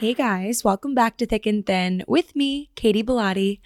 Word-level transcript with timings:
Hey 0.00 0.14
guys, 0.14 0.64
welcome 0.64 0.94
back 0.94 1.18
to 1.18 1.26
Thick 1.26 1.44
and 1.44 1.66
Thin 1.66 2.04
with 2.08 2.34
me, 2.34 2.70
Katy 2.74 3.02
Bellotte. 3.02 3.58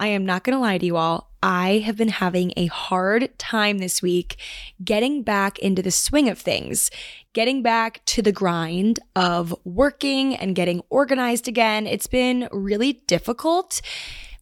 I 0.00 0.06
am 0.06 0.24
not 0.24 0.42
going 0.42 0.56
to 0.56 0.58
lie 0.58 0.78
to 0.78 0.86
you 0.86 0.96
all. 0.96 1.30
I 1.42 1.82
have 1.84 1.98
been 1.98 2.08
having 2.08 2.54
a 2.56 2.68
hard 2.68 3.38
time 3.38 3.76
this 3.76 4.00
week 4.00 4.38
getting 4.82 5.22
back 5.22 5.58
into 5.58 5.82
the 5.82 5.90
swing 5.90 6.30
of 6.30 6.38
things, 6.38 6.90
getting 7.34 7.62
back 7.62 8.02
to 8.06 8.22
the 8.22 8.32
grind 8.32 8.98
of 9.14 9.54
working 9.64 10.34
and 10.34 10.56
getting 10.56 10.80
organized 10.88 11.48
again. 11.48 11.86
It's 11.86 12.06
been 12.06 12.48
really 12.50 13.02
difficult 13.06 13.82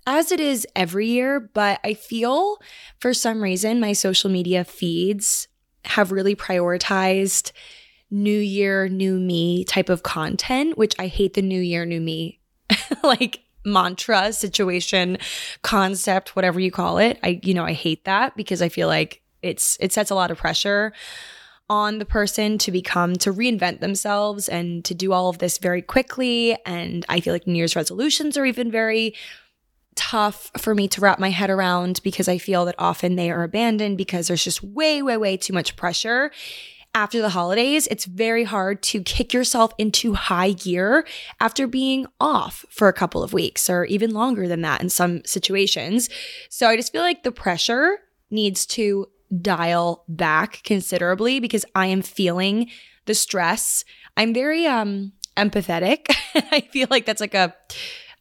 as 0.06 0.30
it 0.30 0.38
is 0.38 0.64
every 0.76 1.08
year, 1.08 1.40
but 1.40 1.80
I 1.82 1.94
feel 1.94 2.58
for 3.00 3.12
some 3.12 3.42
reason 3.42 3.80
my 3.80 3.94
social 3.94 4.30
media 4.30 4.62
feeds 4.62 5.48
have 5.86 6.12
really 6.12 6.36
prioritized 6.36 7.50
new 8.12 8.38
year, 8.38 8.88
new 8.88 9.18
me 9.18 9.64
type 9.64 9.88
of 9.88 10.02
content, 10.02 10.76
which 10.76 10.94
I 10.98 11.06
hate 11.06 11.34
the 11.34 11.42
new 11.42 11.60
year, 11.60 11.84
new 11.84 12.00
me 12.00 12.40
like 13.02 13.40
mantra, 13.64 14.32
situation, 14.32 15.18
concept, 15.62 16.36
whatever 16.36 16.60
you 16.60 16.70
call 16.70 16.98
it. 16.98 17.18
I, 17.22 17.40
you 17.42 17.54
know, 17.54 17.64
I 17.64 17.72
hate 17.72 18.04
that 18.04 18.36
because 18.36 18.60
I 18.60 18.68
feel 18.68 18.86
like 18.86 19.22
it's, 19.40 19.78
it 19.80 19.92
sets 19.92 20.10
a 20.10 20.14
lot 20.14 20.30
of 20.30 20.38
pressure 20.38 20.92
on 21.70 21.98
the 21.98 22.04
person 22.04 22.58
to 22.58 22.70
become, 22.70 23.16
to 23.16 23.32
reinvent 23.32 23.80
themselves 23.80 24.48
and 24.48 24.84
to 24.84 24.94
do 24.94 25.12
all 25.12 25.30
of 25.30 25.38
this 25.38 25.56
very 25.58 25.80
quickly. 25.80 26.56
And 26.66 27.06
I 27.08 27.20
feel 27.20 27.32
like 27.32 27.46
New 27.46 27.56
Year's 27.56 27.76
resolutions 27.76 28.36
are 28.36 28.44
even 28.44 28.70
very 28.70 29.14
tough 29.94 30.50
for 30.58 30.74
me 30.74 30.88
to 30.88 31.00
wrap 31.00 31.18
my 31.18 31.30
head 31.30 31.50
around 31.50 32.00
because 32.02 32.28
I 32.28 32.38
feel 32.38 32.64
that 32.66 32.74
often 32.78 33.16
they 33.16 33.30
are 33.30 33.42
abandoned 33.42 33.96
because 33.96 34.28
there's 34.28 34.44
just 34.44 34.62
way, 34.62 35.02
way, 35.02 35.16
way 35.16 35.36
too 35.36 35.52
much 35.52 35.76
pressure 35.76 36.30
after 36.94 37.22
the 37.22 37.30
holidays, 37.30 37.86
it's 37.90 38.04
very 38.04 38.44
hard 38.44 38.82
to 38.82 39.02
kick 39.02 39.32
yourself 39.32 39.72
into 39.78 40.14
high 40.14 40.52
gear 40.52 41.06
after 41.40 41.66
being 41.66 42.06
off 42.20 42.66
for 42.68 42.88
a 42.88 42.92
couple 42.92 43.22
of 43.22 43.32
weeks 43.32 43.70
or 43.70 43.84
even 43.86 44.10
longer 44.10 44.46
than 44.46 44.60
that 44.62 44.82
in 44.82 44.90
some 44.90 45.24
situations. 45.24 46.10
So 46.50 46.68
I 46.68 46.76
just 46.76 46.92
feel 46.92 47.02
like 47.02 47.22
the 47.22 47.32
pressure 47.32 47.98
needs 48.30 48.66
to 48.66 49.06
dial 49.40 50.04
back 50.08 50.62
considerably 50.64 51.40
because 51.40 51.64
I 51.74 51.86
am 51.86 52.02
feeling 52.02 52.68
the 53.06 53.14
stress. 53.14 53.84
I'm 54.16 54.34
very 54.34 54.66
um 54.66 55.12
empathetic. 55.36 56.14
I 56.34 56.60
feel 56.72 56.88
like 56.90 57.06
that's 57.06 57.20
like 57.20 57.34
a 57.34 57.54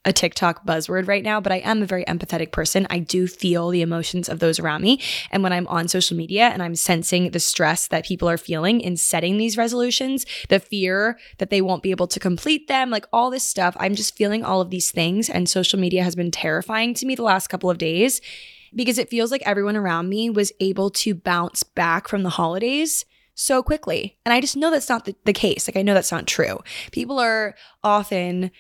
a 0.04 0.12
TikTok 0.12 0.66
buzzword 0.66 1.08
right 1.08 1.24
now, 1.24 1.40
but 1.40 1.52
I 1.52 1.58
am 1.58 1.84
a 1.84 1.86
very 1.86 2.04
empathetic 2.06 2.52
person. 2.52 2.88
I 2.90 3.00
do 3.00 3.28
feel 3.28 3.70
the 3.70 3.84
emotions 3.84 4.30
of 4.30 4.40
those 4.40 4.60
around 4.60 4.82
me. 4.82 5.00
And 5.30 5.44
when 5.44 5.54
I'm 5.54 5.68
on 5.68 5.88
social 5.88 6.18
media 6.18 6.46
and 6.48 6.64
I'm 6.64 6.76
sensing 6.76 7.30
the 7.30 7.40
stress 7.40 7.88
that 7.88 8.06
people 8.06 8.28
are 8.28 8.38
feeling 8.38 8.82
in 8.82 8.98
setting 8.98 9.38
these 9.38 9.58
resolutions, 9.58 10.26
the 10.50 10.60
fear 10.60 11.20
that 11.38 11.52
they 11.52 11.62
won't 11.62 11.84
be 11.84 11.92
able 11.92 12.08
to 12.08 12.20
complete 12.20 12.68
them, 12.68 12.90
like 12.90 13.06
all 13.14 13.30
this 13.30 13.48
stuff, 13.48 13.78
I'm 13.80 13.94
just 13.94 14.16
feeling 14.16 14.44
all 14.44 14.60
of 14.60 14.72
these 14.72 14.90
things. 14.90 15.30
And 15.30 15.48
social 15.48 15.80
media 15.80 16.04
has 16.04 16.16
been 16.16 16.32
terrifying 16.32 16.96
to 16.96 17.06
me 17.06 17.14
the 17.14 17.24
last 17.24 17.48
couple 17.48 17.70
of 17.70 17.78
days 17.78 18.22
because 18.74 18.98
it 18.98 19.10
feels 19.10 19.30
like 19.30 19.44
everyone 19.46 19.76
around 19.76 20.10
me 20.10 20.30
was 20.32 20.52
able 20.60 20.90
to 20.90 21.14
bounce 21.14 21.62
back 21.62 22.08
from 22.08 22.24
the 22.24 22.30
holidays 22.30 23.06
so 23.36 23.62
quickly. 23.62 24.18
And 24.26 24.34
I 24.34 24.42
just 24.42 24.58
know 24.58 24.72
that's 24.72 24.90
not 24.90 25.06
the, 25.06 25.16
the 25.26 25.34
case. 25.34 25.68
Like, 25.68 25.78
I 25.78 25.82
know 25.84 25.94
that's 25.94 26.12
not 26.12 26.28
true. 26.28 26.60
People 26.92 27.20
are 27.20 27.56
often 27.84 28.52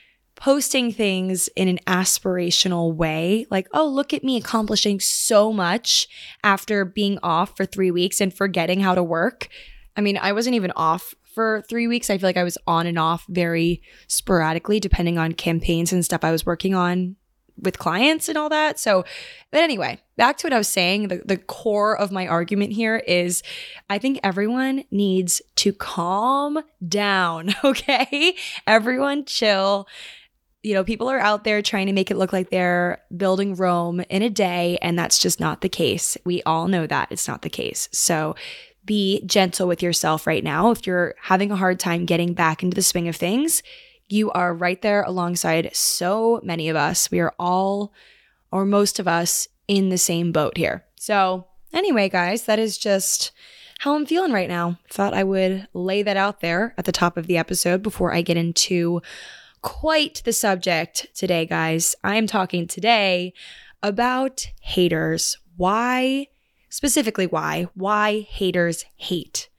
posting 0.41 0.91
things 0.91 1.49
in 1.49 1.67
an 1.67 1.77
aspirational 1.85 2.95
way, 2.95 3.45
like, 3.51 3.67
oh, 3.73 3.87
look 3.87 4.11
at 4.11 4.23
me 4.23 4.37
accomplishing 4.37 4.99
so 4.99 5.53
much 5.53 6.07
after 6.43 6.83
being 6.83 7.19
off 7.21 7.55
for 7.55 7.63
three 7.63 7.91
weeks 7.91 8.19
and 8.19 8.33
forgetting 8.33 8.79
how 8.79 8.95
to 8.95 9.03
work. 9.03 9.49
I 9.95 10.01
mean, 10.01 10.17
I 10.17 10.31
wasn't 10.31 10.55
even 10.55 10.71
off 10.75 11.13
for 11.35 11.63
three 11.69 11.87
weeks. 11.87 12.09
I 12.09 12.17
feel 12.17 12.27
like 12.27 12.37
I 12.37 12.43
was 12.43 12.57
on 12.65 12.87
and 12.87 12.97
off 12.97 13.23
very 13.29 13.83
sporadically, 14.07 14.79
depending 14.79 15.19
on 15.19 15.33
campaigns 15.33 15.93
and 15.93 16.03
stuff 16.03 16.23
I 16.23 16.31
was 16.31 16.43
working 16.43 16.73
on 16.73 17.17
with 17.59 17.77
clients 17.77 18.27
and 18.27 18.35
all 18.35 18.49
that. 18.49 18.79
So, 18.79 19.05
but 19.51 19.61
anyway, 19.61 19.99
back 20.17 20.37
to 20.37 20.47
what 20.47 20.53
I 20.53 20.57
was 20.57 20.67
saying. 20.67 21.09
The, 21.09 21.21
the 21.23 21.37
core 21.37 21.95
of 21.95 22.11
my 22.11 22.25
argument 22.25 22.73
here 22.73 22.97
is 22.97 23.43
I 23.91 23.99
think 23.99 24.19
everyone 24.23 24.85
needs 24.89 25.43
to 25.57 25.71
calm 25.71 26.63
down, 26.87 27.53
okay? 27.63 28.35
Everyone 28.65 29.25
chill 29.25 29.87
you 30.63 30.73
know, 30.73 30.83
people 30.83 31.09
are 31.09 31.19
out 31.19 31.43
there 31.43 31.61
trying 31.61 31.87
to 31.87 31.93
make 31.93 32.11
it 32.11 32.17
look 32.17 32.31
like 32.31 32.49
they're 32.49 33.01
building 33.15 33.55
Rome 33.55 34.01
in 34.09 34.21
a 34.21 34.29
day, 34.29 34.77
and 34.81 34.97
that's 34.97 35.17
just 35.17 35.39
not 35.39 35.61
the 35.61 35.69
case. 35.69 36.17
We 36.23 36.43
all 36.43 36.67
know 36.67 36.85
that 36.85 37.11
it's 37.11 37.27
not 37.27 37.41
the 37.41 37.49
case. 37.49 37.89
So 37.91 38.35
be 38.85 39.23
gentle 39.25 39.67
with 39.67 39.81
yourself 39.81 40.27
right 40.27 40.43
now. 40.43 40.71
If 40.71 40.85
you're 40.85 41.15
having 41.21 41.51
a 41.51 41.55
hard 41.55 41.79
time 41.79 42.05
getting 42.05 42.33
back 42.33 42.61
into 42.61 42.75
the 42.75 42.81
swing 42.83 43.07
of 43.07 43.15
things, 43.15 43.63
you 44.07 44.31
are 44.31 44.53
right 44.53 44.81
there 44.81 45.03
alongside 45.03 45.75
so 45.75 46.39
many 46.43 46.69
of 46.69 46.75
us. 46.75 47.09
We 47.09 47.19
are 47.21 47.33
all, 47.39 47.93
or 48.51 48.65
most 48.65 48.99
of 48.99 49.07
us, 49.07 49.47
in 49.67 49.89
the 49.89 49.97
same 49.97 50.31
boat 50.31 50.57
here. 50.57 50.83
So, 50.95 51.47
anyway, 51.73 52.09
guys, 52.09 52.43
that 52.43 52.59
is 52.59 52.77
just 52.77 53.31
how 53.79 53.95
I'm 53.95 54.05
feeling 54.05 54.33
right 54.33 54.49
now. 54.49 54.77
Thought 54.89 55.13
I 55.13 55.23
would 55.23 55.67
lay 55.73 56.03
that 56.03 56.17
out 56.17 56.41
there 56.41 56.75
at 56.77 56.85
the 56.85 56.91
top 56.91 57.17
of 57.17 57.25
the 57.25 57.37
episode 57.37 57.81
before 57.81 58.13
I 58.13 58.21
get 58.21 58.37
into 58.37 59.01
quite 59.61 60.21
the 60.25 60.33
subject 60.33 61.07
today, 61.13 61.45
guys. 61.45 61.95
I'm 62.03 62.27
talking 62.27 62.67
today 62.67 63.33
about 63.83 64.47
haters. 64.61 65.37
Why, 65.57 66.27
specifically, 66.69 67.27
why? 67.27 67.67
Why 67.75 68.21
haters 68.21 68.85
hate? 68.97 69.49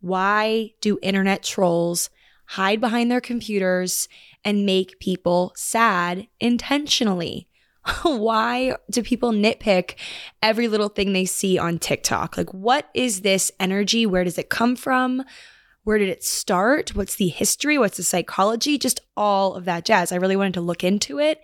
Why 0.00 0.72
do 0.80 0.98
internet 1.02 1.42
trolls 1.42 2.10
hide 2.46 2.80
behind 2.80 3.10
their 3.10 3.20
computers 3.20 4.08
and 4.44 4.66
make 4.66 4.98
people 4.98 5.52
sad 5.54 6.26
intentionally? 6.40 7.48
Why 8.02 8.76
do 8.90 9.02
people 9.02 9.32
nitpick 9.32 9.96
every 10.40 10.68
little 10.68 10.88
thing 10.88 11.12
they 11.12 11.24
see 11.24 11.58
on 11.58 11.80
TikTok? 11.80 12.36
Like, 12.36 12.52
what 12.54 12.88
is 12.94 13.22
this 13.22 13.50
energy? 13.58 14.06
Where 14.06 14.22
does 14.22 14.38
it 14.38 14.50
come 14.50 14.76
from? 14.76 15.24
Where 15.84 15.98
did 15.98 16.08
it 16.08 16.22
start? 16.22 16.94
What's 16.94 17.16
the 17.16 17.28
history? 17.28 17.76
What's 17.76 17.96
the 17.96 18.02
psychology? 18.04 18.78
Just 18.78 19.00
all 19.16 19.54
of 19.54 19.64
that 19.64 19.84
jazz. 19.84 20.12
I 20.12 20.16
really 20.16 20.36
wanted 20.36 20.54
to 20.54 20.60
look 20.60 20.84
into 20.84 21.18
it. 21.18 21.40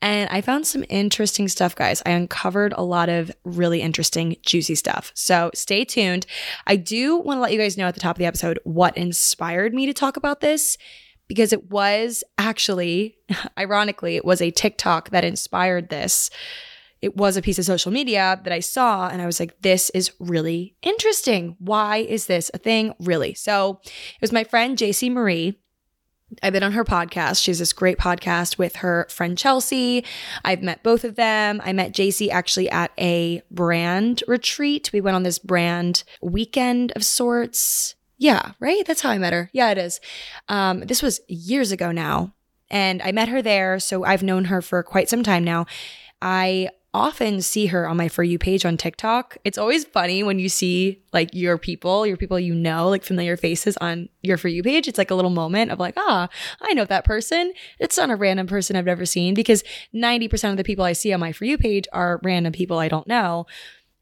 And 0.00 0.28
I 0.30 0.42
found 0.42 0.66
some 0.66 0.84
interesting 0.88 1.48
stuff, 1.48 1.74
guys. 1.74 2.02
I 2.06 2.10
uncovered 2.10 2.72
a 2.76 2.84
lot 2.84 3.08
of 3.08 3.32
really 3.44 3.80
interesting, 3.80 4.36
juicy 4.44 4.76
stuff. 4.76 5.10
So 5.14 5.50
stay 5.54 5.84
tuned. 5.84 6.26
I 6.66 6.76
do 6.76 7.16
want 7.16 7.38
to 7.38 7.40
let 7.40 7.52
you 7.52 7.58
guys 7.58 7.76
know 7.76 7.86
at 7.86 7.94
the 7.94 8.00
top 8.00 8.16
of 8.16 8.18
the 8.18 8.26
episode 8.26 8.60
what 8.62 8.96
inspired 8.96 9.74
me 9.74 9.86
to 9.86 9.94
talk 9.94 10.16
about 10.16 10.40
this 10.40 10.78
because 11.26 11.52
it 11.52 11.70
was 11.70 12.22
actually, 12.38 13.16
ironically, 13.58 14.16
it 14.16 14.24
was 14.24 14.40
a 14.40 14.50
TikTok 14.50 15.10
that 15.10 15.24
inspired 15.24 15.88
this 15.88 16.30
it 17.00 17.16
was 17.16 17.36
a 17.36 17.42
piece 17.42 17.58
of 17.58 17.64
social 17.64 17.92
media 17.92 18.40
that 18.42 18.52
I 18.52 18.60
saw 18.60 19.08
and 19.08 19.22
I 19.22 19.26
was 19.26 19.38
like, 19.38 19.60
this 19.62 19.90
is 19.90 20.12
really 20.18 20.76
interesting. 20.82 21.56
Why 21.58 21.98
is 21.98 22.26
this 22.26 22.50
a 22.52 22.58
thing? 22.58 22.94
Really? 23.00 23.34
So 23.34 23.80
it 23.84 24.20
was 24.20 24.32
my 24.32 24.44
friend 24.44 24.76
JC 24.76 25.10
Marie. 25.10 25.58
I've 26.42 26.52
been 26.52 26.62
on 26.62 26.72
her 26.72 26.84
podcast. 26.84 27.42
She 27.42 27.50
has 27.50 27.58
this 27.58 27.72
great 27.72 27.98
podcast 27.98 28.58
with 28.58 28.76
her 28.76 29.06
friend 29.08 29.38
Chelsea. 29.38 30.04
I've 30.44 30.62
met 30.62 30.82
both 30.82 31.04
of 31.04 31.16
them. 31.16 31.60
I 31.64 31.72
met 31.72 31.94
JC 31.94 32.28
actually 32.28 32.68
at 32.68 32.90
a 32.98 33.42
brand 33.50 34.22
retreat. 34.28 34.90
We 34.92 35.00
went 35.00 35.14
on 35.14 35.22
this 35.22 35.38
brand 35.38 36.04
weekend 36.20 36.92
of 36.92 37.04
sorts. 37.04 37.94
Yeah, 38.18 38.52
right? 38.60 38.84
That's 38.86 39.00
how 39.00 39.10
I 39.10 39.18
met 39.18 39.32
her. 39.32 39.48
Yeah, 39.52 39.70
it 39.70 39.78
is. 39.78 40.00
Um, 40.48 40.80
this 40.80 41.02
was 41.02 41.20
years 41.28 41.72
ago 41.72 41.92
now. 41.92 42.34
And 42.70 43.00
I 43.00 43.12
met 43.12 43.28
her 43.28 43.40
there. 43.40 43.78
So 43.78 44.04
I've 44.04 44.22
known 44.22 44.46
her 44.46 44.60
for 44.60 44.82
quite 44.82 45.08
some 45.08 45.22
time 45.22 45.44
now. 45.44 45.64
I 46.20 46.68
often 46.98 47.40
see 47.40 47.66
her 47.66 47.88
on 47.88 47.96
my 47.96 48.08
For 48.08 48.24
You 48.24 48.38
page 48.38 48.66
on 48.66 48.76
TikTok. 48.76 49.36
It's 49.44 49.56
always 49.56 49.84
funny 49.84 50.22
when 50.22 50.38
you 50.38 50.48
see 50.48 51.00
like 51.12 51.30
your 51.32 51.56
people, 51.56 52.06
your 52.06 52.16
people 52.16 52.38
you 52.38 52.54
know, 52.54 52.88
like 52.88 53.04
familiar 53.04 53.36
faces 53.36 53.76
on 53.78 54.08
your 54.22 54.36
For 54.36 54.48
You 54.48 54.62
page. 54.62 54.88
It's 54.88 54.98
like 54.98 55.10
a 55.10 55.14
little 55.14 55.30
moment 55.30 55.70
of 55.70 55.78
like, 55.78 55.94
ah, 55.96 56.28
I 56.60 56.74
know 56.74 56.84
that 56.84 57.04
person. 57.04 57.52
It's 57.78 57.96
not 57.96 58.10
a 58.10 58.16
random 58.16 58.48
person 58.48 58.76
I've 58.76 58.84
never 58.84 59.06
seen 59.06 59.34
because 59.34 59.62
90% 59.94 60.50
of 60.50 60.56
the 60.56 60.64
people 60.64 60.84
I 60.84 60.92
see 60.92 61.12
on 61.12 61.20
my 61.20 61.32
For 61.32 61.44
You 61.44 61.56
page 61.56 61.86
are 61.92 62.20
random 62.22 62.52
people 62.52 62.78
I 62.78 62.88
don't 62.88 63.06
know. 63.06 63.46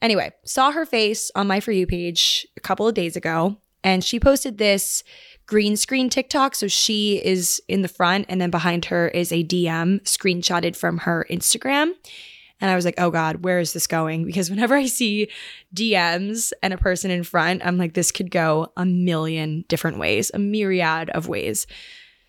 Anyway, 0.01 0.33
saw 0.45 0.73
her 0.73 0.87
face 0.87 1.31
on 1.35 1.47
my 1.47 1.61
For 1.61 1.73
You 1.73 1.87
page 1.87 2.47
a 2.57 2.61
couple 2.61 2.89
of 2.89 2.95
days 2.95 3.17
ago, 3.17 3.59
and 3.85 4.03
she 4.03 4.19
posted 4.19 4.59
this 4.59 5.05
green 5.47 5.77
screen 5.77 6.11
TikTok. 6.11 6.55
So 6.55 6.67
she 6.67 7.25
is 7.25 7.63
in 7.69 7.83
the 7.83 7.89
front, 7.89 8.27
and 8.29 8.41
then 8.41 8.51
behind 8.51 8.87
her 8.87 9.09
is 9.09 9.33
a 9.33 9.45
DM 9.45 10.03
screenshotted 10.03 10.77
from 10.77 10.99
her 10.99 11.27
Instagram. 11.31 11.93
And 12.61 12.71
I 12.71 12.75
was 12.75 12.85
like, 12.85 12.95
oh 12.99 13.11
God, 13.11 13.45
where 13.45 13.59
is 13.59 13.73
this 13.73 13.87
going? 13.87 14.25
Because 14.25 14.49
whenever 14.51 14.75
I 14.75 14.87
see 14.87 15.29
DMs 15.75 16.53
and 16.63 16.73
a 16.73 16.79
person 16.79 17.11
in 17.11 17.23
front, 17.23 17.65
I'm 17.65 17.77
like, 17.77 17.95
this 17.95 18.11
could 18.11 18.31
go 18.31 18.73
a 18.77 18.87
million 18.87 19.65
different 19.69 19.99
ways, 19.99 20.31
a 20.33 20.39
myriad 20.39 21.11
of 21.11 21.29
ways. 21.29 21.67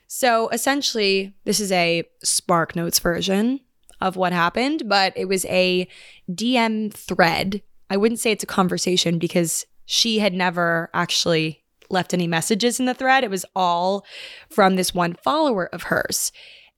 So 0.07 0.49
essentially, 0.49 1.33
this 1.45 1.59
is 1.59 1.71
a 1.71 2.03
Spark 2.23 2.75
Notes 2.75 2.99
version 2.99 3.61
of 3.99 4.15
what 4.15 4.33
happened, 4.33 4.83
but 4.87 5.13
it 5.15 5.25
was 5.25 5.45
a 5.45 5.87
DM 6.29 6.93
thread. 6.93 7.61
I 7.89 7.97
wouldn't 7.97 8.19
say 8.19 8.31
it's 8.31 8.43
a 8.43 8.47
conversation 8.47 9.19
because 9.19 9.65
she 9.85 10.19
had 10.19 10.33
never 10.33 10.89
actually 10.93 11.63
left 11.89 12.13
any 12.13 12.27
messages 12.27 12.79
in 12.79 12.85
the 12.85 12.93
thread. 12.93 13.23
It 13.23 13.29
was 13.29 13.45
all 13.55 14.05
from 14.49 14.75
this 14.75 14.93
one 14.93 15.15
follower 15.23 15.67
of 15.67 15.83
hers. 15.83 16.31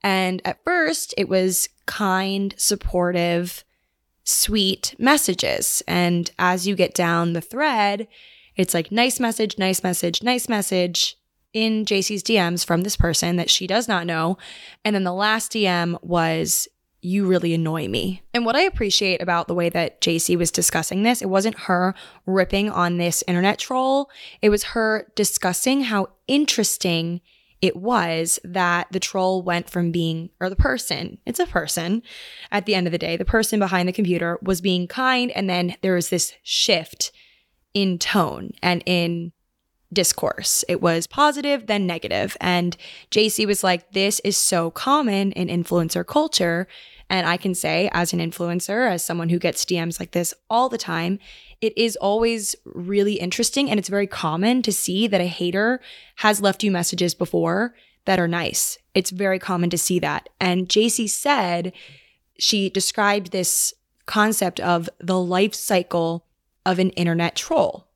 And 0.04 0.42
at 0.46 0.64
first, 0.64 1.14
it 1.18 1.28
was 1.28 1.70
kind, 1.86 2.54
supportive, 2.58 3.64
sweet 4.24 4.96
messages. 4.98 5.82
And 5.88 6.32
as 6.40 6.68
you 6.68 6.76
get 6.76 6.94
down 6.94 7.34
the 7.34 7.42
thread, 7.42 8.08
it's 8.56 8.74
like 8.74 8.92
nice 8.92 9.20
message, 9.20 9.58
nice 9.58 9.84
message, 9.84 10.22
nice 10.22 10.48
message 10.48 11.18
in 11.54 11.86
JC's 11.86 12.24
DMs 12.24 12.66
from 12.66 12.82
this 12.82 12.96
person 12.96 13.38
that 13.38 13.50
she 13.50 13.68
does 13.68 13.88
not 13.88 14.06
know. 14.06 14.38
And 14.86 14.96
then 14.96 15.04
the 15.04 15.14
last 15.14 15.54
DM 15.54 16.02
was, 16.04 16.68
You 17.02 17.26
really 17.26 17.54
annoy 17.54 17.88
me. 17.88 18.22
And 18.34 18.46
what 18.46 18.56
I 18.56 18.62
appreciate 18.62 19.22
about 19.22 19.48
the 19.48 19.56
way 19.56 19.70
that 19.70 20.02
JC 20.02 20.38
was 20.38 20.52
discussing 20.52 21.04
this, 21.04 21.22
it 21.22 21.30
wasn't 21.30 21.60
her 21.62 21.96
ripping 22.26 22.70
on 22.70 22.98
this 22.98 23.24
internet 23.28 23.58
troll, 23.58 24.10
it 24.42 24.50
was 24.50 24.64
her 24.64 25.12
discussing 25.16 25.82
how 25.86 26.10
interesting 26.28 27.22
it 27.62 27.76
was 27.76 28.40
that 28.44 28.88
the 28.92 29.00
troll 29.00 29.42
went 29.42 29.70
from 29.70 29.92
being, 29.92 30.30
or 30.40 30.50
the 30.50 30.56
person, 30.56 31.18
it's 31.26 31.40
a 31.40 31.46
person 31.46 32.02
at 32.52 32.66
the 32.66 32.76
end 32.76 32.88
of 32.88 32.92
the 32.92 32.98
day, 32.98 33.18
the 33.18 33.26
person 33.26 33.60
behind 33.60 33.88
the 33.88 33.94
computer 33.94 34.40
was 34.42 34.62
being 34.62 34.88
kind. 34.88 35.32
And 35.32 35.50
then 35.50 35.76
there 35.82 35.96
was 35.96 36.10
this 36.10 36.34
shift 36.42 37.12
in 37.74 38.00
tone 38.00 38.52
and 38.64 38.82
in 38.86 39.34
discourse. 39.92 40.64
It 40.70 40.82
was 40.82 41.08
positive, 41.08 41.68
then 41.68 41.86
negative. 41.86 42.38
And 42.40 42.78
JC 43.12 43.46
was 43.46 43.64
like, 43.64 43.92
this 43.92 44.22
is 44.24 44.38
so 44.38 44.72
common 44.72 45.32
in 45.34 45.48
influencer 45.48 46.06
culture. 46.06 46.68
And 47.10 47.28
I 47.28 47.38
can 47.38 47.56
say, 47.56 47.90
as 47.92 48.14
an 48.14 48.20
influencer, 48.20 48.90
as 48.90 49.04
someone 49.04 49.30
who 49.30 49.40
gets 49.40 49.66
DMs 49.66 50.00
like 50.00 50.12
this 50.12 50.34
all 50.50 50.70
the 50.70 50.78
time, 50.78 51.20
it 51.60 51.78
is 51.78 51.96
always 51.96 52.56
really 52.66 53.16
interesting 53.16 53.70
and 53.70 53.80
it's 53.80 53.90
very 53.90 54.08
common 54.08 54.62
to 54.62 54.72
see 54.72 55.08
that 55.08 55.22
a 55.22 55.26
hater 55.26 55.82
has 56.18 56.42
left 56.42 56.64
you 56.64 56.72
messages 56.72 57.14
before 57.14 57.74
that 58.06 58.20
are 58.20 58.28
nice. 58.28 58.78
It's 58.94 59.10
very 59.10 59.40
common 59.40 59.70
to 59.72 59.78
see 59.78 60.00
that. 60.00 60.30
And 60.40 60.70
JC 60.70 61.10
said 61.10 61.74
she 62.38 62.70
described 62.70 63.32
this 63.32 63.74
concept 64.06 64.60
of 64.60 64.90
the 65.00 65.20
life 65.20 65.54
cycle 65.54 66.26
of 66.66 66.80
an 66.80 66.92
internet 66.92 67.36
troll, 67.36 67.88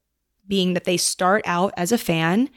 being 0.48 0.74
that 0.74 0.84
they 0.84 0.98
start 0.98 1.44
out 1.46 1.74
as 1.78 1.92
a 1.92 1.98
fan 1.98 2.50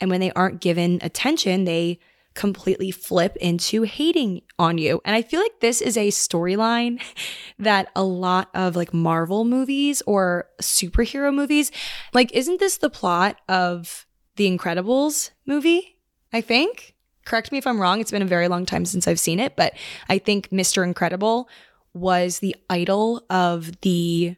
and 0.00 0.10
when 0.10 0.20
they 0.20 0.32
aren't 0.32 0.60
given 0.60 0.98
attention, 1.02 1.64
they 1.64 2.00
completely 2.40 2.90
flip 2.90 3.36
into 3.36 3.82
hating 3.82 4.40
on 4.58 4.78
you. 4.78 5.02
And 5.04 5.14
I 5.14 5.20
feel 5.20 5.40
like 5.40 5.60
this 5.60 5.82
is 5.82 5.98
a 5.98 6.08
storyline 6.08 6.98
that 7.58 7.90
a 7.94 8.02
lot 8.02 8.48
of 8.54 8.76
like 8.76 8.94
Marvel 8.94 9.44
movies 9.44 10.02
or 10.06 10.48
superhero 10.62 11.34
movies, 11.34 11.70
like, 12.14 12.32
isn't 12.32 12.58
this 12.58 12.78
the 12.78 12.88
plot 12.88 13.36
of 13.46 14.06
the 14.36 14.50
Incredibles 14.50 15.32
movie? 15.44 15.98
I 16.32 16.40
think. 16.40 16.94
Correct 17.26 17.52
me 17.52 17.58
if 17.58 17.66
I'm 17.66 17.78
wrong. 17.78 18.00
It's 18.00 18.10
been 18.10 18.22
a 18.22 18.26
very 18.26 18.48
long 18.48 18.64
time 18.64 18.86
since 18.86 19.06
I've 19.06 19.20
seen 19.20 19.38
it, 19.38 19.54
but 19.54 19.74
I 20.08 20.16
think 20.16 20.48
Mr. 20.48 20.82
Incredible 20.82 21.46
was 21.92 22.38
the 22.38 22.56
idol 22.70 23.22
of 23.28 23.82
the 23.82 24.34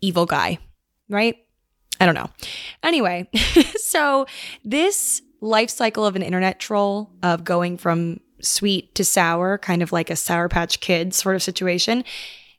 evil 0.00 0.24
guy, 0.24 0.58
right? 1.08 1.36
I 1.98 2.06
don't 2.06 2.14
know. 2.14 2.30
Anyway, 2.84 3.28
so 3.76 4.26
this 4.64 5.20
life 5.40 5.70
cycle 5.70 6.04
of 6.04 6.16
an 6.16 6.22
internet 6.22 6.58
troll 6.58 7.10
of 7.22 7.44
going 7.44 7.78
from 7.78 8.20
sweet 8.40 8.94
to 8.94 9.04
sour, 9.04 9.58
kind 9.58 9.82
of 9.82 9.92
like 9.92 10.10
a 10.10 10.16
Sour 10.16 10.48
Patch 10.48 10.80
Kid 10.80 11.14
sort 11.14 11.36
of 11.36 11.42
situation. 11.42 12.04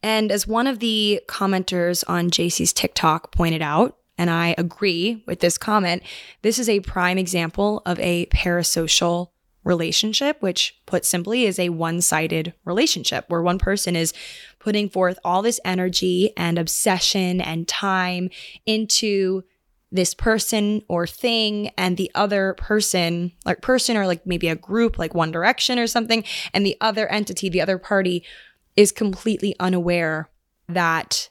And 0.03 0.31
as 0.31 0.47
one 0.47 0.67
of 0.67 0.79
the 0.79 1.21
commenters 1.27 2.03
on 2.07 2.31
JC's 2.31 2.73
TikTok 2.73 3.31
pointed 3.31 3.61
out, 3.61 3.97
and 4.17 4.29
I 4.29 4.55
agree 4.57 5.23
with 5.27 5.39
this 5.39 5.57
comment, 5.57 6.03
this 6.41 6.59
is 6.59 6.69
a 6.69 6.79
prime 6.81 7.17
example 7.17 7.81
of 7.85 7.99
a 7.99 8.25
parasocial 8.27 9.29
relationship, 9.63 10.41
which 10.41 10.79
put 10.85 11.05
simply 11.05 11.45
is 11.45 11.59
a 11.59 11.69
one 11.69 12.01
sided 12.01 12.53
relationship 12.65 13.25
where 13.27 13.41
one 13.41 13.59
person 13.59 13.95
is 13.95 14.13
putting 14.59 14.89
forth 14.89 15.19
all 15.23 15.41
this 15.41 15.59
energy 15.63 16.33
and 16.35 16.57
obsession 16.57 17.41
and 17.41 17.67
time 17.67 18.29
into 18.65 19.43
this 19.91 20.13
person 20.13 20.81
or 20.87 21.05
thing 21.05 21.69
and 21.77 21.97
the 21.97 22.11
other 22.15 22.53
person, 22.57 23.33
like 23.45 23.61
person 23.61 23.97
or 23.97 24.07
like 24.07 24.25
maybe 24.25 24.47
a 24.47 24.55
group 24.55 24.97
like 24.97 25.13
One 25.13 25.31
Direction 25.31 25.77
or 25.77 25.87
something, 25.87 26.23
and 26.53 26.65
the 26.65 26.77
other 26.79 27.07
entity, 27.07 27.49
the 27.49 27.61
other 27.61 27.77
party 27.77 28.23
is 28.75 28.91
completely 28.91 29.55
unaware 29.59 30.29
that 30.69 31.29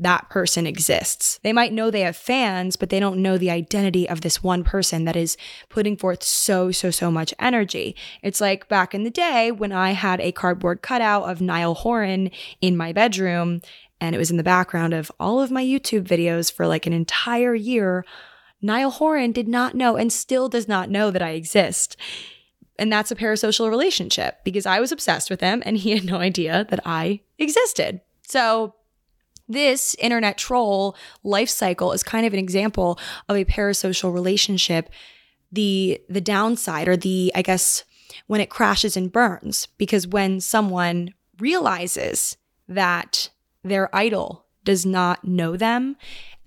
that 0.00 0.30
person 0.30 0.66
exists. 0.66 1.40
They 1.42 1.52
might 1.52 1.72
know 1.72 1.90
they 1.90 2.02
have 2.02 2.16
fans, 2.16 2.76
but 2.76 2.88
they 2.88 3.00
don't 3.00 3.20
know 3.20 3.36
the 3.36 3.50
identity 3.50 4.08
of 4.08 4.20
this 4.20 4.42
one 4.42 4.62
person 4.62 5.04
that 5.04 5.16
is 5.16 5.36
putting 5.68 5.96
forth 5.96 6.22
so, 6.22 6.70
so, 6.70 6.90
so 6.90 7.10
much 7.10 7.34
energy. 7.40 7.96
It's 8.22 8.40
like 8.40 8.68
back 8.68 8.94
in 8.94 9.02
the 9.02 9.10
day 9.10 9.50
when 9.50 9.72
I 9.72 9.92
had 9.92 10.20
a 10.20 10.32
cardboard 10.32 10.82
cutout 10.82 11.24
of 11.24 11.40
Niall 11.40 11.74
Horan 11.74 12.30
in 12.60 12.76
my 12.76 12.92
bedroom 12.92 13.60
and 14.00 14.14
it 14.14 14.18
was 14.18 14.30
in 14.30 14.36
the 14.36 14.42
background 14.42 14.94
of 14.94 15.10
all 15.18 15.40
of 15.40 15.50
my 15.50 15.64
YouTube 15.64 16.04
videos 16.04 16.52
for 16.52 16.66
like 16.66 16.86
an 16.86 16.92
entire 16.92 17.54
year. 17.54 18.04
Niall 18.60 18.90
Horan 18.90 19.32
did 19.32 19.48
not 19.48 19.74
know 19.74 19.96
and 19.96 20.12
still 20.12 20.48
does 20.48 20.68
not 20.68 20.90
know 20.90 21.10
that 21.10 21.22
I 21.22 21.30
exist. 21.30 21.96
And 22.78 22.92
that's 22.92 23.10
a 23.10 23.16
parasocial 23.16 23.70
relationship 23.70 24.38
because 24.44 24.66
I 24.66 24.80
was 24.80 24.92
obsessed 24.92 25.30
with 25.30 25.40
him 25.40 25.62
and 25.66 25.76
he 25.76 25.90
had 25.96 26.04
no 26.04 26.16
idea 26.18 26.66
that 26.70 26.80
I 26.84 27.20
existed. 27.38 28.00
So, 28.22 28.74
this 29.50 29.96
internet 29.98 30.36
troll 30.36 30.94
life 31.24 31.48
cycle 31.48 31.92
is 31.92 32.02
kind 32.02 32.26
of 32.26 32.34
an 32.34 32.38
example 32.38 32.98
of 33.30 33.36
a 33.36 33.46
parasocial 33.46 34.12
relationship. 34.12 34.90
The 35.50 36.02
the 36.10 36.20
downside 36.20 36.86
or 36.86 36.98
the 36.98 37.32
I 37.34 37.40
guess 37.40 37.84
when 38.26 38.42
it 38.42 38.50
crashes 38.50 38.94
and 38.94 39.10
burns 39.10 39.66
because 39.78 40.06
when 40.06 40.40
someone 40.40 41.14
realizes 41.38 42.36
that 42.68 43.30
their 43.62 43.94
idol 43.94 44.46
does 44.64 44.84
not 44.84 45.24
know 45.24 45.56
them 45.56 45.96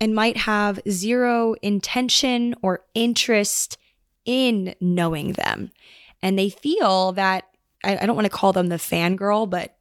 and 0.00 0.14
might 0.14 0.36
have 0.36 0.80
zero 0.88 1.54
intention 1.62 2.54
or 2.62 2.84
interest 2.94 3.78
in 4.24 4.74
knowing 4.80 5.32
them. 5.32 5.70
And 6.22 6.38
they 6.38 6.48
feel 6.48 7.12
that, 7.12 7.48
I, 7.82 7.98
I 7.98 8.06
don't 8.06 8.16
want 8.16 8.26
to 8.26 8.30
call 8.30 8.52
them 8.52 8.68
the 8.68 8.76
fangirl, 8.76 9.48
but 9.50 9.76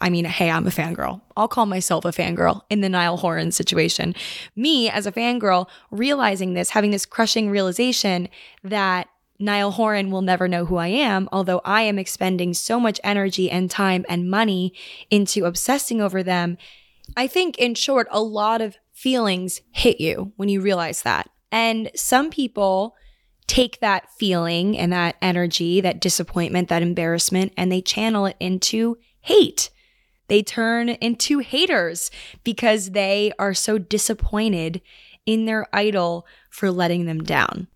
I 0.00 0.10
mean, 0.10 0.26
hey, 0.26 0.50
I'm 0.50 0.66
a 0.66 0.70
fangirl. 0.70 1.22
I'll 1.36 1.48
call 1.48 1.64
myself 1.64 2.04
a 2.04 2.08
fangirl 2.08 2.62
in 2.68 2.82
the 2.82 2.88
Niall 2.88 3.16
Horan 3.16 3.50
situation. 3.50 4.14
Me 4.54 4.90
as 4.90 5.06
a 5.06 5.12
fangirl, 5.12 5.66
realizing 5.90 6.52
this, 6.52 6.70
having 6.70 6.90
this 6.90 7.06
crushing 7.06 7.48
realization 7.48 8.28
that 8.62 9.08
Niall 9.38 9.72
Horan 9.72 10.10
will 10.10 10.22
never 10.22 10.48
know 10.48 10.64
who 10.64 10.76
I 10.76 10.88
am, 10.88 11.28
although 11.32 11.60
I 11.64 11.82
am 11.82 11.98
expending 11.98 12.54
so 12.54 12.80
much 12.80 13.00
energy 13.04 13.50
and 13.50 13.70
time 13.70 14.04
and 14.08 14.30
money 14.30 14.72
into 15.10 15.44
obsessing 15.44 16.00
over 16.00 16.22
them. 16.22 16.58
I 17.16 17.26
think, 17.26 17.58
in 17.58 17.74
short, 17.74 18.08
a 18.10 18.20
lot 18.20 18.60
of 18.60 18.76
feelings 18.92 19.60
hit 19.72 20.00
you 20.00 20.32
when 20.36 20.48
you 20.48 20.60
realize 20.60 21.02
that. 21.02 21.28
And 21.52 21.90
some 21.94 22.30
people 22.30 22.96
take 23.46 23.80
that 23.80 24.10
feeling 24.18 24.76
and 24.76 24.92
that 24.92 25.16
energy, 25.22 25.80
that 25.80 26.00
disappointment, 26.00 26.68
that 26.68 26.82
embarrassment, 26.82 27.52
and 27.56 27.70
they 27.70 27.80
channel 27.80 28.26
it 28.26 28.36
into 28.40 28.98
hate. 29.20 29.70
They 30.28 30.42
turn 30.42 30.88
into 30.88 31.38
haters 31.38 32.10
because 32.42 32.90
they 32.90 33.32
are 33.38 33.54
so 33.54 33.78
disappointed 33.78 34.80
in 35.24 35.44
their 35.44 35.66
idol 35.72 36.26
for 36.50 36.70
letting 36.70 37.06
them 37.06 37.22
down. 37.22 37.68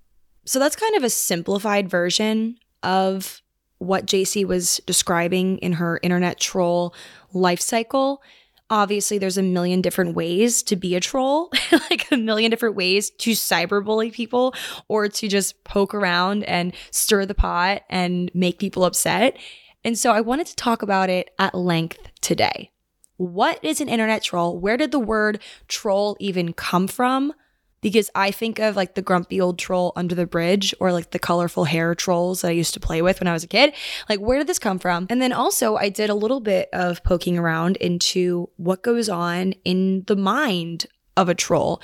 So 0.51 0.59
that's 0.59 0.75
kind 0.75 0.97
of 0.97 1.05
a 1.05 1.11
simplified 1.11 1.89
version 1.89 2.59
of 2.83 3.41
what 3.79 4.05
JC 4.05 4.45
was 4.45 4.81
describing 4.85 5.59
in 5.59 5.75
her 5.75 6.01
internet 6.03 6.41
troll 6.41 6.93
life 7.33 7.61
cycle. 7.61 8.21
Obviously, 8.69 9.17
there's 9.17 9.39
a 9.39 9.45
million 9.45 9.81
different 9.81 10.17
ways 10.17 10.65
to 10.65 10.75
be 10.75 10.97
a 10.97 11.01
troll, 11.01 11.53
like 11.89 12.11
a 12.11 12.17
million 12.17 12.51
different 12.51 12.75
ways 12.75 13.11
to 13.11 13.31
cyberbully 13.31 14.13
people 14.13 14.53
or 14.89 15.07
to 15.07 15.29
just 15.29 15.63
poke 15.63 15.95
around 15.95 16.43
and 16.43 16.75
stir 16.91 17.27
the 17.27 17.35
pot 17.37 17.83
and 17.89 18.29
make 18.35 18.59
people 18.59 18.85
upset. 18.85 19.37
And 19.85 19.97
so 19.97 20.11
I 20.11 20.21
wanted 20.21 20.49
to 20.49 20.57
talk 20.57 20.83
about 20.83 21.11
it 21.11 21.31
at 21.39 21.55
length 21.55 22.01
today. 22.23 22.73
What 23.19 23.65
is 23.65 23.81
an 23.81 23.89
internet 23.89 24.25
troll? 24.25 24.59
Where 24.59 24.77
did 24.77 24.91
the 24.91 24.99
word 24.99 25.41
troll 25.69 26.17
even 26.19 26.53
come 26.55 26.89
from? 26.89 27.35
Because 27.81 28.11
I 28.15 28.31
think 28.31 28.59
of 28.59 28.77
like 28.77 28.95
the 28.95 29.03
grumpy 29.03 29.41
old 29.41 29.59
troll 29.59 29.93
under 29.97 30.15
the 30.15 30.27
bridge 30.27 30.75
or 30.81 30.93
like 30.93 31.11
the 31.11 31.19
colorful 31.19 31.65
hair 31.65 31.95
trolls 31.95 32.43
that 32.43 32.49
I 32.49 32.53
used 32.53 32.75
to 32.75 32.81
play 32.81 33.01
with 33.03 33.21
when 33.21 33.29
I 33.29 33.33
was 33.33 33.45
a 33.45 33.49
kid. 33.49 33.73
Like, 34.09 34.21
where 34.21 34.39
did 34.39 34.47
this 34.47 34.59
come 34.59 34.79
from? 34.79 35.07
And 35.09 35.23
then 35.23 35.33
also, 35.33 35.77
I 35.77 35.89
did 35.89 36.11
a 36.11 36.15
little 36.15 36.41
bit 36.41 36.69
of 36.73 37.03
poking 37.05 37.39
around 37.39 37.77
into 37.77 38.51
what 38.57 38.83
goes 38.83 39.09
on 39.09 39.55
in 39.65 40.05
the 40.07 40.17
mind 40.17 40.87
of 41.17 41.29
a 41.29 41.35
troll 41.35 41.81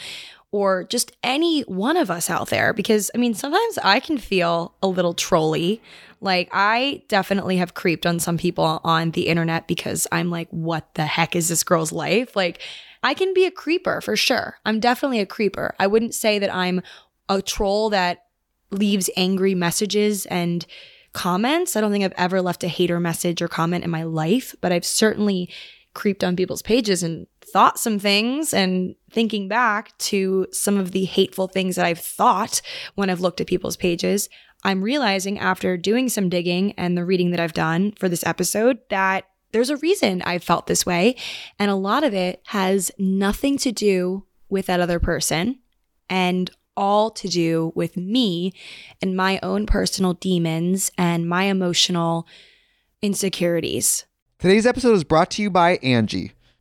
or 0.52 0.84
just 0.84 1.12
any 1.22 1.62
one 1.62 1.96
of 1.96 2.10
us 2.10 2.30
out 2.30 2.48
there. 2.48 2.72
Because 2.72 3.10
I 3.14 3.18
mean, 3.18 3.34
sometimes 3.34 3.78
I 3.82 4.00
can 4.00 4.18
feel 4.18 4.74
a 4.82 4.88
little 4.88 5.14
trolly. 5.14 5.82
Like, 6.20 6.48
I 6.52 7.02
definitely 7.08 7.58
have 7.58 7.74
creeped 7.74 8.06
on 8.06 8.20
some 8.20 8.38
people 8.38 8.80
on 8.82 9.10
the 9.10 9.28
internet 9.28 9.68
because 9.68 10.06
I'm 10.10 10.30
like, 10.30 10.48
what 10.50 10.94
the 10.94 11.04
heck 11.04 11.36
is 11.36 11.48
this 11.48 11.62
girl's 11.62 11.92
life? 11.92 12.34
Like, 12.34 12.62
I 13.06 13.14
can 13.14 13.32
be 13.32 13.44
a 13.44 13.52
creeper 13.52 14.00
for 14.00 14.16
sure. 14.16 14.58
I'm 14.66 14.80
definitely 14.80 15.20
a 15.20 15.26
creeper. 15.26 15.76
I 15.78 15.86
wouldn't 15.86 16.12
say 16.12 16.40
that 16.40 16.52
I'm 16.52 16.82
a 17.28 17.40
troll 17.40 17.88
that 17.90 18.24
leaves 18.72 19.08
angry 19.16 19.54
messages 19.54 20.26
and 20.26 20.66
comments. 21.12 21.76
I 21.76 21.80
don't 21.80 21.92
think 21.92 22.02
I've 22.02 22.12
ever 22.16 22.42
left 22.42 22.64
a 22.64 22.68
hater 22.68 22.98
message 22.98 23.40
or 23.40 23.46
comment 23.46 23.84
in 23.84 23.90
my 23.90 24.02
life, 24.02 24.56
but 24.60 24.72
I've 24.72 24.84
certainly 24.84 25.48
creeped 25.94 26.24
on 26.24 26.34
people's 26.34 26.62
pages 26.62 27.04
and 27.04 27.28
thought 27.52 27.78
some 27.78 28.00
things 28.00 28.52
and 28.52 28.96
thinking 29.12 29.46
back 29.46 29.96
to 29.98 30.48
some 30.50 30.76
of 30.76 30.90
the 30.90 31.04
hateful 31.04 31.46
things 31.46 31.76
that 31.76 31.86
I've 31.86 32.00
thought 32.00 32.60
when 32.96 33.08
I've 33.08 33.20
looked 33.20 33.40
at 33.40 33.46
people's 33.46 33.76
pages, 33.76 34.28
I'm 34.64 34.82
realizing 34.82 35.38
after 35.38 35.76
doing 35.76 36.08
some 36.08 36.28
digging 36.28 36.72
and 36.72 36.98
the 36.98 37.04
reading 37.04 37.30
that 37.30 37.38
I've 37.38 37.52
done 37.52 37.92
for 37.92 38.08
this 38.08 38.26
episode 38.26 38.78
that 38.90 39.26
there's 39.56 39.70
a 39.70 39.78
reason 39.78 40.20
I 40.20 40.38
felt 40.38 40.66
this 40.66 40.84
way. 40.84 41.16
And 41.58 41.70
a 41.70 41.76
lot 41.76 42.04
of 42.04 42.12
it 42.12 42.42
has 42.48 42.90
nothing 42.98 43.56
to 43.58 43.72
do 43.72 44.26
with 44.50 44.66
that 44.66 44.80
other 44.80 45.00
person 45.00 45.60
and 46.10 46.50
all 46.76 47.10
to 47.12 47.26
do 47.26 47.72
with 47.74 47.96
me 47.96 48.52
and 49.00 49.16
my 49.16 49.40
own 49.42 49.64
personal 49.64 50.12
demons 50.12 50.90
and 50.98 51.26
my 51.26 51.44
emotional 51.44 52.28
insecurities. 53.00 54.04
Today's 54.38 54.66
episode 54.66 54.92
is 54.92 55.04
brought 55.04 55.30
to 55.30 55.42
you 55.42 55.48
by 55.48 55.76
Angie. 55.76 56.32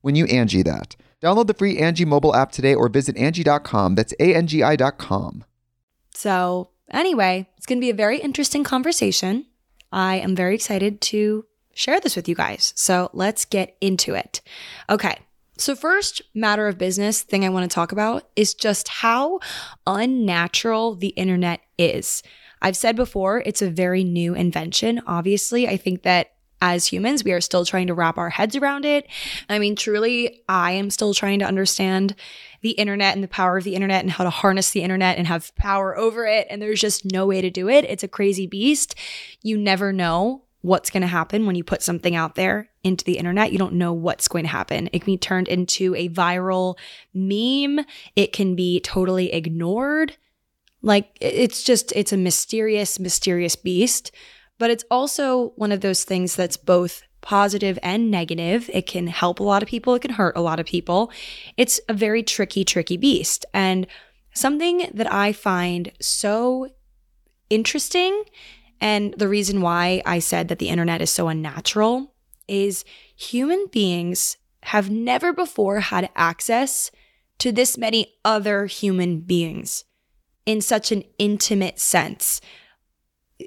when 0.00 0.14
you 0.14 0.26
Angie 0.26 0.62
that. 0.62 0.96
Download 1.22 1.46
the 1.46 1.54
free 1.54 1.78
Angie 1.78 2.04
mobile 2.04 2.34
app 2.34 2.50
today 2.50 2.74
or 2.74 2.88
visit 2.88 3.16
Angie.com. 3.16 3.94
That's 3.94 4.14
A-N-G-I 4.18 4.76
dot 4.76 4.98
com. 4.98 5.44
So, 6.14 6.70
anyway, 6.90 7.48
it's 7.56 7.66
going 7.66 7.78
to 7.78 7.84
be 7.84 7.90
a 7.90 7.94
very 7.94 8.18
interesting 8.18 8.64
conversation. 8.64 9.46
I 9.92 10.16
am 10.16 10.34
very 10.34 10.54
excited 10.54 11.00
to 11.02 11.44
share 11.74 12.00
this 12.00 12.16
with 12.16 12.28
you 12.28 12.34
guys. 12.34 12.72
So, 12.76 13.10
let's 13.12 13.44
get 13.44 13.76
into 13.80 14.14
it. 14.14 14.40
Okay. 14.88 15.18
So, 15.58 15.74
first 15.74 16.22
matter 16.34 16.68
of 16.68 16.78
business 16.78 17.20
thing 17.20 17.44
I 17.44 17.50
want 17.50 17.70
to 17.70 17.74
talk 17.74 17.92
about 17.92 18.28
is 18.34 18.54
just 18.54 18.88
how 18.88 19.40
unnatural 19.86 20.94
the 20.94 21.08
internet 21.08 21.60
is. 21.76 22.22
I've 22.62 22.76
said 22.76 22.96
before, 22.96 23.42
it's 23.44 23.62
a 23.62 23.70
very 23.70 24.04
new 24.04 24.34
invention. 24.34 25.02
Obviously, 25.06 25.68
I 25.68 25.76
think 25.76 26.02
that 26.02 26.32
as 26.60 26.86
humans, 26.86 27.24
we 27.24 27.32
are 27.32 27.40
still 27.40 27.64
trying 27.64 27.86
to 27.86 27.94
wrap 27.94 28.18
our 28.18 28.30
heads 28.30 28.56
around 28.56 28.84
it. 28.84 29.06
I 29.48 29.58
mean, 29.58 29.76
truly, 29.76 30.42
I 30.48 30.72
am 30.72 30.90
still 30.90 31.14
trying 31.14 31.38
to 31.38 31.46
understand 31.46 32.14
the 32.60 32.72
internet 32.72 33.14
and 33.14 33.24
the 33.24 33.28
power 33.28 33.56
of 33.56 33.64
the 33.64 33.74
internet 33.74 34.02
and 34.02 34.10
how 34.10 34.24
to 34.24 34.30
harness 34.30 34.70
the 34.70 34.82
internet 34.82 35.18
and 35.18 35.26
have 35.26 35.54
power 35.56 35.96
over 35.96 36.26
it. 36.26 36.46
And 36.50 36.60
there's 36.60 36.80
just 36.80 37.04
no 37.04 37.26
way 37.26 37.40
to 37.40 37.50
do 37.50 37.68
it. 37.68 37.84
It's 37.84 38.04
a 38.04 38.08
crazy 38.08 38.46
beast. 38.46 38.94
You 39.42 39.56
never 39.56 39.92
know 39.92 40.42
what's 40.62 40.90
going 40.90 41.00
to 41.00 41.06
happen 41.06 41.46
when 41.46 41.56
you 41.56 41.64
put 41.64 41.82
something 41.82 42.14
out 42.14 42.34
there 42.34 42.68
into 42.84 43.04
the 43.04 43.16
internet. 43.16 43.52
You 43.52 43.58
don't 43.58 43.74
know 43.74 43.92
what's 43.92 44.28
going 44.28 44.44
to 44.44 44.50
happen. 44.50 44.88
It 44.92 45.00
can 45.00 45.14
be 45.14 45.18
turned 45.18 45.48
into 45.48 45.94
a 45.94 46.08
viral 46.10 46.76
meme, 47.14 47.84
it 48.16 48.32
can 48.32 48.54
be 48.54 48.80
totally 48.80 49.32
ignored. 49.32 50.16
Like, 50.82 51.16
it's 51.20 51.62
just, 51.62 51.92
it's 51.92 52.12
a 52.12 52.16
mysterious, 52.16 52.98
mysterious 52.98 53.54
beast. 53.54 54.12
But 54.60 54.70
it's 54.70 54.84
also 54.90 55.54
one 55.56 55.72
of 55.72 55.80
those 55.80 56.04
things 56.04 56.36
that's 56.36 56.58
both 56.58 57.02
positive 57.22 57.78
and 57.82 58.10
negative. 58.10 58.68
It 58.72 58.86
can 58.86 59.06
help 59.06 59.40
a 59.40 59.42
lot 59.42 59.62
of 59.62 59.68
people, 59.68 59.94
it 59.94 60.02
can 60.02 60.12
hurt 60.12 60.36
a 60.36 60.42
lot 60.42 60.60
of 60.60 60.66
people. 60.66 61.10
It's 61.56 61.80
a 61.88 61.94
very 61.94 62.22
tricky, 62.22 62.62
tricky 62.62 62.98
beast. 62.98 63.46
And 63.54 63.86
something 64.34 64.90
that 64.92 65.10
I 65.10 65.32
find 65.32 65.90
so 65.98 66.68
interesting, 67.48 68.22
and 68.82 69.14
the 69.14 69.28
reason 69.28 69.62
why 69.62 70.02
I 70.04 70.18
said 70.18 70.48
that 70.48 70.58
the 70.58 70.68
internet 70.68 71.00
is 71.00 71.10
so 71.10 71.28
unnatural, 71.28 72.12
is 72.46 72.84
human 73.16 73.64
beings 73.72 74.36
have 74.64 74.90
never 74.90 75.32
before 75.32 75.80
had 75.80 76.10
access 76.14 76.90
to 77.38 77.50
this 77.50 77.78
many 77.78 78.12
other 78.26 78.66
human 78.66 79.20
beings 79.20 79.84
in 80.44 80.60
such 80.60 80.92
an 80.92 81.04
intimate 81.18 81.78
sense 81.78 82.42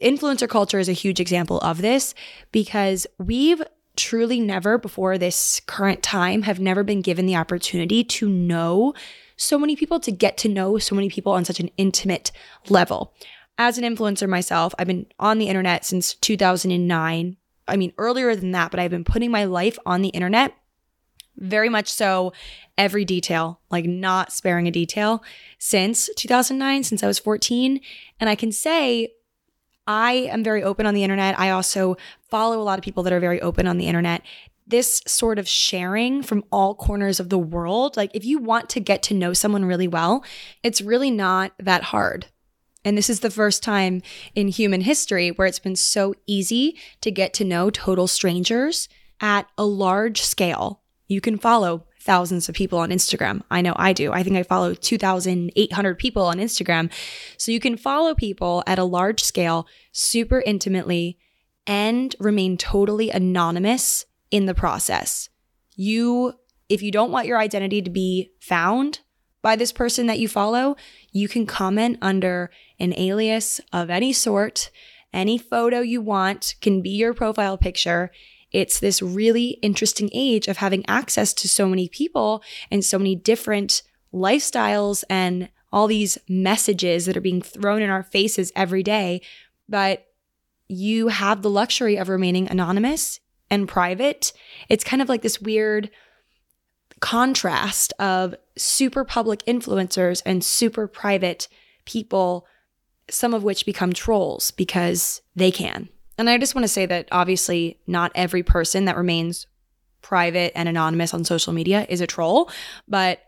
influencer 0.01 0.47
culture 0.47 0.79
is 0.79 0.89
a 0.89 0.93
huge 0.93 1.19
example 1.19 1.59
of 1.59 1.81
this 1.81 2.13
because 2.51 3.07
we've 3.17 3.61
truly 3.95 4.39
never 4.39 4.77
before 4.77 5.17
this 5.17 5.61
current 5.67 6.01
time 6.01 6.43
have 6.43 6.59
never 6.59 6.83
been 6.83 7.01
given 7.01 7.25
the 7.25 7.35
opportunity 7.35 8.03
to 8.03 8.27
know 8.27 8.93
so 9.35 9.57
many 9.57 9.75
people, 9.75 9.99
to 9.99 10.11
get 10.11 10.37
to 10.37 10.49
know 10.49 10.77
so 10.77 10.95
many 10.95 11.09
people 11.09 11.33
on 11.33 11.45
such 11.45 11.59
an 11.59 11.69
intimate 11.77 12.31
level. 12.69 13.13
As 13.57 13.77
an 13.77 13.83
influencer 13.83 14.27
myself, 14.27 14.73
I've 14.79 14.87
been 14.87 15.05
on 15.19 15.37
the 15.37 15.47
internet 15.47 15.85
since 15.85 16.15
2009. 16.15 17.37
I 17.67 17.77
mean, 17.77 17.93
earlier 17.97 18.35
than 18.35 18.51
that, 18.51 18.71
but 18.71 18.79
I've 18.79 18.91
been 18.91 19.03
putting 19.03 19.31
my 19.31 19.45
life 19.45 19.77
on 19.85 20.01
the 20.01 20.09
internet 20.09 20.53
very 21.37 21.69
much 21.69 21.91
so 21.91 22.33
every 22.77 23.05
detail, 23.05 23.59
like 23.69 23.85
not 23.85 24.31
sparing 24.31 24.67
a 24.67 24.71
detail 24.71 25.23
since 25.57 26.09
2009, 26.15 26.83
since 26.83 27.03
I 27.03 27.07
was 27.07 27.19
14. 27.19 27.79
And 28.19 28.29
I 28.29 28.35
can 28.35 28.51
say 28.51 29.13
I 29.87 30.13
am 30.31 30.43
very 30.43 30.63
open 30.63 30.85
on 30.85 30.93
the 30.93 31.03
internet. 31.03 31.39
I 31.39 31.49
also 31.49 31.97
follow 32.29 32.59
a 32.59 32.63
lot 32.63 32.79
of 32.79 32.85
people 32.85 33.03
that 33.03 33.13
are 33.13 33.19
very 33.19 33.41
open 33.41 33.67
on 33.67 33.77
the 33.77 33.87
internet. 33.87 34.21
This 34.65 35.01
sort 35.05 35.39
of 35.39 35.47
sharing 35.47 36.23
from 36.23 36.43
all 36.51 36.73
corners 36.75 37.19
of 37.19 37.29
the 37.29 37.37
world, 37.37 37.97
like 37.97 38.11
if 38.13 38.23
you 38.23 38.39
want 38.39 38.69
to 38.69 38.79
get 38.79 39.03
to 39.03 39.13
know 39.13 39.33
someone 39.33 39.65
really 39.65 39.87
well, 39.87 40.23
it's 40.63 40.81
really 40.81 41.11
not 41.11 41.51
that 41.59 41.83
hard. 41.83 42.27
And 42.85 42.97
this 42.97 43.09
is 43.09 43.21
the 43.21 43.29
first 43.29 43.63
time 43.63 44.01
in 44.35 44.47
human 44.47 44.81
history 44.81 45.31
where 45.31 45.47
it's 45.47 45.59
been 45.59 45.75
so 45.75 46.15
easy 46.27 46.77
to 47.01 47.11
get 47.11 47.33
to 47.35 47.45
know 47.45 47.69
total 47.69 48.07
strangers 48.07 48.89
at 49.21 49.47
a 49.57 49.65
large 49.65 50.21
scale. 50.21 50.81
You 51.07 51.21
can 51.21 51.37
follow 51.37 51.85
thousands 52.03 52.49
of 52.49 52.55
people 52.55 52.79
on 52.79 52.89
Instagram. 52.89 53.41
I 53.49 53.61
know 53.61 53.73
I 53.77 53.93
do. 53.93 54.11
I 54.11 54.23
think 54.23 54.35
I 54.35 54.43
follow 54.43 54.73
2,800 54.73 55.97
people 55.97 56.25
on 56.25 56.37
Instagram. 56.37 56.91
So 57.37 57.51
you 57.51 57.59
can 57.59 57.77
follow 57.77 58.13
people 58.13 58.63
at 58.67 58.77
a 58.77 58.83
large 58.83 59.23
scale, 59.23 59.67
super 59.93 60.41
intimately, 60.45 61.17
and 61.65 62.13
remain 62.19 62.57
totally 62.57 63.09
anonymous 63.09 64.05
in 64.31 64.45
the 64.47 64.53
process. 64.53 65.29
You, 65.75 66.33
if 66.67 66.81
you 66.81 66.91
don't 66.91 67.11
want 67.11 67.27
your 67.27 67.37
identity 67.37 67.81
to 67.81 67.89
be 67.89 68.31
found 68.39 68.99
by 69.41 69.55
this 69.55 69.71
person 69.71 70.07
that 70.07 70.19
you 70.19 70.27
follow, 70.27 70.75
you 71.11 71.29
can 71.29 71.45
comment 71.45 71.97
under 72.01 72.51
an 72.79 72.93
alias 72.97 73.61
of 73.71 73.89
any 73.89 74.11
sort. 74.11 74.71
Any 75.13 75.37
photo 75.37 75.79
you 75.79 76.01
want 76.01 76.55
can 76.59 76.81
be 76.81 76.89
your 76.89 77.13
profile 77.13 77.57
picture 77.57 78.11
it's 78.53 78.79
this 78.79 79.01
really 79.01 79.57
interesting 79.61 80.09
age 80.13 80.47
of 80.47 80.57
having 80.57 80.85
access 80.87 81.33
to 81.33 81.49
so 81.49 81.67
many 81.67 81.89
people 81.89 82.43
and 82.71 82.85
so 82.85 82.97
many 82.97 83.15
different 83.15 83.81
lifestyles 84.13 85.03
and 85.09 85.49
all 85.71 85.87
these 85.87 86.19
messages 86.29 87.07
that 87.07 87.17
are 87.17 87.21
being 87.21 87.41
thrown 87.41 87.81
in 87.81 87.89
our 87.89 88.03
faces 88.03 88.51
every 88.55 88.83
day. 88.83 89.21
But 89.67 90.05
you 90.67 91.07
have 91.07 91.41
the 91.41 91.49
luxury 91.49 91.97
of 91.97 92.09
remaining 92.09 92.47
anonymous 92.47 93.19
and 93.49 93.67
private. 93.67 94.31
It's 94.69 94.83
kind 94.83 95.01
of 95.01 95.09
like 95.09 95.23
this 95.23 95.41
weird 95.41 95.89
contrast 96.99 97.91
of 97.99 98.35
super 98.55 99.03
public 99.03 99.43
influencers 99.45 100.21
and 100.25 100.43
super 100.43 100.87
private 100.87 101.47
people, 101.85 102.45
some 103.09 103.33
of 103.33 103.43
which 103.43 103.65
become 103.65 103.93
trolls 103.93 104.51
because 104.51 105.21
they 105.35 105.51
can. 105.51 105.89
And 106.23 106.29
I 106.29 106.37
just 106.37 106.55
want 106.55 106.63
to 106.63 106.69
say 106.69 106.85
that 106.85 107.09
obviously 107.11 107.81
not 107.85 108.13
every 108.15 108.43
person 108.43 108.85
that 108.85 108.95
remains 108.95 109.45
private 110.01 110.53
and 110.55 110.69
anonymous 110.69 111.13
on 111.13 111.25
social 111.25 111.51
media 111.51 111.85
is 111.89 111.99
a 111.99 112.07
troll, 112.07 112.49
but 112.87 113.19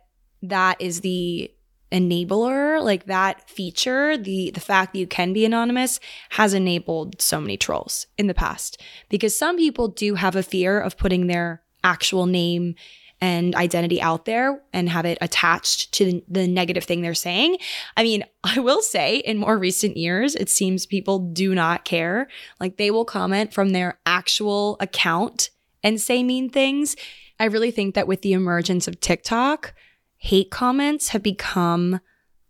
that 0.43 0.79
is 0.79 1.01
the 1.01 1.51
enabler 1.91 2.81
like 2.81 3.05
that 3.07 3.49
feature 3.49 4.17
the 4.17 4.49
the 4.51 4.61
fact 4.61 4.93
that 4.93 4.99
you 4.99 5.07
can 5.07 5.33
be 5.33 5.43
anonymous 5.43 5.99
has 6.29 6.53
enabled 6.53 7.21
so 7.21 7.41
many 7.41 7.57
trolls 7.57 8.07
in 8.17 8.27
the 8.27 8.33
past. 8.33 8.81
Because 9.09 9.37
some 9.37 9.57
people 9.57 9.89
do 9.89 10.15
have 10.15 10.37
a 10.37 10.43
fear 10.43 10.79
of 10.79 10.95
putting 10.95 11.27
their 11.27 11.63
actual 11.83 12.25
name 12.25 12.75
and 13.21 13.55
identity 13.55 14.01
out 14.01 14.25
there 14.25 14.61
and 14.73 14.89
have 14.89 15.05
it 15.05 15.17
attached 15.21 15.93
to 15.93 16.21
the 16.27 16.47
negative 16.47 16.83
thing 16.83 17.01
they're 17.01 17.13
saying. 17.13 17.57
I 17.95 18.03
mean, 18.03 18.23
I 18.43 18.59
will 18.59 18.81
say 18.81 19.17
in 19.17 19.37
more 19.37 19.57
recent 19.57 19.97
years, 19.97 20.35
it 20.35 20.49
seems 20.49 20.85
people 20.85 21.19
do 21.19 21.55
not 21.55 21.85
care. 21.85 22.27
Like 22.59 22.77
they 22.77 22.91
will 22.91 23.05
comment 23.05 23.53
from 23.53 23.69
their 23.69 23.99
actual 24.05 24.77
account 24.79 25.49
and 25.83 25.99
say 25.99 26.23
mean 26.23 26.49
things. 26.49 26.95
I 27.39 27.45
really 27.45 27.71
think 27.71 27.95
that 27.95 28.07
with 28.07 28.21
the 28.21 28.33
emergence 28.33 28.87
of 28.87 28.99
TikTok, 28.99 29.73
hate 30.17 30.51
comments 30.51 31.09
have 31.09 31.23
become 31.23 31.99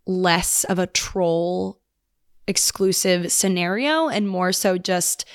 less 0.05 0.63
of 0.65 0.79
a 0.79 0.87
troll 0.87 1.79
exclusive 2.47 3.31
scenario 3.31 4.07
and 4.07 4.29
more 4.29 4.51
so 4.51 4.77
just 4.77 5.25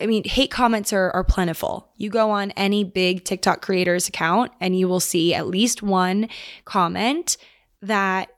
I 0.00 0.06
mean, 0.06 0.24
hate 0.24 0.50
comments 0.50 0.92
are, 0.92 1.10
are 1.12 1.24
plentiful. 1.24 1.92
You 1.96 2.10
go 2.10 2.30
on 2.30 2.50
any 2.52 2.82
big 2.82 3.24
TikTok 3.24 3.62
creator's 3.62 4.08
account 4.08 4.52
and 4.60 4.78
you 4.78 4.88
will 4.88 5.00
see 5.00 5.34
at 5.34 5.46
least 5.46 5.82
one 5.82 6.28
comment 6.64 7.36
that 7.80 8.30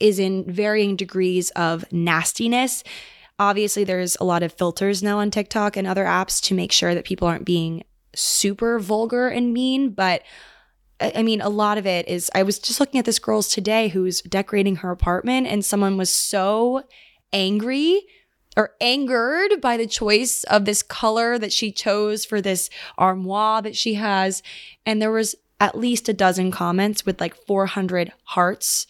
is 0.00 0.18
in 0.18 0.50
varying 0.50 0.96
degrees 0.96 1.50
of 1.50 1.84
nastiness. 1.92 2.82
Obviously, 3.38 3.84
there's 3.84 4.16
a 4.20 4.24
lot 4.24 4.42
of 4.42 4.52
filters 4.52 5.02
now 5.02 5.18
on 5.18 5.30
TikTok 5.30 5.76
and 5.76 5.86
other 5.86 6.04
apps 6.04 6.42
to 6.44 6.54
make 6.54 6.72
sure 6.72 6.94
that 6.94 7.04
people 7.04 7.28
aren't 7.28 7.44
being 7.44 7.84
super 8.14 8.78
vulgar 8.78 9.28
and 9.28 9.52
mean, 9.52 9.90
but 9.90 10.22
I 11.00 11.22
mean, 11.22 11.40
a 11.40 11.48
lot 11.48 11.78
of 11.78 11.86
it 11.86 12.06
is. 12.06 12.30
I 12.34 12.44
was 12.44 12.58
just 12.58 12.78
looking 12.78 12.98
at 13.00 13.04
this 13.04 13.18
girl's 13.18 13.48
today 13.48 13.88
who's 13.88 14.22
decorating 14.22 14.76
her 14.76 14.90
apartment, 14.92 15.48
and 15.48 15.64
someone 15.64 15.96
was 15.96 16.10
so 16.10 16.84
angry 17.32 18.02
or 18.56 18.74
angered 18.80 19.60
by 19.60 19.76
the 19.76 19.86
choice 19.86 20.44
of 20.44 20.64
this 20.64 20.82
color 20.82 21.38
that 21.38 21.52
she 21.52 21.72
chose 21.72 22.24
for 22.24 22.40
this 22.40 22.68
armoire 22.98 23.62
that 23.62 23.76
she 23.76 23.94
has. 23.94 24.42
And 24.84 25.00
there 25.00 25.10
was 25.10 25.34
at 25.60 25.78
least 25.78 26.08
a 26.08 26.12
dozen 26.12 26.50
comments 26.50 27.06
with 27.06 27.20
like 27.20 27.34
400 27.46 28.12
hearts 28.24 28.86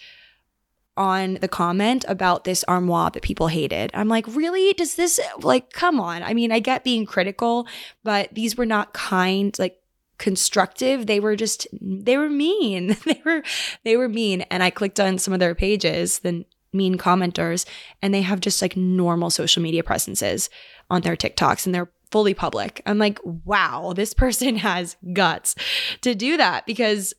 on 0.96 1.34
the 1.34 1.48
comment 1.48 2.04
about 2.08 2.44
this 2.44 2.64
armoire 2.64 3.10
that 3.10 3.22
people 3.22 3.48
hated. 3.48 3.90
I'm 3.94 4.08
like, 4.08 4.26
really? 4.28 4.72
Does 4.74 4.94
this 4.94 5.20
like 5.40 5.72
come 5.72 6.00
on? 6.00 6.22
I 6.22 6.34
mean, 6.34 6.52
I 6.52 6.58
get 6.58 6.84
being 6.84 7.06
critical, 7.06 7.66
but 8.04 8.34
these 8.34 8.56
were 8.56 8.66
not 8.66 8.92
kind, 8.92 9.56
like 9.58 9.78
constructive. 10.18 11.06
They 11.06 11.18
were 11.18 11.36
just 11.36 11.66
they 11.80 12.16
were 12.16 12.28
mean. 12.28 12.96
they 13.04 13.22
were 13.24 13.42
they 13.84 13.96
were 13.96 14.08
mean. 14.08 14.42
And 14.42 14.62
I 14.62 14.70
clicked 14.70 15.00
on 15.00 15.18
some 15.18 15.32
of 15.34 15.40
their 15.40 15.54
pages, 15.54 16.20
then 16.20 16.44
mean 16.72 16.96
commenters 16.96 17.66
and 18.00 18.12
they 18.12 18.22
have 18.22 18.40
just 18.40 18.62
like 18.62 18.76
normal 18.76 19.30
social 19.30 19.62
media 19.62 19.82
presences 19.82 20.50
on 20.90 21.02
their 21.02 21.16
TikToks 21.16 21.66
and 21.66 21.74
they're 21.74 21.90
fully 22.10 22.34
public. 22.34 22.82
I'm 22.86 22.98
like, 22.98 23.18
wow, 23.24 23.92
this 23.94 24.14
person 24.14 24.56
has 24.56 24.96
guts 25.12 25.54
to 26.02 26.14
do 26.14 26.36
that 26.36 26.66
because 26.66 27.14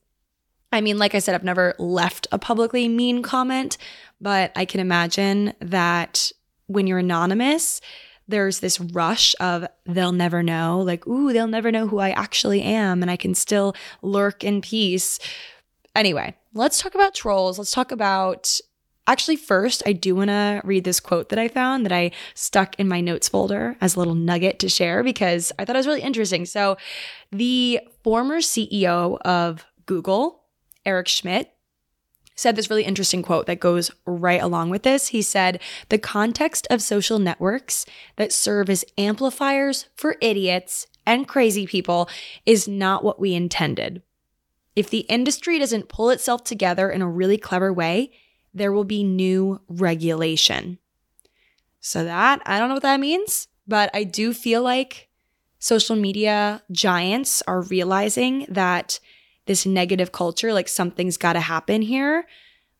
I 0.71 0.81
mean, 0.81 0.97
like 0.97 1.13
I 1.13 1.19
said, 1.19 1.35
I've 1.35 1.43
never 1.43 1.75
left 1.77 2.25
a 2.31 2.39
publicly 2.39 2.87
mean 2.87 3.21
comment, 3.21 3.77
but 4.19 4.51
I 4.55 4.65
can 4.65 4.79
imagine 4.79 5.53
that 5.59 6.31
when 6.65 6.87
you're 6.87 6.97
anonymous, 6.97 7.79
there's 8.27 8.59
this 8.59 8.79
rush 8.79 9.35
of 9.39 9.67
they'll 9.85 10.11
never 10.11 10.41
know, 10.41 10.79
like, 10.79 11.05
ooh, 11.05 11.31
they'll 11.31 11.45
never 11.45 11.71
know 11.71 11.87
who 11.87 11.99
I 11.99 12.09
actually 12.09 12.63
am, 12.63 13.03
and 13.03 13.11
I 13.11 13.17
can 13.17 13.35
still 13.35 13.75
lurk 14.01 14.43
in 14.43 14.61
peace. 14.61 15.19
Anyway, 15.95 16.35
let's 16.53 16.81
talk 16.81 16.95
about 16.95 17.13
trolls. 17.13 17.59
Let's 17.59 17.71
talk 17.71 17.91
about 17.91 18.59
Actually, 19.05 19.35
first, 19.35 19.83
I 19.85 19.91
do 19.91 20.15
want 20.15 20.29
to 20.29 20.61
read 20.63 20.85
this 20.85 21.01
quote 21.01 21.29
that 21.29 21.39
I 21.39 21.49
found 21.49 21.85
that 21.85 21.91
I 21.91 22.11
stuck 22.35 22.79
in 22.79 22.87
my 22.87 23.01
notes 23.01 23.27
folder 23.27 23.75
as 23.81 23.95
a 23.95 23.99
little 23.99 24.15
nugget 24.15 24.59
to 24.59 24.69
share 24.69 25.03
because 25.03 25.51
I 25.59 25.65
thought 25.65 25.75
it 25.75 25.79
was 25.79 25.87
really 25.87 26.01
interesting. 26.01 26.45
So, 26.45 26.77
the 27.29 27.81
former 28.03 28.37
CEO 28.37 29.17
of 29.21 29.65
Google, 29.85 30.43
Eric 30.85 31.09
Schmidt, 31.09 31.53
said 32.35 32.55
this 32.55 32.69
really 32.69 32.85
interesting 32.85 33.21
quote 33.21 33.45
that 33.45 33.59
goes 33.59 33.91
right 34.05 34.41
along 34.41 34.69
with 34.69 34.83
this. 34.83 35.09
He 35.09 35.21
said, 35.21 35.61
The 35.89 35.99
context 35.99 36.65
of 36.69 36.81
social 36.81 37.19
networks 37.19 37.85
that 38.15 38.31
serve 38.31 38.69
as 38.69 38.85
amplifiers 38.97 39.87
for 39.95 40.15
idiots 40.21 40.87
and 41.05 41.27
crazy 41.27 41.67
people 41.67 42.09
is 42.45 42.67
not 42.67 43.03
what 43.03 43.19
we 43.19 43.33
intended. 43.33 44.01
If 44.75 44.89
the 44.89 45.01
industry 45.01 45.59
doesn't 45.59 45.89
pull 45.89 46.09
itself 46.09 46.43
together 46.43 46.89
in 46.89 47.01
a 47.01 47.09
really 47.09 47.37
clever 47.37 47.71
way, 47.71 48.11
there 48.53 48.71
will 48.71 48.83
be 48.83 49.03
new 49.03 49.61
regulation. 49.67 50.79
So, 51.79 52.03
that, 52.05 52.41
I 52.45 52.59
don't 52.59 52.69
know 52.69 52.75
what 52.75 52.83
that 52.83 52.99
means, 52.99 53.47
but 53.67 53.89
I 53.93 54.03
do 54.03 54.33
feel 54.33 54.61
like 54.61 55.09
social 55.59 55.95
media 55.95 56.61
giants 56.71 57.41
are 57.47 57.61
realizing 57.61 58.45
that 58.49 58.99
this 59.45 59.65
negative 59.65 60.11
culture, 60.11 60.53
like 60.53 60.67
something's 60.67 61.17
got 61.17 61.33
to 61.33 61.39
happen 61.39 61.81
here 61.81 62.25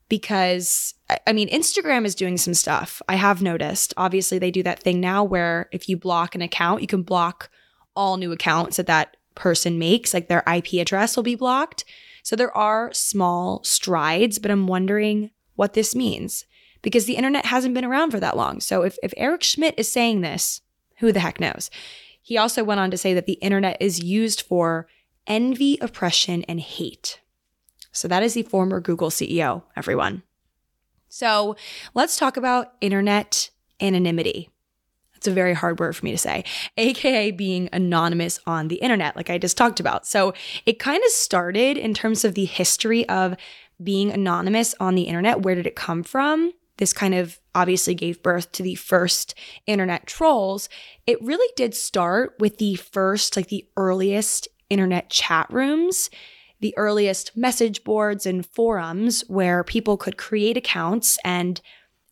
because 0.10 0.94
I 1.28 1.34
mean, 1.34 1.50
Instagram 1.50 2.06
is 2.06 2.16
doing 2.16 2.38
some 2.38 2.54
stuff. 2.54 3.02
I 3.08 3.16
have 3.16 3.42
noticed. 3.42 3.94
Obviously, 3.98 4.40
they 4.40 4.52
do 4.52 4.64
that 4.64 4.82
thing 4.82 5.00
now 5.00 5.24
where 5.24 5.70
if 5.72 5.90
you 5.90 5.98
block 5.98 6.36
an 6.36 6.42
account, 6.42 6.82
you 6.82 6.88
can 6.88 7.04
block 7.04 7.50
all 7.96 8.18
new 8.18 8.32
accounts 8.32 8.78
that 8.78 8.88
that 8.88 9.18
person 9.36 9.80
makes, 9.80 10.14
like 10.14 10.28
their 10.28 10.44
IP 10.52 10.74
address 10.74 11.16
will 11.16 11.24
be 11.24 11.36
blocked. 11.36 11.86
So 12.24 12.36
there 12.36 12.56
are 12.56 12.92
small 12.94 13.64
strides, 13.64 14.40
but 14.40 14.52
I'm 14.52 14.68
wondering 14.68 15.32
what 15.56 15.74
this 15.74 15.96
means 15.96 16.46
because 16.82 17.06
the 17.06 17.16
internet 17.16 17.46
hasn't 17.46 17.74
been 17.74 17.86
around 17.86 18.12
for 18.12 18.20
that 18.20 18.38
long. 18.38 18.60
So 18.60 18.84
if, 18.84 18.98
if 19.02 19.14
Eric 19.18 19.42
Schmidt 19.42 19.76
is 19.78 19.92
saying 19.92 20.22
this, 20.22 20.62
who 20.98 21.12
the 21.12 21.22
heck 21.22 21.40
knows? 21.40 21.72
He 22.22 22.38
also 22.38 22.64
went 22.64 22.80
on 22.80 22.92
to 22.92 22.98
say 22.98 23.14
that 23.14 23.26
the 23.26 23.34
internet 23.34 23.78
is 23.80 24.04
used 24.04 24.42
for 24.42 24.88
envy, 25.28 25.78
oppression, 25.82 26.44
and 26.44 26.60
hate. 26.60 27.20
So 27.92 28.08
that 28.08 28.24
is 28.24 28.34
the 28.34 28.44
former 28.44 28.80
Google 28.80 29.10
CEO, 29.10 29.64
everyone. 29.76 30.24
So 31.10 31.56
let's 31.94 32.18
talk 32.18 32.38
about 32.38 32.74
internet 32.82 33.50
anonymity. 33.80 34.50
It's 35.16 35.28
a 35.28 35.32
very 35.32 35.54
hard 35.54 35.80
word 35.80 35.96
for 35.96 36.04
me 36.04 36.12
to 36.12 36.18
say, 36.18 36.44
aka 36.76 37.32
being 37.32 37.70
anonymous 37.72 38.40
on 38.46 38.68
the 38.68 38.76
internet, 38.78 39.16
like 39.16 39.30
I 39.30 39.38
just 39.38 39.56
talked 39.56 39.80
about. 39.80 40.06
So 40.08 40.34
it 40.66 40.80
kind 40.80 41.02
of 41.04 41.12
started 41.12 41.78
in 41.78 41.94
terms 41.94 42.26
of 42.26 42.34
the 42.34 42.46
history 42.46 43.08
of 43.08 43.36
being 43.84 44.12
anonymous 44.12 44.76
on 44.80 44.96
the 44.96 45.04
internet. 45.04 45.42
Where 45.42 45.56
did 45.56 45.68
it 45.68 45.76
come 45.76 46.04
from? 46.04 46.54
This 46.78 46.94
kind 46.94 47.14
of 47.14 47.40
obviously 47.54 47.94
gave 47.94 48.24
birth 48.24 48.52
to 48.54 48.64
the 48.64 48.76
first 48.76 49.36
internet 49.68 50.08
trolls. 50.08 50.70
It 51.06 51.22
really 51.22 51.52
did 51.56 51.76
start 51.76 52.36
with 52.40 52.58
the 52.58 52.76
first, 52.76 53.36
like 53.36 53.48
the 53.48 53.68
earliest 53.78 54.48
internet 54.70 55.10
chat 55.10 55.48
rooms 55.52 56.10
the 56.64 56.76
earliest 56.78 57.36
message 57.36 57.84
boards 57.84 58.26
and 58.26 58.46
forums 58.46 59.26
where 59.28 59.66
people 59.66 59.98
could 59.98 60.18
create 60.18 60.56
accounts 60.56 61.20
and 61.26 61.60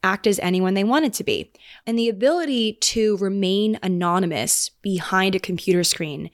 act 0.03 0.27
as 0.27 0.39
anyone 0.39 0.73
they 0.73 0.83
wanted 0.83 1.13
to 1.13 1.23
be. 1.23 1.53
And 1.87 1.97
the 1.97 2.09
ability 2.09 2.73
to 2.73 3.15
remain 3.17 3.79
anonymous 3.81 4.67
behind 4.81 5.35
a 5.35 5.39
computer 5.39 5.85
screen 5.85 6.29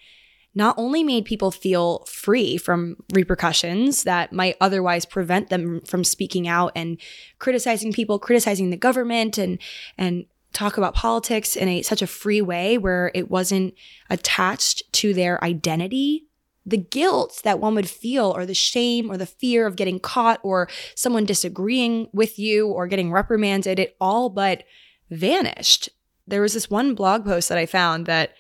not 0.57 0.73
only 0.75 1.03
made 1.03 1.23
people 1.23 1.51
feel 1.51 2.03
free 2.07 2.57
from 2.57 2.97
repercussions 3.13 4.03
that 4.03 4.33
might 4.33 4.57
otherwise 4.59 5.05
prevent 5.05 5.49
them 5.49 5.79
from 5.81 6.03
speaking 6.03 6.47
out 6.47 6.71
and 6.75 6.99
criticizing 7.37 7.93
people, 7.93 8.17
criticizing 8.17 8.71
the 8.71 8.75
government 8.75 9.37
and 9.37 9.59
and 9.99 10.25
talk 10.53 10.75
about 10.75 10.95
politics 10.95 11.55
in 11.55 11.67
a 11.67 11.83
such 11.83 12.01
a 12.01 12.07
free 12.07 12.41
way 12.41 12.75
where 12.75 13.11
it 13.13 13.29
wasn't 13.29 13.71
attached 14.09 14.81
to 14.91 15.13
their 15.13 15.41
identity 15.43 16.23
the 16.65 16.75
guilt 16.75 17.39
that 17.45 17.61
one 17.61 17.75
would 17.75 17.89
feel, 17.89 18.25
or 18.35 18.45
the 18.45 18.53
shame, 18.53 19.09
or 19.09 19.15
the 19.15 19.25
fear 19.25 19.65
of 19.65 19.77
getting 19.77 20.01
caught, 20.01 20.37
or 20.43 20.67
someone 20.95 21.23
disagreeing 21.23 22.09
with 22.11 22.37
you, 22.37 22.67
or 22.67 22.87
getting 22.87 23.09
reprimanded, 23.09 23.79
it 23.79 23.95
all 24.01 24.29
but 24.29 24.65
vanished. 25.09 25.87
There 26.27 26.41
was 26.41 26.53
this 26.53 26.69
one 26.69 26.93
blog 26.93 27.23
post 27.23 27.47
that 27.47 27.57
I 27.57 27.65
found 27.65 28.05
that 28.05 28.33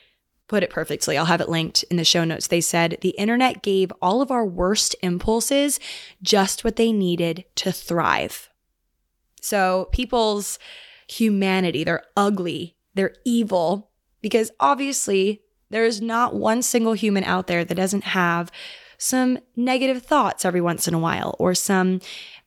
put 0.47 0.63
it 0.63 0.69
perfectly. 0.69 1.17
I'll 1.17 1.25
have 1.25 1.41
it 1.41 1.49
linked 1.49 1.83
in 1.83 1.97
the 1.97 2.03
show 2.03 2.23
notes. 2.23 2.47
They 2.47 2.61
said 2.61 2.97
the 3.01 3.09
internet 3.11 3.61
gave 3.61 3.91
all 4.01 4.21
of 4.21 4.31
our 4.31 4.45
worst 4.45 4.95
impulses 5.01 5.79
just 6.21 6.63
what 6.63 6.77
they 6.77 6.91
needed 6.91 7.45
to 7.55 7.71
thrive. 7.71 8.49
So 9.41 9.89
people's 9.91 10.57
humanity, 11.07 11.83
they're 11.83 12.05
ugly, 12.15 12.75
they're 12.95 13.15
evil, 13.25 13.91
because 14.21 14.51
obviously 14.59 15.41
there 15.69 15.85
is 15.85 16.01
not 16.01 16.35
one 16.35 16.61
single 16.61 16.93
human 16.93 17.23
out 17.23 17.47
there 17.47 17.63
that 17.63 17.75
doesn't 17.75 18.03
have 18.05 18.51
some 18.97 19.37
negative 19.55 20.03
thoughts 20.03 20.43
every 20.43 20.61
once 20.61 20.87
in 20.87 20.93
a 20.93 20.99
while 20.99 21.35
or 21.39 21.53
some 21.53 21.99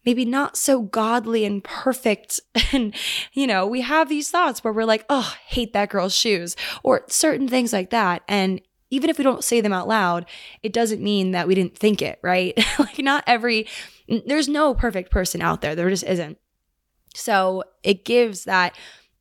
maybe 0.04 0.24
not 0.24 0.56
so 0.56 0.82
godly 0.82 1.44
and 1.44 1.62
perfect. 1.62 2.40
And, 2.72 2.94
you 3.32 3.48
know, 3.48 3.66
we 3.66 3.80
have 3.80 4.08
these 4.08 4.30
thoughts 4.30 4.62
where 4.62 4.72
we're 4.72 4.84
like, 4.84 5.04
oh, 5.10 5.34
hate 5.46 5.72
that 5.72 5.90
girl's 5.90 6.14
shoes 6.14 6.54
or 6.84 7.02
certain 7.08 7.48
things 7.48 7.72
like 7.72 7.90
that. 7.90 8.22
And 8.28 8.60
even 8.90 9.10
if 9.10 9.18
we 9.18 9.24
don't 9.24 9.42
say 9.42 9.60
them 9.60 9.72
out 9.72 9.88
loud, 9.88 10.24
it 10.62 10.72
doesn't 10.72 11.02
mean 11.02 11.32
that 11.32 11.48
we 11.48 11.56
didn't 11.56 11.76
think 11.76 12.00
it, 12.00 12.20
right? 12.22 12.56
like, 12.78 13.00
not 13.00 13.24
every, 13.26 13.66
there's 14.26 14.48
no 14.48 14.72
perfect 14.72 15.10
person 15.10 15.42
out 15.42 15.62
there. 15.62 15.74
There 15.74 15.90
just 15.90 16.04
isn't. 16.04 16.38
So 17.14 17.64
it 17.82 18.04
gives 18.04 18.44
that 18.44 18.76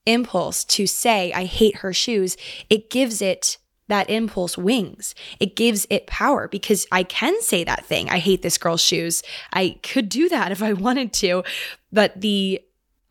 impulse 0.06 0.64
to 0.66 0.86
say, 0.86 1.34
I 1.34 1.46
hate 1.46 1.78
her 1.78 1.94
shoes. 1.94 2.38
It 2.70 2.90
gives 2.90 3.22
it 3.22 3.58
that 3.90 4.10
impulse 4.10 4.58
wings. 4.58 5.14
It 5.40 5.56
gives 5.56 5.86
it 5.90 6.08
power 6.08 6.48
because 6.48 6.88
I 6.92 7.04
can 7.04 7.40
say 7.42 7.64
that 7.66 7.86
thing. 7.86 8.10
I 8.10 8.20
hate 8.20 8.42
this 8.42 8.58
girl's 8.58 8.82
shoes. 8.82 9.22
I 9.52 9.78
could 9.84 10.10
do 10.10 10.30
that 10.30 10.52
if 10.52 10.64
I 10.64 10.74
wanted 10.74 11.12
to. 11.14 11.44
But 11.92 12.22
the 12.22 12.62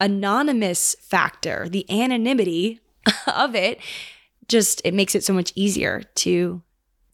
anonymous 0.01 0.97
factor, 1.01 1.69
the 1.69 1.89
anonymity 1.91 2.81
of 3.27 3.55
it, 3.55 3.81
just 4.49 4.81
it 4.85 4.95
makes 4.95 5.15
it 5.15 5.25
so 5.25 5.35
much 5.35 5.53
easier 5.55 6.03
to 6.17 6.63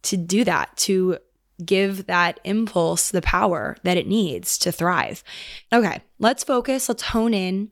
to 0.03 0.17
do 0.19 0.45
that, 0.45 0.77
to 0.77 1.17
give 1.65 2.07
that 2.07 2.39
impulse 2.45 3.11
the 3.11 3.23
power 3.23 3.77
that 3.85 3.97
it 3.97 4.07
needs 4.07 4.59
to 4.59 4.71
thrive. 4.71 5.25
Okay, 5.73 6.03
let's 6.19 6.45
focus, 6.45 6.89
let's 6.89 7.03
hone 7.05 7.33
in 7.33 7.71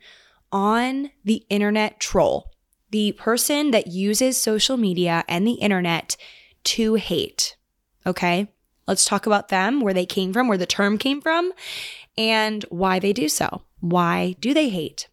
on 0.50 1.10
the 1.24 1.44
internet 1.50 2.00
troll 2.00 2.51
the 2.92 3.12
person 3.12 3.72
that 3.72 3.88
uses 3.88 4.40
social 4.40 4.76
media 4.76 5.24
and 5.26 5.46
the 5.46 5.54
internet 5.54 6.16
to 6.64 6.94
hate. 6.94 7.56
Okay. 8.06 8.52
Let's 8.86 9.04
talk 9.04 9.26
about 9.26 9.48
them, 9.48 9.80
where 9.80 9.94
they 9.94 10.06
came 10.06 10.32
from, 10.32 10.48
where 10.48 10.58
the 10.58 10.66
term 10.66 10.98
came 10.98 11.20
from, 11.20 11.52
and 12.16 12.64
why 12.64 12.98
they 12.98 13.12
do 13.12 13.28
so. 13.28 13.62
Why 13.80 14.36
do 14.40 14.52
they 14.54 14.68
hate? 14.68 15.08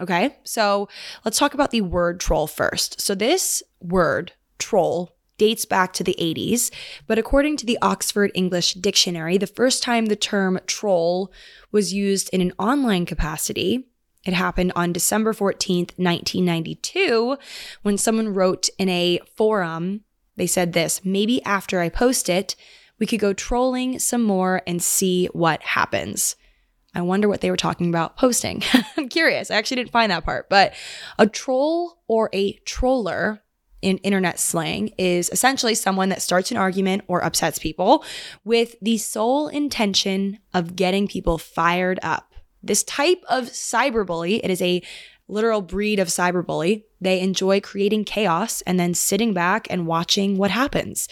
Okay. 0.00 0.36
So 0.44 0.88
let's 1.24 1.38
talk 1.38 1.54
about 1.54 1.70
the 1.70 1.80
word 1.80 2.20
troll 2.20 2.46
first. 2.46 3.00
So 3.00 3.14
this 3.14 3.62
word, 3.80 4.32
troll, 4.58 5.16
dates 5.36 5.64
back 5.64 5.92
to 5.94 6.04
the 6.04 6.16
80s, 6.20 6.70
but 7.08 7.18
according 7.18 7.56
to 7.56 7.66
the 7.66 7.78
Oxford 7.82 8.30
English 8.34 8.74
Dictionary, 8.74 9.36
the 9.36 9.48
first 9.48 9.82
time 9.82 10.06
the 10.06 10.14
term 10.14 10.60
troll 10.66 11.32
was 11.72 11.92
used 11.92 12.30
in 12.32 12.40
an 12.40 12.52
online 12.58 13.04
capacity 13.04 13.88
it 14.26 14.32
happened 14.32 14.72
on 14.74 14.92
December 14.92 15.32
14th, 15.32 15.92
1992, 15.98 17.36
when 17.82 17.98
someone 17.98 18.32
wrote 18.34 18.68
in 18.78 18.88
a 18.88 19.20
forum, 19.36 20.02
they 20.36 20.46
said 20.46 20.72
this 20.72 21.04
maybe 21.04 21.42
after 21.44 21.80
I 21.80 21.88
post 21.88 22.28
it, 22.28 22.56
we 22.98 23.06
could 23.06 23.20
go 23.20 23.32
trolling 23.32 23.98
some 23.98 24.22
more 24.22 24.62
and 24.66 24.82
see 24.82 25.26
what 25.26 25.62
happens. 25.62 26.36
I 26.94 27.02
wonder 27.02 27.28
what 27.28 27.40
they 27.40 27.50
were 27.50 27.56
talking 27.56 27.88
about 27.88 28.16
posting. 28.16 28.62
I'm 28.96 29.08
curious. 29.08 29.50
I 29.50 29.56
actually 29.56 29.76
didn't 29.76 29.90
find 29.90 30.12
that 30.12 30.24
part, 30.24 30.48
but 30.48 30.74
a 31.18 31.26
troll 31.26 31.98
or 32.06 32.30
a 32.32 32.52
troller 32.64 33.42
in 33.82 33.98
internet 33.98 34.38
slang 34.40 34.88
is 34.96 35.28
essentially 35.30 35.74
someone 35.74 36.08
that 36.08 36.22
starts 36.22 36.50
an 36.50 36.56
argument 36.56 37.02
or 37.06 37.22
upsets 37.22 37.58
people 37.58 38.04
with 38.44 38.76
the 38.80 38.96
sole 38.96 39.48
intention 39.48 40.38
of 40.54 40.76
getting 40.76 41.06
people 41.06 41.36
fired 41.36 41.98
up. 42.02 42.33
This 42.66 42.82
type 42.84 43.22
of 43.28 43.44
cyberbully, 43.46 44.40
it 44.42 44.50
is 44.50 44.62
a 44.62 44.82
literal 45.28 45.62
breed 45.62 45.98
of 45.98 46.08
cyberbully. 46.08 46.84
They 47.00 47.20
enjoy 47.20 47.60
creating 47.60 48.04
chaos 48.04 48.62
and 48.62 48.78
then 48.78 48.94
sitting 48.94 49.34
back 49.34 49.66
and 49.70 49.86
watching 49.86 50.36
what 50.36 50.50
happens. 50.50 51.08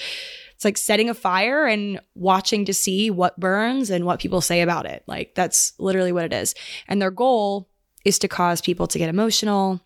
It's 0.54 0.64
like 0.64 0.76
setting 0.76 1.10
a 1.10 1.14
fire 1.14 1.66
and 1.66 2.00
watching 2.14 2.64
to 2.66 2.74
see 2.74 3.10
what 3.10 3.40
burns 3.40 3.90
and 3.90 4.04
what 4.04 4.20
people 4.20 4.40
say 4.40 4.60
about 4.60 4.86
it. 4.86 5.02
Like 5.06 5.34
that's 5.34 5.72
literally 5.78 6.12
what 6.12 6.24
it 6.24 6.32
is. 6.32 6.54
And 6.88 7.00
their 7.00 7.10
goal 7.10 7.68
is 8.04 8.18
to 8.20 8.28
cause 8.28 8.60
people 8.60 8.86
to 8.86 8.98
get 8.98 9.08
emotional 9.08 9.80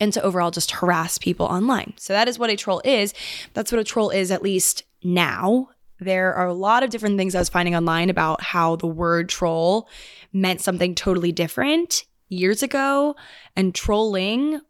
and 0.00 0.12
to 0.12 0.22
overall 0.22 0.50
just 0.50 0.72
harass 0.72 1.18
people 1.18 1.46
online. 1.46 1.94
So 1.96 2.12
that 2.12 2.28
is 2.28 2.38
what 2.38 2.50
a 2.50 2.56
troll 2.56 2.82
is. 2.84 3.14
That's 3.54 3.70
what 3.70 3.80
a 3.80 3.84
troll 3.84 4.10
is, 4.10 4.30
at 4.30 4.42
least 4.42 4.84
now. 5.04 5.68
There 6.02 6.34
are 6.34 6.46
a 6.46 6.54
lot 6.54 6.82
of 6.82 6.90
different 6.90 7.16
things 7.16 7.34
I 7.34 7.38
was 7.38 7.48
finding 7.48 7.74
online 7.74 8.10
about 8.10 8.42
how 8.42 8.76
the 8.76 8.86
word 8.86 9.28
troll 9.28 9.88
meant 10.32 10.60
something 10.60 10.94
totally 10.94 11.32
different 11.32 12.04
years 12.28 12.62
ago. 12.62 13.14
And 13.56 13.74
trolling 13.74 14.60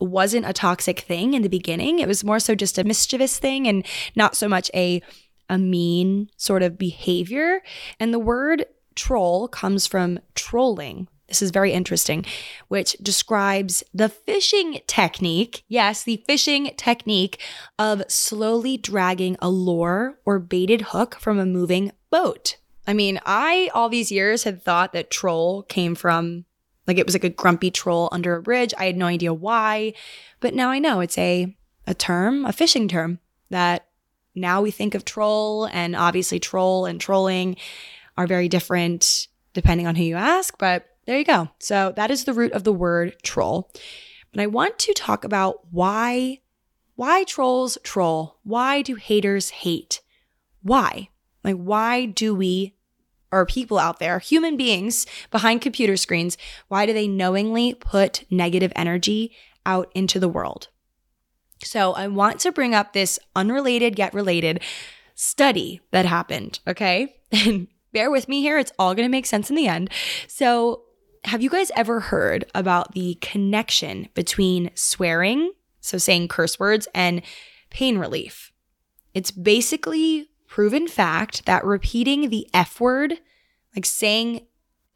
wasn't 0.00 0.46
a 0.46 0.52
toxic 0.52 1.00
thing 1.00 1.34
in 1.34 1.42
the 1.42 1.48
beginning. 1.48 1.98
It 1.98 2.08
was 2.08 2.24
more 2.24 2.40
so 2.40 2.54
just 2.54 2.78
a 2.78 2.84
mischievous 2.84 3.38
thing 3.38 3.68
and 3.68 3.86
not 4.16 4.36
so 4.36 4.48
much 4.48 4.70
a 4.74 5.02
a 5.48 5.58
mean 5.58 6.30
sort 6.36 6.62
of 6.62 6.78
behavior. 6.78 7.62
And 8.00 8.12
the 8.14 8.18
word 8.18 8.64
troll 8.94 9.48
comes 9.48 9.86
from 9.86 10.18
trolling, 10.34 11.08
this 11.32 11.40
is 11.40 11.50
very 11.50 11.72
interesting, 11.72 12.26
which 12.68 12.92
describes 13.02 13.82
the 13.94 14.10
fishing 14.10 14.80
technique. 14.86 15.64
Yes, 15.66 16.04
the 16.04 16.22
fishing 16.26 16.72
technique 16.76 17.40
of 17.78 18.02
slowly 18.06 18.76
dragging 18.76 19.38
a 19.40 19.48
lure 19.48 20.18
or 20.26 20.38
baited 20.38 20.82
hook 20.82 21.14
from 21.14 21.38
a 21.38 21.46
moving 21.46 21.90
boat. 22.10 22.58
I 22.86 22.92
mean, 22.92 23.18
I 23.24 23.70
all 23.72 23.88
these 23.88 24.12
years 24.12 24.44
had 24.44 24.62
thought 24.62 24.92
that 24.92 25.10
troll 25.10 25.62
came 25.62 25.94
from 25.94 26.44
like 26.86 26.98
it 26.98 27.06
was 27.06 27.14
like 27.14 27.24
a 27.24 27.30
grumpy 27.30 27.70
troll 27.70 28.10
under 28.12 28.36
a 28.36 28.42
bridge. 28.42 28.74
I 28.76 28.84
had 28.84 28.98
no 28.98 29.06
idea 29.06 29.32
why, 29.32 29.94
but 30.40 30.52
now 30.52 30.68
I 30.68 30.80
know 30.80 31.00
it's 31.00 31.16
a 31.16 31.56
a 31.86 31.94
term, 31.94 32.44
a 32.44 32.52
fishing 32.52 32.88
term 32.88 33.20
that 33.48 33.86
now 34.34 34.60
we 34.60 34.70
think 34.70 34.94
of 34.94 35.06
troll 35.06 35.64
and 35.72 35.96
obviously 35.96 36.38
troll 36.38 36.84
and 36.84 37.00
trolling 37.00 37.56
are 38.18 38.26
very 38.26 38.48
different 38.48 39.28
depending 39.54 39.86
on 39.86 39.94
who 39.94 40.04
you 40.04 40.16
ask, 40.16 40.58
but 40.58 40.91
there 41.06 41.18
you 41.18 41.24
go. 41.24 41.48
So 41.58 41.92
that 41.96 42.10
is 42.10 42.24
the 42.24 42.32
root 42.32 42.52
of 42.52 42.64
the 42.64 42.72
word 42.72 43.16
troll. 43.22 43.70
But 44.32 44.40
I 44.40 44.46
want 44.46 44.78
to 44.80 44.94
talk 44.94 45.24
about 45.24 45.60
why 45.70 46.40
why 46.94 47.24
trolls 47.24 47.78
troll? 47.82 48.38
Why 48.42 48.82
do 48.82 48.94
haters 48.94 49.50
hate? 49.50 50.00
Why? 50.62 51.08
Like 51.42 51.56
why 51.56 52.06
do 52.06 52.34
we 52.34 52.74
or 53.32 53.46
people 53.46 53.78
out 53.78 53.98
there, 53.98 54.18
human 54.18 54.56
beings 54.58 55.06
behind 55.30 55.62
computer 55.62 55.96
screens, 55.96 56.36
why 56.68 56.84
do 56.84 56.92
they 56.92 57.08
knowingly 57.08 57.72
put 57.74 58.24
negative 58.30 58.70
energy 58.76 59.34
out 59.64 59.90
into 59.94 60.20
the 60.20 60.28
world? 60.28 60.68
So 61.64 61.92
I 61.92 62.08
want 62.08 62.40
to 62.40 62.52
bring 62.52 62.74
up 62.74 62.92
this 62.92 63.18
unrelated 63.34 63.98
yet 63.98 64.12
related 64.12 64.60
study 65.14 65.80
that 65.90 66.06
happened, 66.06 66.60
okay? 66.68 67.16
And 67.32 67.68
bear 67.94 68.10
with 68.10 68.28
me 68.28 68.42
here, 68.42 68.58
it's 68.58 68.72
all 68.78 68.94
going 68.94 69.06
to 69.06 69.10
make 69.10 69.24
sense 69.24 69.48
in 69.48 69.56
the 69.56 69.66
end. 69.66 69.88
So 70.28 70.82
have 71.24 71.42
you 71.42 71.50
guys 71.50 71.70
ever 71.76 72.00
heard 72.00 72.44
about 72.54 72.92
the 72.92 73.16
connection 73.20 74.08
between 74.14 74.70
swearing 74.74 75.52
so 75.82 75.98
saying 75.98 76.28
curse 76.28 76.58
words, 76.58 76.88
and 76.94 77.20
pain 77.68 77.98
relief. 77.98 78.52
It's 79.12 79.30
basically 79.30 80.30
proven 80.46 80.88
fact 80.88 81.44
that 81.44 81.64
repeating 81.64 82.30
the 82.30 82.48
F 82.54 82.80
word, 82.80 83.18
like 83.76 83.84
saying 83.84 84.46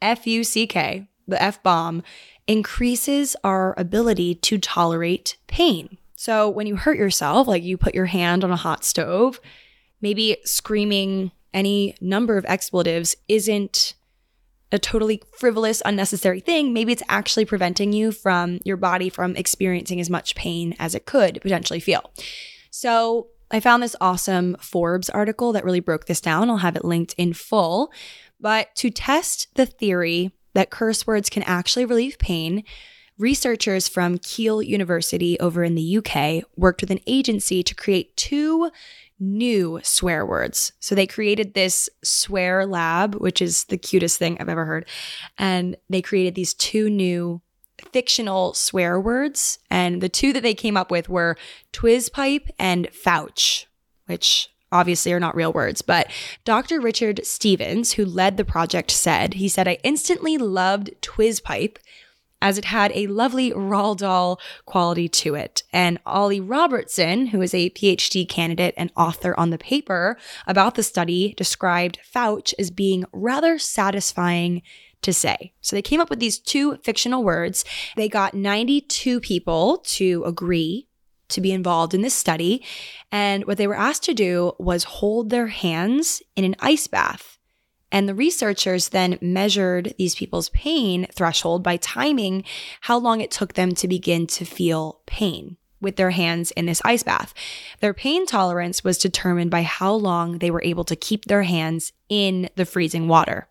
F 0.01 0.25
U 0.25 0.43
C 0.43 0.65
K, 0.65 1.07
the 1.27 1.41
F 1.41 1.61
bomb, 1.61 2.01
increases 2.47 3.35
our 3.43 3.75
ability 3.77 4.33
to 4.35 4.57
tolerate 4.57 5.37
pain. 5.47 5.97
So 6.15 6.49
when 6.49 6.65
you 6.65 6.77
hurt 6.77 6.97
yourself, 6.97 7.47
like 7.47 7.63
you 7.63 7.77
put 7.77 7.93
your 7.93 8.05
hand 8.05 8.43
on 8.43 8.51
a 8.51 8.55
hot 8.55 8.83
stove, 8.83 9.39
maybe 10.01 10.37
screaming 10.45 11.31
any 11.53 11.95
number 12.01 12.37
of 12.37 12.45
expletives 12.45 13.15
isn't 13.27 13.93
a 14.71 14.79
totally 14.79 15.21
frivolous, 15.37 15.81
unnecessary 15.85 16.39
thing. 16.39 16.73
Maybe 16.73 16.91
it's 16.91 17.03
actually 17.07 17.45
preventing 17.45 17.93
you 17.93 18.11
from 18.11 18.59
your 18.65 18.77
body 18.77 19.09
from 19.09 19.35
experiencing 19.35 19.99
as 19.99 20.09
much 20.09 20.35
pain 20.35 20.75
as 20.79 20.93
it 20.93 21.05
could 21.05 21.39
potentially 21.41 21.79
feel. 21.79 22.11
So 22.69 23.27
I 23.49 23.59
found 23.59 23.81
this 23.81 23.95
awesome 24.01 24.57
Forbes 24.59 25.09
article 25.09 25.53
that 25.53 25.63
really 25.63 25.79
broke 25.79 26.05
this 26.05 26.19
down. 26.19 26.49
I'll 26.49 26.57
have 26.57 26.75
it 26.75 26.85
linked 26.85 27.13
in 27.17 27.33
full. 27.33 27.91
But 28.39 28.75
to 28.75 28.89
test 28.89 29.47
the 29.55 29.65
theory 29.65 30.31
that 30.53 30.69
curse 30.69 31.07
words 31.07 31.29
can 31.29 31.43
actually 31.43 31.85
relieve 31.85 32.19
pain, 32.19 32.63
researchers 33.17 33.87
from 33.87 34.17
Keele 34.19 34.61
University 34.61 35.39
over 35.39 35.63
in 35.63 35.75
the 35.75 35.97
UK 35.97 36.43
worked 36.55 36.81
with 36.81 36.91
an 36.91 36.99
agency 37.07 37.63
to 37.63 37.73
create 37.73 38.15
two 38.17 38.69
new 39.19 39.79
swear 39.83 40.25
words. 40.25 40.71
So 40.79 40.95
they 40.95 41.07
created 41.07 41.53
this 41.53 41.89
swear 42.03 42.65
lab, 42.65 43.15
which 43.15 43.41
is 43.41 43.65
the 43.65 43.77
cutest 43.77 44.17
thing 44.19 44.37
I've 44.39 44.49
ever 44.49 44.65
heard. 44.65 44.87
And 45.37 45.75
they 45.89 46.01
created 46.01 46.35
these 46.35 46.53
two 46.53 46.89
new 46.89 47.41
fictional 47.91 48.53
swear 48.53 48.99
words. 48.99 49.59
And 49.69 50.01
the 50.01 50.09
two 50.09 50.33
that 50.33 50.43
they 50.43 50.53
came 50.53 50.77
up 50.77 50.91
with 50.91 51.09
were 51.09 51.37
Twizpipe 51.73 52.49
and 52.59 52.87
Fouch, 52.91 53.65
which 54.05 54.49
obviously 54.71 55.13
are 55.13 55.19
not 55.19 55.35
real 55.35 55.53
words. 55.53 55.81
But 55.81 56.11
Dr. 56.43 56.79
Richard 56.79 57.25
Stevens, 57.25 57.93
who 57.93 58.05
led 58.05 58.37
the 58.37 58.45
project, 58.45 58.91
said, 58.91 59.35
he 59.35 59.47
said, 59.47 59.67
I 59.67 59.77
instantly 59.83 60.37
loved 60.37 60.91
Twizpipe 61.01 61.77
as 62.41 62.57
it 62.57 62.65
had 62.65 62.91
a 62.93 63.07
lovely 63.07 63.51
Roald 63.51 63.97
Dahl 63.97 64.39
quality 64.65 65.07
to 65.09 65.35
it. 65.35 65.63
And 65.73 65.99
Ollie 66.05 66.39
Robertson, 66.39 67.27
who 67.27 67.41
is 67.41 67.53
a 67.53 67.69
PhD 67.71 68.27
candidate 68.27 68.73
and 68.77 68.91
author 68.95 69.37
on 69.39 69.49
the 69.49 69.57
paper 69.57 70.17
about 70.45 70.75
the 70.75 70.83
study, 70.83 71.33
described 71.35 71.99
Fouch 72.13 72.53
as 72.59 72.71
being 72.71 73.05
rather 73.11 73.57
satisfying 73.57 74.61
to 75.01 75.13
say. 75.13 75.53
So 75.61 75.75
they 75.75 75.81
came 75.81 75.99
up 75.99 76.09
with 76.09 76.19
these 76.19 76.39
two 76.39 76.77
fictional 76.77 77.23
words. 77.23 77.63
They 77.95 78.09
got 78.09 78.33
92 78.33 79.19
people 79.19 79.77
to 79.85 80.23
agree 80.25 80.87
to 81.29 81.41
be 81.41 81.51
involved 81.51 81.93
in 81.93 82.01
this 82.01 82.13
study. 82.13 82.63
And 83.11 83.45
what 83.45 83.57
they 83.57 83.67
were 83.67 83.75
asked 83.75 84.03
to 84.03 84.13
do 84.13 84.53
was 84.59 84.85
hold 84.85 85.29
their 85.29 85.47
hands 85.47 86.21
in 86.35 86.43
an 86.43 86.55
ice 86.59 86.87
bath 86.87 87.36
and 87.91 88.07
the 88.07 88.15
researchers 88.15 88.89
then 88.89 89.17
measured 89.21 89.93
these 89.97 90.15
people's 90.15 90.49
pain 90.49 91.07
threshold 91.13 91.63
by 91.63 91.77
timing 91.77 92.43
how 92.81 92.97
long 92.97 93.21
it 93.21 93.31
took 93.31 93.53
them 93.53 93.73
to 93.75 93.87
begin 93.87 94.27
to 94.27 94.45
feel 94.45 94.99
pain 95.05 95.57
with 95.79 95.95
their 95.95 96.09
hands 96.09 96.51
in 96.51 96.65
this 96.65 96.81
ice 96.83 97.03
bath. 97.03 97.33
Their 97.79 97.93
pain 97.93 98.25
tolerance 98.25 98.83
was 98.83 98.97
determined 98.97 99.51
by 99.51 99.61
how 99.61 99.93
long 99.93 100.39
they 100.39 100.51
were 100.51 100.63
able 100.63 100.83
to 100.85 100.95
keep 100.95 101.25
their 101.25 101.43
hands 101.43 101.93
in 102.09 102.49
the 102.55 102.65
freezing 102.65 103.07
water. 103.07 103.47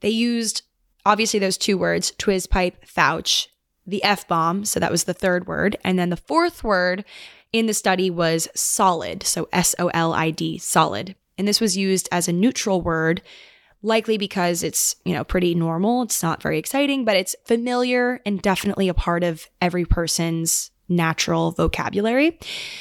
They 0.00 0.10
used 0.10 0.62
obviously 1.06 1.40
those 1.40 1.56
two 1.56 1.78
words, 1.78 2.12
Twizpipe, 2.12 2.86
Fouch, 2.86 3.48
the 3.86 4.04
F 4.04 4.28
bomb, 4.28 4.66
so 4.66 4.78
that 4.78 4.90
was 4.90 5.04
the 5.04 5.14
third 5.14 5.46
word, 5.46 5.76
and 5.82 5.98
then 5.98 6.10
the 6.10 6.16
fourth 6.16 6.62
word 6.62 7.04
in 7.52 7.64
the 7.64 7.72
study 7.72 8.10
was 8.10 8.48
solid, 8.54 9.22
so 9.22 9.48
S 9.50 9.74
O 9.78 9.88
L 9.88 10.12
I 10.12 10.30
D, 10.30 10.58
solid. 10.58 11.16
And 11.38 11.48
this 11.48 11.60
was 11.60 11.76
used 11.76 12.08
as 12.12 12.28
a 12.28 12.32
neutral 12.32 12.82
word 12.82 13.22
likely 13.82 14.18
because 14.18 14.62
it's, 14.62 14.96
you 15.04 15.12
know, 15.12 15.24
pretty 15.24 15.54
normal. 15.54 16.02
It's 16.02 16.22
not 16.22 16.42
very 16.42 16.58
exciting, 16.58 17.04
but 17.04 17.16
it's 17.16 17.36
familiar 17.44 18.20
and 18.26 18.42
definitely 18.42 18.88
a 18.88 18.94
part 18.94 19.22
of 19.22 19.46
every 19.60 19.84
person's 19.84 20.70
natural 20.88 21.52
vocabulary. 21.52 22.38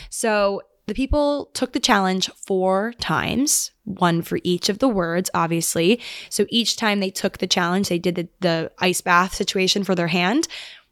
So 0.10 0.62
the 0.88 0.94
people 0.94 1.52
took 1.54 1.74
the 1.74 1.80
challenge 1.80 2.30
four 2.48 2.94
times, 3.00 3.72
one 3.84 4.22
for 4.22 4.40
each 4.44 4.70
of 4.70 4.80
the 4.80 4.88
words, 4.88 5.30
obviously. 5.34 6.00
So 6.30 6.46
each 6.50 6.78
time 6.78 7.00
they 7.00 7.10
took 7.10 7.38
the 7.38 7.48
challenge, 7.48 7.90
they 7.90 8.00
did 8.00 8.16
the, 8.16 8.30
the 8.40 8.72
ice 8.80 9.02
bath 9.02 9.36
situation 9.36 9.84
for 9.84 9.96
their 9.96 10.08
hand. 10.08 10.48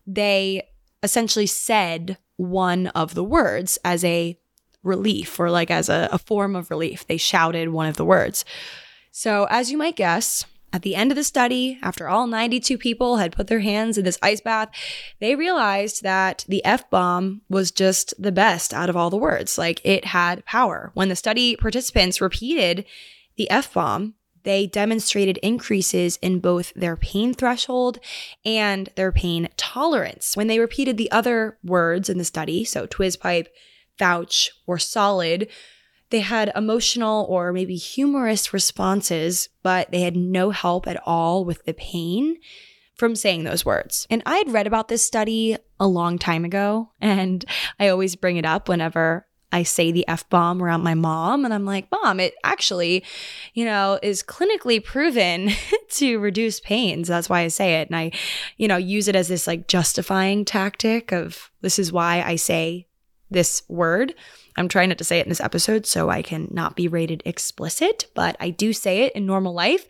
They 0.05 0.67
essentially 1.01 1.47
said 1.47 2.17
one 2.35 2.87
of 2.87 3.13
the 3.15 3.23
words 3.23 3.79
as 3.85 4.03
a 4.03 4.37
relief 4.83 5.39
or 5.39 5.49
like 5.49 5.71
as 5.71 5.87
a, 5.87 6.09
a 6.11 6.17
form 6.17 6.55
of 6.55 6.69
relief. 6.69 7.07
They 7.07 7.17
shouted 7.17 7.69
one 7.69 7.87
of 7.87 7.95
the 7.95 8.05
words. 8.05 8.43
So, 9.17 9.47
as 9.49 9.71
you 9.71 9.77
might 9.77 9.95
guess, 9.95 10.43
at 10.73 10.81
the 10.81 10.93
end 10.93 11.09
of 11.09 11.15
the 11.15 11.23
study, 11.23 11.79
after 11.81 12.09
all 12.09 12.27
92 12.27 12.77
people 12.77 13.15
had 13.15 13.31
put 13.31 13.47
their 13.47 13.61
hands 13.61 13.97
in 13.97 14.03
this 14.03 14.19
ice 14.21 14.41
bath, 14.41 14.67
they 15.21 15.35
realized 15.35 16.03
that 16.03 16.43
the 16.49 16.63
F 16.65 16.89
bomb 16.89 17.39
was 17.47 17.71
just 17.71 18.13
the 18.21 18.33
best 18.33 18.73
out 18.73 18.89
of 18.89 18.97
all 18.97 19.09
the 19.09 19.15
words. 19.15 19.57
Like 19.57 19.79
it 19.85 20.03
had 20.03 20.43
power. 20.43 20.91
When 20.95 21.07
the 21.07 21.15
study 21.15 21.55
participants 21.55 22.19
repeated 22.19 22.83
the 23.37 23.49
F 23.49 23.73
bomb, 23.73 24.15
they 24.43 24.67
demonstrated 24.67 25.37
increases 25.37 26.19
in 26.21 26.41
both 26.41 26.73
their 26.73 26.97
pain 26.97 27.33
threshold 27.33 27.99
and 28.43 28.89
their 28.97 29.13
pain 29.13 29.47
tolerance. 29.55 30.35
When 30.35 30.47
they 30.47 30.59
repeated 30.59 30.97
the 30.97 31.09
other 31.13 31.57
words 31.63 32.09
in 32.09 32.17
the 32.17 32.25
study, 32.25 32.65
so 32.65 32.85
Twizpipe, 32.85 33.47
Fouch 33.97 34.49
or 34.67 34.77
solid, 34.77 35.47
they 36.09 36.19
had 36.19 36.51
emotional 36.55 37.25
or 37.29 37.51
maybe 37.51 37.75
humorous 37.75 38.53
responses, 38.53 39.49
but 39.63 39.91
they 39.91 40.01
had 40.01 40.15
no 40.15 40.51
help 40.51 40.87
at 40.87 41.01
all 41.05 41.43
with 41.43 41.65
the 41.65 41.73
pain 41.73 42.37
from 42.95 43.15
saying 43.15 43.43
those 43.43 43.65
words. 43.65 44.07
And 44.09 44.23
I 44.25 44.37
had 44.37 44.53
read 44.53 44.67
about 44.67 44.87
this 44.87 45.03
study 45.03 45.57
a 45.79 45.87
long 45.87 46.17
time 46.17 46.45
ago, 46.45 46.91
and 47.01 47.43
I 47.79 47.89
always 47.89 48.15
bring 48.15 48.37
it 48.37 48.45
up 48.45 48.69
whenever 48.69 49.25
I 49.51 49.63
say 49.63 49.91
the 49.91 50.07
F 50.07 50.27
bomb 50.29 50.61
around 50.61 50.83
my 50.83 50.95
mom. 50.95 51.45
And 51.45 51.53
I'm 51.53 51.65
like, 51.65 51.87
Mom, 51.89 52.19
it 52.19 52.33
actually, 52.43 53.03
you 53.53 53.63
know, 53.63 53.99
is 54.03 54.21
clinically 54.21 54.83
proven 54.83 55.51
to 55.91 56.19
reduce 56.19 56.59
pains. 56.59 57.07
That's 57.07 57.29
why 57.29 57.41
I 57.41 57.47
say 57.47 57.75
it. 57.75 57.87
And 57.89 57.95
I, 57.95 58.11
you 58.57 58.67
know, 58.67 58.75
use 58.75 59.07
it 59.07 59.15
as 59.15 59.29
this 59.29 59.47
like 59.47 59.67
justifying 59.67 60.43
tactic 60.43 61.13
of 61.13 61.51
this 61.61 61.79
is 61.79 61.93
why 61.93 62.21
I 62.21 62.35
say 62.35 62.87
this 63.31 63.63
word. 63.69 64.13
I'm 64.55 64.67
trying 64.67 64.89
not 64.89 64.97
to 64.99 65.03
say 65.03 65.19
it 65.19 65.25
in 65.25 65.29
this 65.29 65.41
episode 65.41 65.85
so 65.85 66.09
I 66.09 66.21
can 66.21 66.47
not 66.51 66.75
be 66.75 66.87
rated 66.87 67.21
explicit, 67.25 68.05
but 68.13 68.37
I 68.39 68.49
do 68.49 68.73
say 68.73 69.03
it 69.03 69.13
in 69.13 69.25
normal 69.25 69.53
life. 69.53 69.85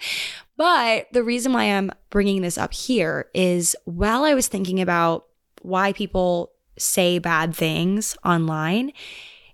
But 0.58 1.08
the 1.12 1.23
reason 1.23 1.54
why 1.54 1.65
I'm 1.65 1.91
bringing 2.10 2.41
this 2.41 2.58
up 2.58 2.73
here 2.73 3.30
is 3.34 3.75
while 3.86 4.23
I 4.23 4.34
was 4.34 4.47
thinking 4.47 4.82
about 4.82 5.25
why 5.62 5.93
people 5.93 6.51
say 6.78 7.19
bad 7.19 7.56
things 7.56 8.17
online, 8.23 8.91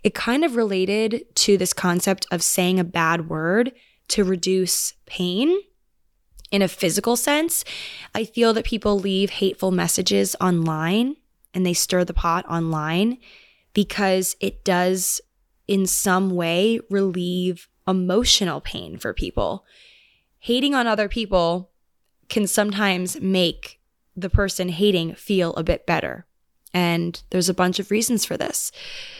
it 0.03 0.13
kind 0.13 0.43
of 0.43 0.55
related 0.55 1.25
to 1.35 1.57
this 1.57 1.73
concept 1.73 2.25
of 2.31 2.41
saying 2.41 2.79
a 2.79 2.83
bad 2.83 3.29
word 3.29 3.71
to 4.09 4.23
reduce 4.23 4.93
pain 5.05 5.59
in 6.51 6.61
a 6.61 6.67
physical 6.67 7.15
sense. 7.15 7.63
I 8.13 8.25
feel 8.25 8.53
that 8.53 8.65
people 8.65 8.99
leave 8.99 9.29
hateful 9.29 9.71
messages 9.71 10.35
online 10.41 11.15
and 11.53 11.65
they 11.65 11.73
stir 11.73 12.03
the 12.03 12.13
pot 12.13 12.45
online 12.49 13.17
because 13.73 14.35
it 14.39 14.63
does, 14.63 15.21
in 15.67 15.85
some 15.85 16.31
way, 16.31 16.79
relieve 16.89 17.67
emotional 17.87 18.61
pain 18.61 18.97
for 18.97 19.13
people. 19.13 19.65
Hating 20.39 20.73
on 20.73 20.87
other 20.87 21.07
people 21.07 21.71
can 22.29 22.47
sometimes 22.47 23.19
make 23.19 23.79
the 24.15 24.29
person 24.29 24.69
hating 24.69 25.15
feel 25.15 25.53
a 25.53 25.63
bit 25.63 25.85
better. 25.85 26.25
And 26.73 27.21
there's 27.29 27.49
a 27.49 27.53
bunch 27.53 27.79
of 27.79 27.91
reasons 27.91 28.25
for 28.25 28.37
this. 28.37 28.71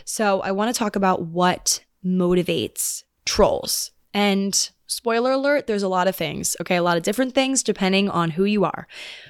So 0.06 0.42
I 0.42 0.52
want 0.52 0.74
to 0.74 0.78
talk 0.78 0.96
about 0.96 1.24
what 1.24 1.84
motivates 2.06 3.04
trolls. 3.26 3.92
And 4.14 4.70
spoiler 4.88 5.32
alert, 5.32 5.68
there's 5.68 5.84
a 5.84 5.90
lot 5.90 6.08
of 6.08 6.16
things, 6.16 6.56
okay? 6.62 6.78
A 6.78 6.84
lot 6.84 6.98
of 6.98 7.04
different 7.04 7.34
things 7.34 7.64
depending 7.64 8.10
on 8.10 8.32
who 8.32 8.46
you 8.46 8.64
are. 8.64 8.88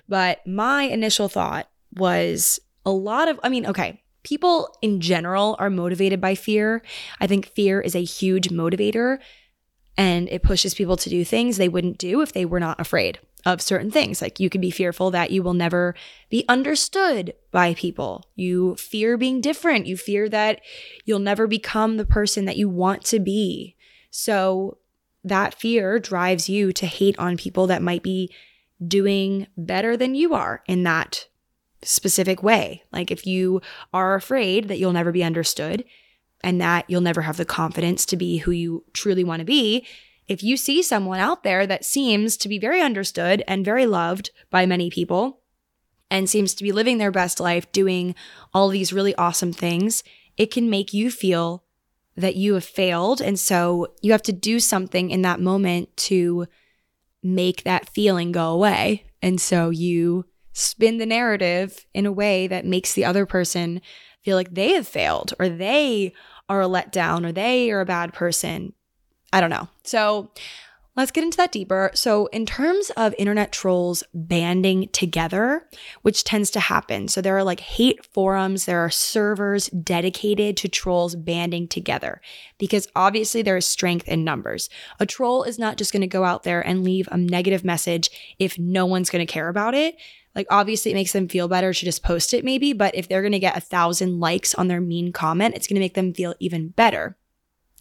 But 0.08 0.46
my 0.46 0.84
initial 0.84 1.30
thought 1.30 1.68
was 1.96 2.60
a 2.86 2.92
lot 2.92 3.28
of, 3.28 3.40
I 3.44 3.50
mean, 3.50 3.66
okay, 3.66 4.02
people 4.24 4.78
in 4.82 5.02
general 5.02 5.56
are 5.60 5.70
motivated 5.70 6.22
by 6.22 6.36
fear. 6.36 6.82
I 7.20 7.28
think 7.28 7.48
fear 7.48 7.82
is 7.82 7.96
a 7.96 8.04
huge 8.04 8.50
motivator 8.50 9.20
and 9.98 10.30
it 10.30 10.44
pushes 10.44 10.74
people 10.74 10.98
to 10.98 11.10
do 11.10 11.24
things 11.26 11.58
they 11.58 11.70
wouldn't 11.70 11.98
do 11.98 12.22
if 12.22 12.34
they 12.34 12.46
were 12.46 12.60
not 12.60 12.80
afraid 12.80 13.20
of 13.46 13.62
certain 13.62 13.92
things. 13.92 14.22
Like 14.22 14.40
you 14.40 14.50
can 14.50 14.62
be 14.62 14.72
fearful 14.72 15.12
that 15.12 15.32
you 15.32 15.44
will 15.44 15.54
never 15.54 15.96
be 16.30 16.46
understood 16.48 17.34
by 17.52 17.74
people. 17.74 18.26
You 18.36 18.76
fear 18.76 19.18
being 19.18 19.42
different. 19.42 19.88
You 19.88 19.98
fear 19.98 20.30
that 20.30 20.62
you'll 21.06 21.20
never 21.20 21.48
become 21.48 21.98
the 21.98 22.06
person 22.06 22.46
that 22.46 22.58
you 22.58 22.70
want 22.70 23.04
to 23.06 23.20
be. 23.20 23.76
So 24.12 24.78
that 25.24 25.56
fear 25.56 26.00
drives 26.00 26.50
you 26.50 26.72
to 26.74 26.86
hate 26.86 27.18
on 27.20 27.38
people 27.38 27.68
that 27.68 27.82
might 27.82 28.04
be 28.04 28.34
doing 28.86 29.48
better 29.58 29.96
than 29.96 30.16
you 30.16 30.34
are 30.34 30.64
in 30.68 30.84
that 30.84 31.28
specific 31.84 32.44
way. 32.44 32.84
Like 32.92 33.12
if 33.12 33.26
you 33.26 33.62
are 33.94 34.16
afraid 34.16 34.68
that 34.68 34.78
you'll 34.78 34.94
never 34.94 35.12
be 35.12 35.24
understood 35.24 35.84
and 36.44 36.60
that 36.62 36.86
you'll 36.88 37.02
never 37.02 37.22
have 37.22 37.38
the 37.38 37.46
confidence 37.46 38.06
to 38.08 38.18
be 38.18 38.38
who 38.38 38.52
you 38.52 38.84
truly 38.94 39.24
want 39.24 39.40
to 39.40 39.46
be, 39.46 39.86
if 40.28 40.44
you 40.44 40.56
see 40.58 40.82
someone 40.82 41.20
out 41.20 41.44
there 41.44 41.68
that 41.68 41.86
seems 41.86 42.38
to 42.38 42.48
be 42.48 42.58
very 42.58 42.82
understood 42.82 43.44
and 43.48 43.66
very 43.66 43.86
loved 43.86 44.32
by 44.50 44.66
many 44.66 44.90
people 44.90 45.42
and 46.10 46.30
seems 46.30 46.54
to 46.54 46.64
be 46.64 46.72
living 46.72 46.98
their 46.98 47.12
best 47.12 47.40
life, 47.40 47.72
doing 47.72 48.16
all 48.54 48.70
these 48.70 48.94
really 48.94 49.16
awesome 49.16 49.54
things, 49.54 50.04
it 50.38 50.52
can 50.52 50.70
make 50.70 50.94
you 50.94 51.12
feel 51.12 51.64
that 52.16 52.36
you 52.36 52.54
have 52.54 52.66
failed. 52.66 53.22
And 53.22 53.40
so 53.40 53.94
you 54.02 54.12
have 54.12 54.22
to 54.24 54.32
do 54.32 54.60
something 54.60 55.10
in 55.10 55.22
that 55.22 55.40
moment 55.40 55.96
to 55.98 56.48
make 57.24 57.64
that 57.64 57.90
feeling 57.90 58.32
go 58.32 58.52
away. 58.52 59.06
And 59.22 59.40
so 59.40 59.70
you 59.70 60.26
spin 60.54 60.98
the 60.98 61.06
narrative 61.06 61.86
in 61.94 62.06
a 62.06 62.12
way 62.12 62.48
that 62.48 62.66
makes 62.66 62.94
the 62.94 63.06
other 63.06 63.26
person 63.26 63.82
feel 64.22 64.38
like 64.38 64.54
they 64.54 64.74
have 64.74 64.88
failed 64.88 65.34
or 65.40 65.50
they 65.50 66.14
are 66.50 66.62
a 66.62 66.68
letdown 66.68 67.26
or 67.26 67.32
they 67.32 67.72
are 67.72 67.82
a 67.82 67.86
bad 67.86 68.14
person. 68.14 68.74
I 69.34 69.40
don't 69.40 69.50
know. 69.50 69.70
So 69.84 70.32
let's 70.96 71.12
get 71.12 71.24
into 71.24 71.38
that 71.38 71.52
deeper. 71.52 71.92
So, 71.94 72.28
in 72.28 72.46
terms 72.46 72.92
of 72.98 73.16
internet 73.18 73.52
trolls 73.52 74.04
banding 74.14 74.90
together, 74.90 75.68
which 76.02 76.24
tends 76.24 76.52
to 76.52 76.60
happen, 76.60 77.08
so 77.08 77.22
there 77.22 77.38
are 77.38 77.44
like 77.44 77.62
hate 77.62 78.06
forums, 78.06 78.66
there 78.66 78.80
are 78.80 78.90
servers 78.90 79.68
dedicated 79.70 80.58
to 80.58 80.68
trolls 80.68 81.16
banding 81.16 81.68
together 81.68 82.22
because 82.58 82.88
obviously 82.96 83.42
there 83.42 83.58
is 83.58 83.66
strength 83.66 84.08
in 84.08 84.24
numbers. 84.24 84.70
A 85.00 85.06
troll 85.06 85.44
is 85.44 85.58
not 85.58 85.78
just 85.78 85.94
going 85.94 86.02
to 86.02 86.08
go 86.08 86.24
out 86.24 86.44
there 86.44 86.66
and 86.66 86.84
leave 86.84 87.08
a 87.12 87.18
negative 87.18 87.64
message 87.64 88.10
if 88.38 88.60
no 88.60 88.86
one's 88.86 89.10
going 89.10 89.26
to 89.26 89.32
care 89.32 89.50
about 89.50 89.74
it. 89.74 89.96
Like, 90.36 90.48
obviously, 90.50 90.92
it 90.92 90.96
makes 90.96 91.12
them 91.12 91.28
feel 91.28 91.48
better 91.48 91.74
to 91.74 91.86
just 91.86 92.04
post 92.04 92.34
it, 92.34 92.46
maybe, 92.46 92.74
but 92.74 92.96
if 92.96 93.08
they're 93.08 93.22
going 93.22 93.32
to 93.34 93.40
get 93.40 93.58
a 93.58 93.62
thousand 93.62 94.20
likes 94.20 94.56
on 94.56 94.68
their 94.68 94.82
mean 94.82 95.12
comment, 95.12 95.56
it's 95.56 95.68
going 95.68 95.76
to 95.76 95.82
make 95.82 95.94
them 95.94 96.14
feel 96.14 96.36
even 96.40 96.70
better. 96.70 97.18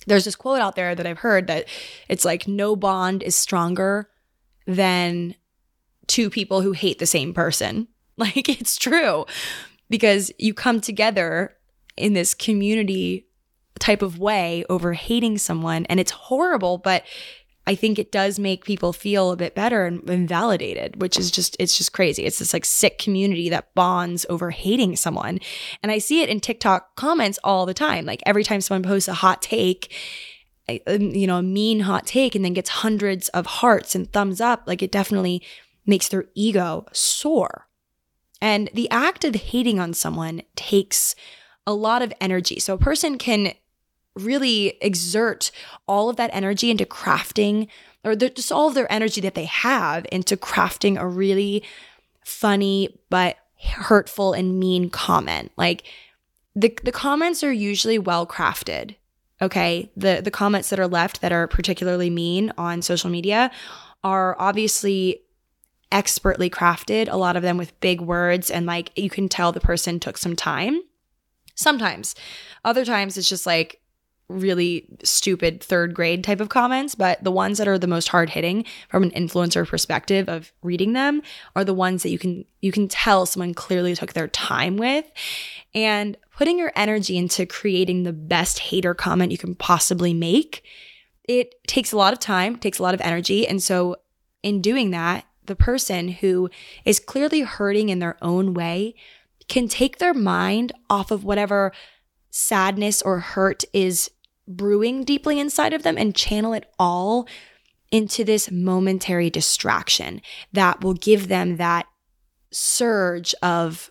There's 0.07 0.25
this 0.25 0.37
quote 0.37 0.61
out 0.61 0.77
there 0.77 0.95
that 0.95 1.07
I've 1.07 1.19
heard 1.19 1.47
that 1.47 1.69
it's 2.09 2.25
like, 2.25 2.49
no 2.49 2.75
bond 2.75 3.23
is 3.23 3.37
stronger 3.37 4.09
than 4.67 5.37
two 6.07 6.29
people 6.31 6.63
who 6.63 6.73
hate 6.73 6.99
the 6.99 7.07
same 7.07 7.33
person. 7.35 7.89
Like, 8.17 8.51
it's 8.51 8.77
true 8.77 9.25
because 9.89 10.31
you 10.39 10.53
come 10.53 10.83
together 10.83 11.57
in 11.97 12.13
this 12.13 12.35
community 12.35 13.29
type 13.79 14.03
of 14.03 14.19
way 14.19 14.63
over 14.69 14.93
hating 14.93 15.39
someone, 15.39 15.87
and 15.87 15.99
it's 15.99 16.11
horrible, 16.11 16.77
but 16.77 17.03
I 17.67 17.75
think 17.75 17.99
it 17.99 18.11
does 18.11 18.39
make 18.39 18.65
people 18.65 18.93
feel 18.93 19.31
a 19.31 19.37
bit 19.37 19.55
better 19.55 19.85
and, 19.85 20.09
and, 20.09 20.29
validated, 20.29 21.01
which 21.01 21.19
is 21.19 21.31
just, 21.31 21.57
it's 21.61 21.77
just 21.77 21.93
crazy. 21.93 22.25
It's 22.25 22.39
this 22.39 22.53
like 22.53 22.65
sick 22.65 22.99
community 22.99 23.49
that 23.51 23.75
bonds 23.75 24.27
over 24.29 24.51
hating 24.51 24.97
someone. 24.97 25.41
And 25.83 25.93
I 25.93 25.99
see 25.99 26.23
it 26.23 26.29
in 26.29 26.41
TikTok 26.41 26.97
comments 26.97 27.39
all 27.45 27.67
the 27.67 27.75
time. 27.75 28.07
Like 28.07 28.23
every 28.27 28.45
time 28.45 28.61
someone 28.61 28.83
posts 28.83 29.09
a 29.09 29.15
hot 29.15 29.43
take, 29.43 29.95
um, 30.87 31.11
you 31.11 31.27
know, 31.27 31.39
a 31.39 31.43
mean 31.43 31.81
hot 31.81 32.07
take 32.07 32.35
and 32.35 32.45
then 32.45 32.55
gets 32.55 32.71
hundreds 32.71 33.29
of 33.31 33.47
hearts 33.47 33.95
and 33.95 34.11
thumbs 34.13 34.41
up, 34.41 34.63
like 34.67 34.83
it 34.83 34.93
definitely 34.93 35.43
makes 35.87 36.09
their 36.09 36.27
ego 36.35 36.87
soar. 36.93 37.67
And 38.41 38.71
the 38.73 38.91
act 38.91 39.25
of 39.25 39.35
hating 39.35 39.79
on 39.79 39.93
someone 39.93 40.43
takes 40.57 41.15
a 41.67 41.75
lot 41.75 42.03
of 42.03 42.13
energy. 42.21 42.59
So 42.59 42.75
a 42.75 42.79
person 42.79 43.19
can 43.19 43.53
really 44.17 44.79
exert 44.81 45.51
all 45.87 46.09
of 46.09 46.17
that 46.17 46.31
energy 46.33 46.71
into 46.71 46.85
crafting 46.85 47.69
or 48.05 48.15
just 48.17 48.51
all 48.51 48.69
of 48.69 48.75
their 48.75 48.91
energy 48.91 49.21
that 49.21 49.35
they 49.35 49.45
have 49.45 50.07
into 50.11 50.37
crafting 50.37 50.99
a 50.99 51.07
really 51.07 51.63
funny 52.25 52.99
but 53.11 53.37
hurtful 53.63 54.33
and 54.33 54.59
mean 54.59 54.91
comment. 54.91 55.53
Like 55.57 55.85
the 56.55 56.77
the 56.83 56.93
comments 56.93 57.45
are 57.45 57.53
usually 57.53 57.99
well 57.99 58.27
crafted. 58.27 58.97
Okay? 59.43 59.91
The 59.97 60.21
the 60.23 60.31
comments 60.31 60.71
that 60.71 60.81
are 60.81 60.89
left 60.89 61.21
that 61.21 61.33
are 61.33 61.47
particularly 61.47 62.11
mean 62.11 62.53
on 62.57 62.83
social 62.83 63.11
media 63.11 63.51
are 64.03 64.37
obviously 64.39 65.23
expertly 65.93 66.49
crafted, 66.49 67.09
a 67.11 67.17
lot 67.17 67.37
of 67.37 67.43
them 67.43 67.57
with 67.57 67.79
big 67.81 68.01
words 68.01 68.51
and 68.51 68.65
like 68.65 68.97
you 68.97 69.11
can 69.11 69.29
tell 69.29 69.53
the 69.53 69.61
person 69.61 70.01
took 70.01 70.17
some 70.17 70.37
time. 70.37 70.81
Sometimes. 71.55 72.15
Other 72.65 72.85
times 72.85 73.19
it's 73.19 73.29
just 73.29 73.45
like 73.45 73.80
really 74.31 74.87
stupid 75.03 75.63
third 75.63 75.95
grade 75.95 76.23
type 76.25 76.41
of 76.41 76.49
comments, 76.49 76.95
but 76.95 77.23
the 77.23 77.31
ones 77.31 77.59
that 77.59 77.69
are 77.69 77.79
the 77.79 77.87
most 77.87 78.09
hard 78.09 78.31
hitting 78.31 78.65
from 78.89 79.03
an 79.03 79.11
influencer 79.11 79.67
perspective 79.67 80.29
of 80.29 80.53
reading 80.63 80.93
them 80.93 81.23
are 81.57 81.65
the 81.65 81.75
ones 81.75 82.03
that 82.03 82.11
you 82.11 82.19
can 82.19 82.45
you 82.61 82.73
can 82.73 82.89
tell 82.89 83.27
someone 83.27 83.55
clearly 83.55 83.95
took 83.95 84.13
their 84.13 84.29
time 84.29 84.77
with 84.77 85.11
and 85.75 86.17
putting 86.37 86.59
your 86.59 86.73
energy 86.77 87.17
into 87.17 87.47
creating 87.47 88.03
the 88.03 88.13
best 88.13 88.59
hater 88.59 88.95
comment 88.95 89.33
you 89.33 89.39
can 89.39 89.55
possibly 89.55 90.15
make. 90.15 90.63
It 91.25 91.55
takes 91.67 91.93
a 91.93 91.97
lot 91.97 92.13
of 92.13 92.19
time, 92.19 92.57
takes 92.57 92.79
a 92.79 92.83
lot 92.83 92.95
of 92.95 93.01
energy, 93.01 93.47
and 93.47 93.63
so 93.63 93.97
in 94.43 94.61
doing 94.61 94.91
that, 94.91 95.27
the 95.47 95.57
person 95.57 96.09
who 96.09 96.49
is 96.85 97.01
clearly 97.01 97.41
hurting 97.41 97.89
in 97.89 97.99
their 97.99 98.17
own 98.23 98.55
way 98.55 98.95
can 99.49 99.69
take 99.69 99.99
their 99.99 100.15
mind 100.15 100.73
off 100.89 101.11
of 101.11 101.25
whatever 101.25 101.73
sadness 102.31 103.03
or 103.03 103.19
hurt 103.19 103.65
is 103.73 104.11
brewing 104.57 105.05
deeply 105.05 105.39
inside 105.39 105.73
of 105.73 105.83
them 105.83 105.97
and 105.97 106.15
channel 106.15 106.53
it 106.53 106.71
all 106.79 107.27
into 107.91 108.25
this 108.25 108.51
momentary 108.51 109.31
distraction 109.31 110.21
that 110.53 110.83
will 110.83 110.95
give 110.95 111.29
them 111.29 111.57
that 111.57 111.87
surge 112.51 113.35
of 113.43 113.91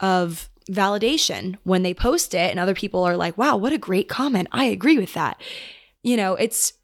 of 0.00 0.48
validation 0.70 1.56
when 1.64 1.82
they 1.82 1.94
post 1.94 2.34
it 2.34 2.50
and 2.50 2.60
other 2.60 2.74
people 2.74 3.02
are 3.02 3.16
like 3.16 3.36
wow 3.36 3.56
what 3.56 3.72
a 3.72 3.78
great 3.78 4.08
comment. 4.08 4.48
I 4.52 4.66
agree 4.66 4.98
with 4.98 5.14
that. 5.14 5.40
You 6.02 6.16
know 6.16 6.34
it's 6.34 6.74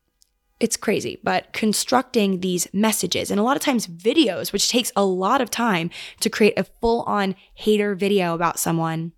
it's 0.61 0.76
crazy 0.76 1.20
but 1.22 1.52
constructing 1.52 2.40
these 2.40 2.66
messages 2.72 3.31
and 3.31 3.38
a 3.38 3.42
lot 3.42 3.57
of 3.57 3.62
times 3.62 3.87
videos 3.87 4.52
which 4.52 4.68
takes 4.68 4.90
a 4.96 5.04
lot 5.04 5.40
of 5.40 5.50
time 5.50 5.88
to 6.20 6.28
create 6.28 6.59
a 6.59 6.64
full 6.64 7.02
on 7.02 7.37
hater 7.54 7.94
video 7.94 8.35
about 8.35 8.59
someone 8.59 9.12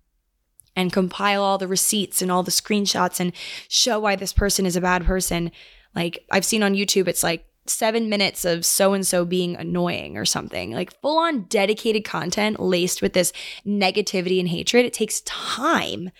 and 0.75 0.93
compile 0.93 1.43
all 1.43 1.57
the 1.57 1.67
receipts 1.67 2.21
and 2.21 2.31
all 2.31 2.43
the 2.43 2.51
screenshots 2.51 3.19
and 3.19 3.33
show 3.67 3.99
why 3.99 4.15
this 4.15 4.33
person 4.33 4.65
is 4.65 4.75
a 4.75 4.81
bad 4.81 5.05
person. 5.05 5.51
Like 5.95 6.25
I've 6.31 6.45
seen 6.45 6.63
on 6.63 6.75
YouTube, 6.75 7.07
it's 7.07 7.23
like 7.23 7.45
seven 7.67 8.09
minutes 8.09 8.45
of 8.45 8.65
so 8.65 8.93
and 8.93 9.05
so 9.05 9.25
being 9.25 9.55
annoying 9.55 10.17
or 10.17 10.25
something, 10.25 10.71
like 10.71 10.99
full 11.01 11.17
on 11.17 11.43
dedicated 11.43 12.03
content 12.03 12.59
laced 12.59 13.01
with 13.01 13.13
this 13.13 13.33
negativity 13.65 14.39
and 14.39 14.49
hatred. 14.49 14.85
It 14.85 14.93
takes 14.93 15.21
time 15.21 16.11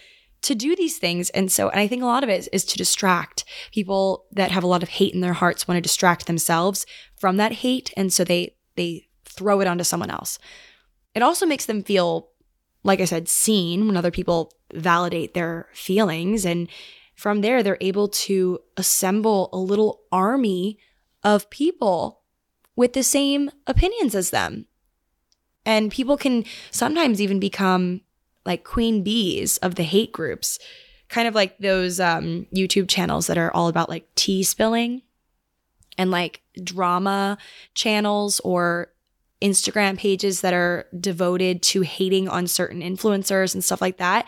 to 0.43 0.55
do 0.55 0.75
these 0.75 0.97
things. 0.97 1.29
And 1.31 1.51
so, 1.51 1.69
and 1.69 1.79
I 1.79 1.87
think 1.87 2.01
a 2.01 2.07
lot 2.07 2.23
of 2.23 2.29
it 2.29 2.39
is, 2.39 2.47
is 2.47 2.65
to 2.65 2.77
distract 2.77 3.45
people 3.71 4.25
that 4.31 4.51
have 4.51 4.63
a 4.63 4.67
lot 4.67 4.83
of 4.83 4.89
hate 4.89 5.13
in 5.13 5.21
their 5.21 5.33
hearts 5.33 5.67
want 5.67 5.77
to 5.77 5.81
distract 5.81 6.25
themselves 6.27 6.85
from 7.15 7.37
that 7.37 7.51
hate. 7.51 7.93
And 7.95 8.11
so 8.11 8.23
they, 8.23 8.55
they 8.75 9.07
throw 9.23 9.61
it 9.61 9.67
onto 9.67 9.83
someone 9.83 10.09
else. 10.09 10.39
It 11.13 11.21
also 11.21 11.45
makes 11.45 11.65
them 11.65 11.83
feel 11.83 12.30
like 12.83 12.99
I 12.99 13.05
said, 13.05 13.29
seen 13.29 13.87
when 13.87 13.97
other 13.97 14.11
people 14.11 14.53
validate 14.73 15.33
their 15.33 15.67
feelings. 15.73 16.45
And 16.45 16.67
from 17.15 17.41
there, 17.41 17.61
they're 17.61 17.77
able 17.81 18.07
to 18.07 18.59
assemble 18.77 19.49
a 19.53 19.57
little 19.57 20.01
army 20.11 20.79
of 21.23 21.49
people 21.49 22.21
with 22.75 22.93
the 22.93 23.03
same 23.03 23.51
opinions 23.67 24.15
as 24.15 24.31
them. 24.31 24.65
And 25.65 25.91
people 25.91 26.17
can 26.17 26.45
sometimes 26.71 27.21
even 27.21 27.39
become 27.39 28.01
like 28.45 28.63
queen 28.63 29.03
bees 29.03 29.57
of 29.57 29.75
the 29.75 29.83
hate 29.83 30.11
groups, 30.11 30.57
kind 31.09 31.27
of 31.27 31.35
like 31.35 31.59
those 31.59 31.99
um, 31.99 32.47
YouTube 32.53 32.89
channels 32.89 33.27
that 33.27 33.37
are 33.37 33.53
all 33.53 33.67
about 33.67 33.89
like 33.89 34.07
tea 34.15 34.41
spilling 34.41 35.03
and 35.97 36.09
like 36.09 36.41
drama 36.63 37.37
channels 37.75 38.39
or 38.39 38.91
Instagram 39.41 39.97
pages 39.97 40.41
that 40.41 40.53
are 40.53 40.85
devoted 40.99 41.61
to 41.63 41.81
hating 41.81 42.27
on 42.29 42.47
certain 42.47 42.81
influencers 42.81 43.53
and 43.53 43.63
stuff 43.63 43.81
like 43.81 43.97
that, 43.97 44.27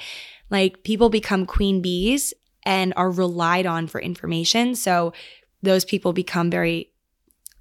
like 0.49 0.83
people 0.83 1.09
become 1.09 1.45
queen 1.45 1.81
bees 1.81 2.33
and 2.65 2.93
are 2.95 3.11
relied 3.11 3.65
on 3.65 3.87
for 3.87 4.01
information. 4.01 4.75
So 4.75 5.13
those 5.61 5.85
people 5.85 6.13
become 6.13 6.49
very 6.49 6.91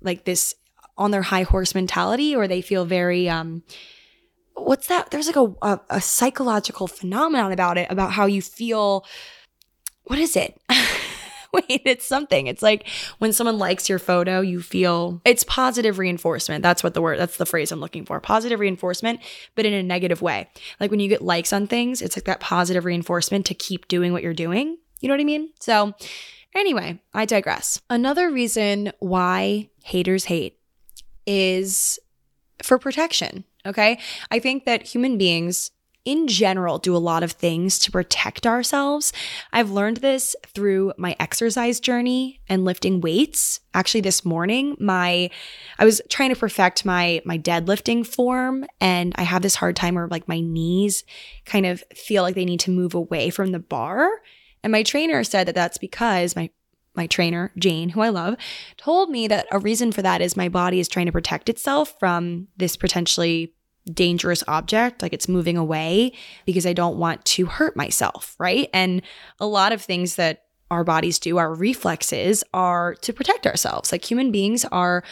like 0.01 0.24
this 0.24 0.55
on 0.99 1.11
their 1.11 1.22
high 1.22 1.43
horse 1.45 1.74
mentality 1.74 2.35
or 2.35 2.47
they 2.47 2.61
feel 2.61 2.85
very 2.85 3.29
um 3.29 3.62
what's 4.55 4.89
that 4.89 5.11
there's 5.11 5.27
like 5.27 5.37
a, 5.37 5.55
a, 5.62 5.81
a 5.91 6.01
psychological 6.01 6.87
phenomenon 6.87 7.53
about 7.53 7.79
it 7.79 7.91
about 7.91 8.12
how 8.12 8.27
you 8.27 8.43
feel 8.43 9.05
what 10.05 10.18
is 10.18 10.37
it 10.37 10.61
wait, 11.69 11.83
it's 11.85 12.05
something. 12.05 12.47
It's 12.47 12.63
like 12.63 12.89
when 13.19 13.33
someone 13.33 13.59
likes 13.59 13.89
your 13.89 13.99
photo, 13.99 14.41
you 14.41 14.63
feel 14.63 15.21
it's 15.25 15.45
positive 15.45 15.99
reinforcement. 15.99 16.63
That's 16.63 16.83
what 16.83 16.95
the 16.95 17.03
word, 17.03 17.19
that's 17.19 17.37
the 17.37 17.47
phrase 17.47 17.71
I'm 17.71 17.81
looking 17.81 18.05
for. 18.05 18.21
Positive 18.21 18.59
reinforcement, 18.59 19.21
but 19.55 19.67
in 19.67 19.73
a 19.73 19.83
negative 19.83 20.23
way. 20.23 20.49
Like 20.81 20.91
when 20.91 21.01
you 21.01 21.09
get 21.09 21.23
likes 21.23 21.53
on 21.53 21.67
things, 21.67 22.01
it's 22.03 22.17
like 22.17 22.25
that 22.25 22.41
positive 22.41 22.85
reinforcement 22.85 23.47
to 23.47 23.55
keep 23.55 23.89
doing 23.89 24.13
what 24.13 24.23
you're 24.23 24.35
doing. 24.35 24.79
You 25.01 25.09
know 25.09 25.15
what 25.15 25.21
I 25.21 25.25
mean? 25.25 25.51
So, 25.61 25.95
anyway, 26.55 27.01
I 27.13 27.25
digress. 27.25 27.81
Another 27.91 28.31
reason 28.31 28.93
why 29.01 29.69
haters 29.85 30.25
hate 30.25 30.59
is 31.27 31.99
for 32.63 32.79
protection. 32.79 33.45
Okay. 33.67 33.99
I 34.31 34.39
think 34.39 34.65
that 34.65 34.87
human 34.87 35.19
beings 35.19 35.71
in 36.05 36.27
general 36.27 36.79
do 36.79 36.97
a 36.97 36.99
lot 36.99 37.23
of 37.23 37.33
things 37.33 37.79
to 37.81 37.91
protect 37.91 38.47
ourselves. 38.47 39.13
I've 39.53 39.71
learned 39.71 39.99
this 39.99 40.35
through 40.47 40.93
my 40.97 41.15
exercise 41.21 41.79
journey 41.79 42.41
and 42.49 42.65
lifting 42.65 43.01
weights. 43.01 43.61
Actually 43.75 44.01
this 44.01 44.25
morning, 44.25 44.77
my 44.81 45.31
I 45.79 45.85
was 45.85 46.01
trying 46.09 46.31
to 46.31 46.39
perfect 46.39 46.85
my 46.85 47.23
my 47.25 47.39
deadlifting 47.39 48.07
form 48.07 48.65
and 48.81 49.13
I 49.17 49.23
have 49.23 49.43
this 49.43 49.57
hard 49.57 49.77
time 49.77 49.95
where 49.95 50.09
like 50.09 50.29
my 50.29 50.41
knees 50.41 51.05
kind 51.45 51.67
of 51.67 51.85
feel 51.95 52.23
like 52.23 52.35
they 52.35 52.45
need 52.45 52.61
to 52.61 52.71
move 52.71 52.95
away 52.95 53.31
from 53.31 53.53
the 53.53 53.59
bar. 53.61 54.09
And 54.65 54.73
my 54.73 54.83
trainer 54.83 55.23
said 55.25 55.47
that 55.49 55.55
that's 55.55 55.79
because 55.79 56.35
my 56.35 56.51
my 56.95 57.07
trainer, 57.07 57.53
Jane, 57.57 57.91
who 57.91 58.03
I 58.03 58.11
love, 58.11 58.37
told 58.77 59.09
me 59.09 59.27
that 59.29 59.47
a 59.51 59.59
reason 59.59 59.93
for 59.93 60.03
that 60.03 60.21
is 60.21 60.37
my 60.37 60.49
body 60.49 60.79
is 60.79 60.89
trying 60.89 61.07
to 61.07 61.13
protect 61.13 61.49
itself 61.49 61.99
from 61.99 62.49
this 62.57 62.77
potentially 62.77 63.55
dangerous 63.91 64.45
object, 64.47 65.03
like 65.03 65.12
it's 65.12 65.28
moving 65.28 65.57
away 65.57 66.12
because 66.47 66.66
I 66.66 66.72
don't 66.72 66.99
want 66.99 67.24
to 67.26 67.47
hurt 67.47 67.76
myself, 67.76 68.37
right? 68.39 68.68
And 68.72 69.03
a 69.41 69.47
lot 69.47 69.72
of 69.72 69.83
things 69.83 70.16
that 70.16 70.45
our 70.70 70.85
bodies 70.85 71.18
do, 71.18 71.39
our 71.39 71.53
reflexes 71.53 72.45
are 72.55 72.95
to 72.97 73.12
protect 73.12 73.47
ourselves. 73.47 73.93
Like 73.93 74.09
human 74.09 74.30
beings 74.33 74.64
are 74.66 75.03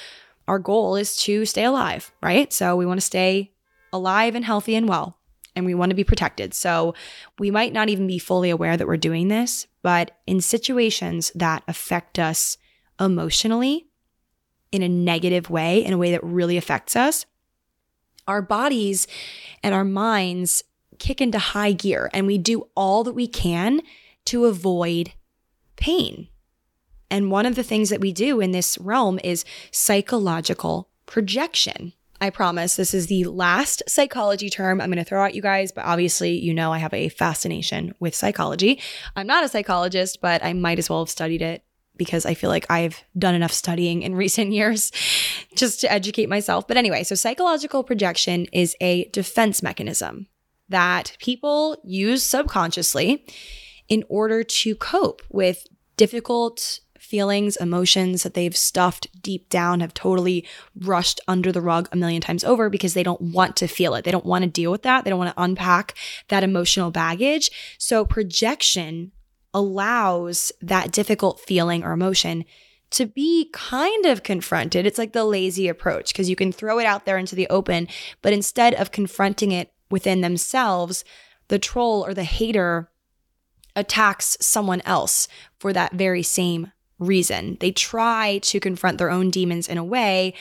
our 0.48 0.58
goal 0.58 0.96
is 0.96 1.16
to 1.18 1.44
stay 1.44 1.64
alive, 1.64 2.12
right? 2.22 2.52
So 2.52 2.76
we 2.76 2.86
want 2.86 2.98
to 2.98 3.06
stay 3.06 3.52
alive 3.92 4.34
and 4.34 4.44
healthy 4.44 4.74
and 4.74 4.88
well 4.88 5.18
and 5.56 5.66
we 5.66 5.74
want 5.74 5.90
to 5.90 5.96
be 5.96 6.04
protected. 6.04 6.54
So 6.54 6.94
we 7.38 7.50
might 7.50 7.72
not 7.72 7.88
even 7.88 8.06
be 8.06 8.18
fully 8.18 8.50
aware 8.50 8.76
that 8.76 8.86
we're 8.86 8.96
doing 8.96 9.28
this, 9.28 9.66
but 9.82 10.12
in 10.26 10.40
situations 10.40 11.32
that 11.34 11.62
affect 11.66 12.18
us 12.18 12.56
emotionally 13.00 13.86
in 14.72 14.82
a 14.82 14.88
negative 14.88 15.50
way, 15.50 15.84
in 15.84 15.92
a 15.92 15.98
way 15.98 16.12
that 16.12 16.22
really 16.22 16.56
affects 16.56 16.94
us, 16.94 17.26
our 18.30 18.40
bodies 18.42 19.06
and 19.62 19.74
our 19.74 19.84
minds 19.84 20.64
kick 20.98 21.20
into 21.20 21.38
high 21.38 21.72
gear 21.72 22.08
and 22.12 22.26
we 22.26 22.38
do 22.38 22.68
all 22.76 23.04
that 23.04 23.14
we 23.14 23.26
can 23.26 23.80
to 24.26 24.46
avoid 24.46 25.12
pain. 25.76 26.28
And 27.10 27.30
one 27.30 27.46
of 27.46 27.56
the 27.56 27.64
things 27.64 27.90
that 27.90 28.00
we 28.00 28.12
do 28.12 28.40
in 28.40 28.52
this 28.52 28.78
realm 28.78 29.18
is 29.24 29.44
psychological 29.72 30.88
projection. 31.06 31.92
I 32.20 32.30
promise 32.30 32.76
this 32.76 32.94
is 32.94 33.06
the 33.06 33.24
last 33.24 33.82
psychology 33.88 34.50
term 34.50 34.80
I'm 34.80 34.90
going 34.90 35.02
to 35.02 35.08
throw 35.08 35.24
at 35.24 35.34
you 35.34 35.42
guys, 35.42 35.72
but 35.72 35.86
obviously, 35.86 36.38
you 36.38 36.54
know, 36.54 36.70
I 36.72 36.78
have 36.78 36.94
a 36.94 37.08
fascination 37.08 37.94
with 37.98 38.14
psychology. 38.14 38.80
I'm 39.16 39.26
not 39.26 39.42
a 39.42 39.48
psychologist, 39.48 40.20
but 40.20 40.44
I 40.44 40.52
might 40.52 40.78
as 40.78 40.88
well 40.88 41.00
have 41.00 41.10
studied 41.10 41.42
it 41.42 41.64
because 42.00 42.24
I 42.24 42.32
feel 42.32 42.48
like 42.48 42.64
I've 42.70 43.04
done 43.18 43.34
enough 43.34 43.52
studying 43.52 44.00
in 44.00 44.14
recent 44.24 44.52
years 44.52 44.90
just 45.54 45.82
to 45.82 45.92
educate 45.92 46.30
myself. 46.30 46.66
But 46.66 46.78
anyway, 46.78 47.04
so 47.04 47.14
psychological 47.14 47.84
projection 47.84 48.46
is 48.54 48.74
a 48.80 49.04
defense 49.10 49.62
mechanism 49.62 50.26
that 50.70 51.14
people 51.18 51.76
use 51.84 52.22
subconsciously 52.22 53.26
in 53.90 54.02
order 54.08 54.42
to 54.42 54.74
cope 54.76 55.20
with 55.28 55.66
difficult 55.98 56.80
feelings, 56.98 57.56
emotions 57.56 58.22
that 58.22 58.32
they've 58.32 58.56
stuffed 58.56 59.08
deep 59.20 59.50
down, 59.50 59.80
have 59.80 59.92
totally 59.92 60.46
rushed 60.74 61.20
under 61.28 61.52
the 61.52 61.60
rug 61.60 61.86
a 61.92 61.96
million 61.96 62.22
times 62.22 62.44
over 62.44 62.70
because 62.70 62.94
they 62.94 63.02
don't 63.02 63.20
want 63.20 63.56
to 63.56 63.66
feel 63.66 63.94
it. 63.94 64.04
They 64.04 64.10
don't 64.10 64.24
want 64.24 64.44
to 64.44 64.50
deal 64.50 64.70
with 64.70 64.82
that. 64.82 65.04
They 65.04 65.10
don't 65.10 65.18
want 65.18 65.34
to 65.36 65.42
unpack 65.42 65.94
that 66.28 66.44
emotional 66.44 66.90
baggage. 66.90 67.50
So 67.76 68.06
projection 68.06 69.12
allows 69.52 70.52
that 70.60 70.92
difficult 70.92 71.40
feeling 71.40 71.82
or 71.82 71.92
emotion 71.92 72.44
to 72.90 73.06
be 73.06 73.48
kind 73.52 74.06
of 74.06 74.22
confronted. 74.22 74.86
It's 74.86 74.98
like 74.98 75.12
the 75.12 75.24
lazy 75.24 75.68
approach 75.68 76.12
because 76.12 76.28
you 76.28 76.36
can 76.36 76.52
throw 76.52 76.78
it 76.78 76.86
out 76.86 77.06
there 77.06 77.18
into 77.18 77.36
the 77.36 77.48
open, 77.48 77.88
but 78.20 78.32
instead 78.32 78.74
of 78.74 78.90
confronting 78.90 79.52
it 79.52 79.72
within 79.90 80.20
themselves, 80.20 81.04
the 81.48 81.58
troll 81.58 82.04
or 82.04 82.14
the 82.14 82.24
hater 82.24 82.90
attacks 83.76 84.36
someone 84.40 84.82
else 84.84 85.28
for 85.58 85.72
that 85.72 85.92
very 85.92 86.22
same 86.22 86.72
reason. 86.98 87.56
They 87.60 87.72
try 87.72 88.38
to 88.42 88.60
confront 88.60 88.98
their 88.98 89.10
own 89.10 89.30
demons 89.30 89.68
in 89.68 89.78
a 89.78 89.84
way, 89.84 90.34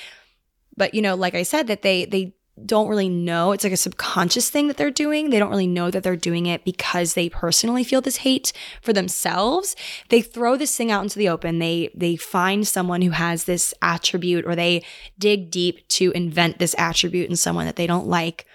but 0.76 0.94
you 0.94 1.02
know, 1.02 1.16
like 1.16 1.36
I 1.36 1.44
said 1.44 1.68
that 1.68 1.82
they 1.82 2.06
they 2.06 2.36
don't 2.66 2.88
really 2.88 3.10
know. 3.10 3.52
It's 3.52 3.64
like 3.64 3.74
a 3.74 3.78
subconscious 3.78 4.50
thing 4.50 4.68
that 4.68 4.78
they're 4.78 4.92
doing. 4.92 5.30
They 5.30 5.40
don't 5.40 5.50
really 5.50 5.68
know 5.68 5.92
that 5.92 6.04
they're 6.04 6.16
doing 6.16 6.46
it 6.46 6.64
because 6.64 7.14
they 7.14 7.30
personally 7.30 7.84
feel 7.84 8.02
this 8.02 8.18
hate 8.18 8.54
for 8.82 8.94
themselves. 8.94 9.76
They 10.10 10.22
throw 10.22 10.58
this 10.58 10.76
thing 10.76 10.92
out 10.92 11.04
into 11.04 11.18
the 11.18 11.30
open. 11.30 11.60
They 11.60 11.90
they 11.94 12.16
find 12.16 12.68
someone 12.68 13.02
who 13.02 13.12
has 13.12 13.46
this 13.46 13.74
attribute 13.82 14.46
or 14.46 14.56
they 14.56 14.84
dig 15.18 15.52
deep 15.52 15.88
to 15.90 16.12
invent 16.12 16.60
this 16.60 16.76
attribute 16.78 17.30
in 17.30 17.36
someone 17.36 17.66
that 17.66 17.76
they 17.76 17.88
don't 17.88 18.08
like. 18.08 18.46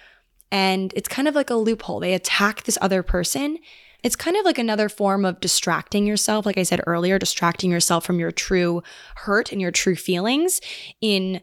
And 0.50 0.92
it's 0.94 1.08
kind 1.08 1.26
of 1.26 1.34
like 1.34 1.50
a 1.50 1.54
loophole. 1.54 2.00
They 2.00 2.14
attack 2.14 2.64
this 2.64 2.78
other 2.80 3.02
person 3.02 3.58
it's 4.04 4.16
kind 4.16 4.36
of 4.36 4.44
like 4.44 4.58
another 4.58 4.90
form 4.90 5.24
of 5.24 5.40
distracting 5.40 6.06
yourself. 6.06 6.44
Like 6.44 6.58
I 6.58 6.62
said 6.62 6.82
earlier, 6.86 7.18
distracting 7.18 7.70
yourself 7.70 8.04
from 8.04 8.20
your 8.20 8.30
true 8.30 8.82
hurt 9.16 9.50
and 9.50 9.62
your 9.62 9.70
true 9.70 9.96
feelings 9.96 10.60
in 11.00 11.40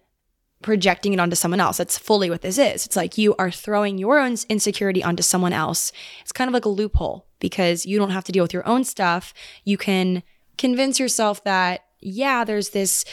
projecting 0.61 1.13
it 1.13 1.19
onto 1.19 1.35
someone 1.35 1.59
else. 1.59 1.77
That's 1.77 1.97
fully 1.97 2.29
what 2.29 2.41
this 2.41 2.57
is. 2.57 2.85
It's 2.85 2.95
like 2.95 3.17
you 3.17 3.35
are 3.37 3.51
throwing 3.51 3.97
your 3.97 4.19
own 4.19 4.35
insecurity 4.49 5.03
onto 5.03 5.23
someone 5.23 5.53
else. 5.53 5.91
It's 6.21 6.31
kind 6.31 6.47
of 6.47 6.53
like 6.53 6.65
a 6.65 6.69
loophole 6.69 7.25
because 7.39 7.85
you 7.85 7.97
don't 7.97 8.11
have 8.11 8.23
to 8.25 8.31
deal 8.31 8.43
with 8.43 8.53
your 8.53 8.67
own 8.67 8.83
stuff. 8.83 9.33
You 9.63 9.77
can 9.77 10.23
convince 10.57 10.99
yourself 10.99 11.43
that, 11.43 11.85
yeah, 11.99 12.43
there's 12.43 12.69
this 12.69 13.05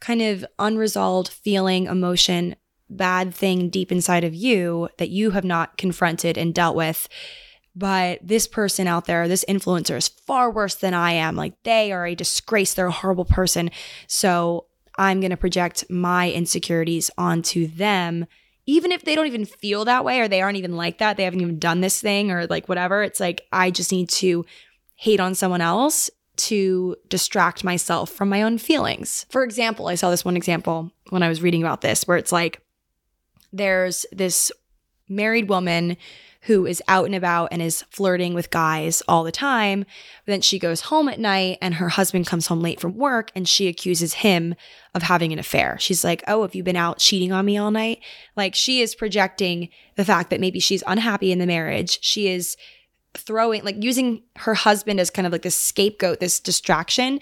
kind 0.00 0.22
of 0.22 0.44
unresolved 0.58 1.28
feeling, 1.28 1.86
emotion, 1.86 2.56
bad 2.88 3.34
thing 3.34 3.68
deep 3.68 3.90
inside 3.90 4.24
of 4.24 4.34
you 4.34 4.88
that 4.98 5.10
you 5.10 5.32
have 5.32 5.44
not 5.44 5.76
confronted 5.76 6.38
and 6.38 6.54
dealt 6.54 6.76
with 6.76 7.08
but 7.76 8.20
this 8.22 8.48
person 8.48 8.86
out 8.86 9.04
there, 9.04 9.28
this 9.28 9.44
influencer 9.46 9.96
is 9.96 10.08
far 10.08 10.50
worse 10.50 10.74
than 10.74 10.94
I 10.94 11.12
am. 11.12 11.36
Like 11.36 11.62
they 11.62 11.92
are 11.92 12.06
a 12.06 12.14
disgrace, 12.14 12.72
they're 12.72 12.86
a 12.86 12.90
horrible 12.90 13.26
person. 13.26 13.70
So 14.06 14.64
I'm 14.98 15.20
going 15.20 15.30
to 15.30 15.36
project 15.36 15.84
my 15.90 16.30
insecurities 16.30 17.10
onto 17.18 17.66
them. 17.66 18.26
Even 18.66 18.90
if 18.90 19.04
they 19.04 19.14
don't 19.14 19.26
even 19.26 19.44
feel 19.44 19.84
that 19.84 20.04
way 20.04 20.20
or 20.20 20.28
they 20.28 20.42
aren't 20.42 20.58
even 20.58 20.76
like 20.76 20.98
that, 20.98 21.16
they 21.16 21.24
haven't 21.24 21.40
even 21.40 21.58
done 21.58 21.80
this 21.80 22.00
thing 22.00 22.32
or 22.32 22.46
like 22.46 22.68
whatever. 22.68 23.02
It's 23.02 23.20
like 23.20 23.46
I 23.52 23.70
just 23.70 23.92
need 23.92 24.08
to 24.10 24.44
hate 24.96 25.20
on 25.20 25.34
someone 25.34 25.60
else 25.60 26.10
to 26.36 26.96
distract 27.08 27.64
myself 27.64 28.10
from 28.10 28.28
my 28.28 28.42
own 28.42 28.58
feelings. 28.58 29.26
For 29.30 29.42
example, 29.44 29.88
I 29.88 29.94
saw 29.94 30.10
this 30.10 30.24
one 30.24 30.36
example 30.36 30.90
when 31.10 31.22
I 31.22 31.28
was 31.28 31.42
reading 31.42 31.62
about 31.62 31.80
this 31.80 32.06
where 32.06 32.16
it's 32.16 32.32
like 32.32 32.60
there's 33.52 34.04
this 34.12 34.52
married 35.08 35.48
woman 35.48 35.96
who 36.46 36.64
is 36.64 36.82
out 36.86 37.06
and 37.06 37.14
about 37.14 37.48
and 37.50 37.60
is 37.60 37.82
flirting 37.90 38.32
with 38.32 38.50
guys 38.50 39.02
all 39.08 39.24
the 39.24 39.32
time. 39.32 39.80
But 39.80 40.32
then 40.32 40.40
she 40.40 40.58
goes 40.58 40.82
home 40.82 41.08
at 41.08 41.18
night 41.18 41.58
and 41.60 41.74
her 41.74 41.88
husband 41.88 42.26
comes 42.26 42.46
home 42.46 42.60
late 42.60 42.80
from 42.80 42.96
work 42.96 43.32
and 43.34 43.48
she 43.48 43.66
accuses 43.66 44.14
him 44.14 44.54
of 44.94 45.02
having 45.02 45.32
an 45.32 45.38
affair. 45.38 45.76
She's 45.80 46.04
like, 46.04 46.22
Oh, 46.28 46.42
have 46.42 46.54
you 46.54 46.62
been 46.62 46.76
out 46.76 46.98
cheating 46.98 47.32
on 47.32 47.44
me 47.44 47.58
all 47.58 47.70
night? 47.70 48.00
Like 48.36 48.54
she 48.54 48.80
is 48.80 48.94
projecting 48.94 49.68
the 49.96 50.04
fact 50.04 50.30
that 50.30 50.40
maybe 50.40 50.60
she's 50.60 50.84
unhappy 50.86 51.32
in 51.32 51.38
the 51.40 51.46
marriage. 51.46 51.98
She 52.00 52.28
is 52.28 52.56
throwing, 53.14 53.64
like 53.64 53.82
using 53.82 54.22
her 54.36 54.54
husband 54.54 55.00
as 55.00 55.10
kind 55.10 55.26
of 55.26 55.32
like 55.32 55.42
this 55.42 55.56
scapegoat, 55.56 56.20
this 56.20 56.38
distraction 56.38 57.18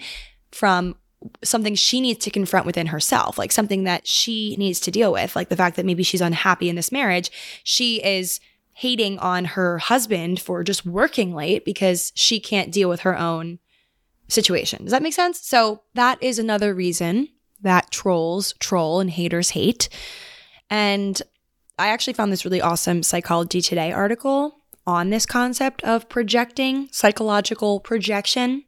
from 0.51 0.95
something 1.43 1.73
she 1.73 2.01
needs 2.01 2.23
to 2.25 2.29
confront 2.29 2.67
within 2.67 2.87
herself, 2.87 3.39
like 3.39 3.51
something 3.51 3.85
that 3.85 4.05
she 4.05 4.55
needs 4.57 4.79
to 4.81 4.91
deal 4.91 5.11
with, 5.11 5.35
like 5.35 5.49
the 5.49 5.55
fact 5.55 5.75
that 5.77 5.85
maybe 5.85 6.03
she's 6.03 6.21
unhappy 6.21 6.69
in 6.69 6.75
this 6.75 6.91
marriage. 6.91 7.31
She 7.63 8.03
is 8.03 8.39
hating 8.75 9.17
on 9.19 9.45
her 9.45 9.77
husband 9.77 10.39
for 10.39 10.61
just 10.61 10.85
working 10.85 11.33
late 11.33 11.63
because 11.63 12.11
she 12.13 12.41
can't 12.41 12.73
deal 12.73 12.89
with 12.89 13.01
her 13.01 13.17
own 13.17 13.57
situation. 14.27 14.83
Does 14.83 14.91
that 14.91 15.01
make 15.01 15.13
sense? 15.13 15.39
So 15.41 15.83
that 15.93 16.21
is 16.21 16.39
another 16.39 16.73
reason 16.73 17.29
that 17.61 17.89
trolls 17.89 18.53
troll 18.59 18.99
and 18.99 19.09
haters 19.09 19.51
hate. 19.51 19.87
And 20.69 21.21
I 21.79 21.87
actually 21.87 22.13
found 22.13 22.33
this 22.33 22.43
really 22.43 22.61
awesome 22.61 23.01
Psychology 23.01 23.61
Today 23.61 23.93
article 23.93 24.57
on 24.85 25.09
this 25.09 25.25
concept 25.25 25.81
of 25.83 26.09
projecting, 26.09 26.89
psychological 26.91 27.79
projection. 27.79 28.65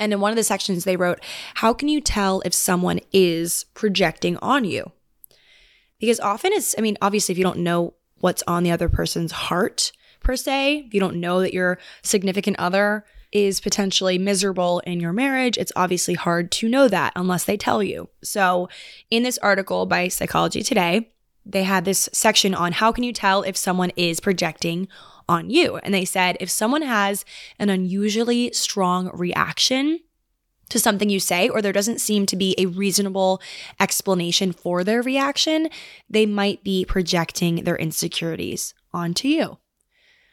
And 0.00 0.12
in 0.12 0.18
one 0.18 0.32
of 0.32 0.36
the 0.36 0.42
sections, 0.42 0.82
they 0.82 0.96
wrote, 0.96 1.20
How 1.54 1.72
can 1.72 1.86
you 1.86 2.00
tell 2.00 2.40
if 2.44 2.52
someone 2.52 2.98
is 3.12 3.66
projecting 3.74 4.36
on 4.38 4.64
you? 4.64 4.90
Because 6.00 6.18
often 6.18 6.52
it's, 6.52 6.74
I 6.76 6.80
mean, 6.80 6.98
obviously, 7.00 7.32
if 7.32 7.38
you 7.38 7.44
don't 7.44 7.60
know 7.60 7.94
what's 8.22 8.42
on 8.46 8.62
the 8.62 8.70
other 8.70 8.88
person's 8.88 9.32
heart, 9.32 9.92
per 10.20 10.36
se. 10.36 10.84
If 10.86 10.94
you 10.94 11.00
don't 11.00 11.16
know 11.16 11.40
that 11.40 11.52
your 11.52 11.78
significant 12.02 12.56
other 12.58 13.04
is 13.32 13.60
potentially 13.60 14.18
miserable 14.18 14.80
in 14.80 15.00
your 15.00 15.12
marriage, 15.12 15.58
it's 15.58 15.72
obviously 15.74 16.14
hard 16.14 16.52
to 16.52 16.68
know 16.68 16.86
that 16.88 17.12
unless 17.16 17.44
they 17.44 17.56
tell 17.56 17.82
you. 17.82 18.08
So, 18.22 18.68
in 19.10 19.22
this 19.22 19.38
article 19.38 19.86
by 19.86 20.08
Psychology 20.08 20.62
Today, 20.62 21.10
they 21.44 21.64
had 21.64 21.84
this 21.84 22.08
section 22.12 22.54
on 22.54 22.72
how 22.72 22.92
can 22.92 23.04
you 23.04 23.12
tell 23.12 23.42
if 23.42 23.56
someone 23.56 23.90
is 23.96 24.20
projecting 24.20 24.86
on 25.28 25.50
you. 25.50 25.76
And 25.78 25.92
they 25.92 26.04
said 26.04 26.36
if 26.38 26.50
someone 26.50 26.82
has 26.82 27.24
an 27.58 27.68
unusually 27.68 28.52
strong 28.52 29.10
reaction 29.12 30.00
to 30.72 30.78
something 30.78 31.08
you 31.08 31.20
say, 31.20 31.48
or 31.48 31.62
there 31.62 31.72
doesn't 31.72 32.00
seem 32.00 32.26
to 32.26 32.36
be 32.36 32.54
a 32.58 32.66
reasonable 32.66 33.40
explanation 33.78 34.52
for 34.52 34.82
their 34.82 35.02
reaction, 35.02 35.68
they 36.10 36.26
might 36.26 36.64
be 36.64 36.84
projecting 36.84 37.64
their 37.64 37.76
insecurities 37.76 38.74
onto 38.92 39.28
you. 39.28 39.58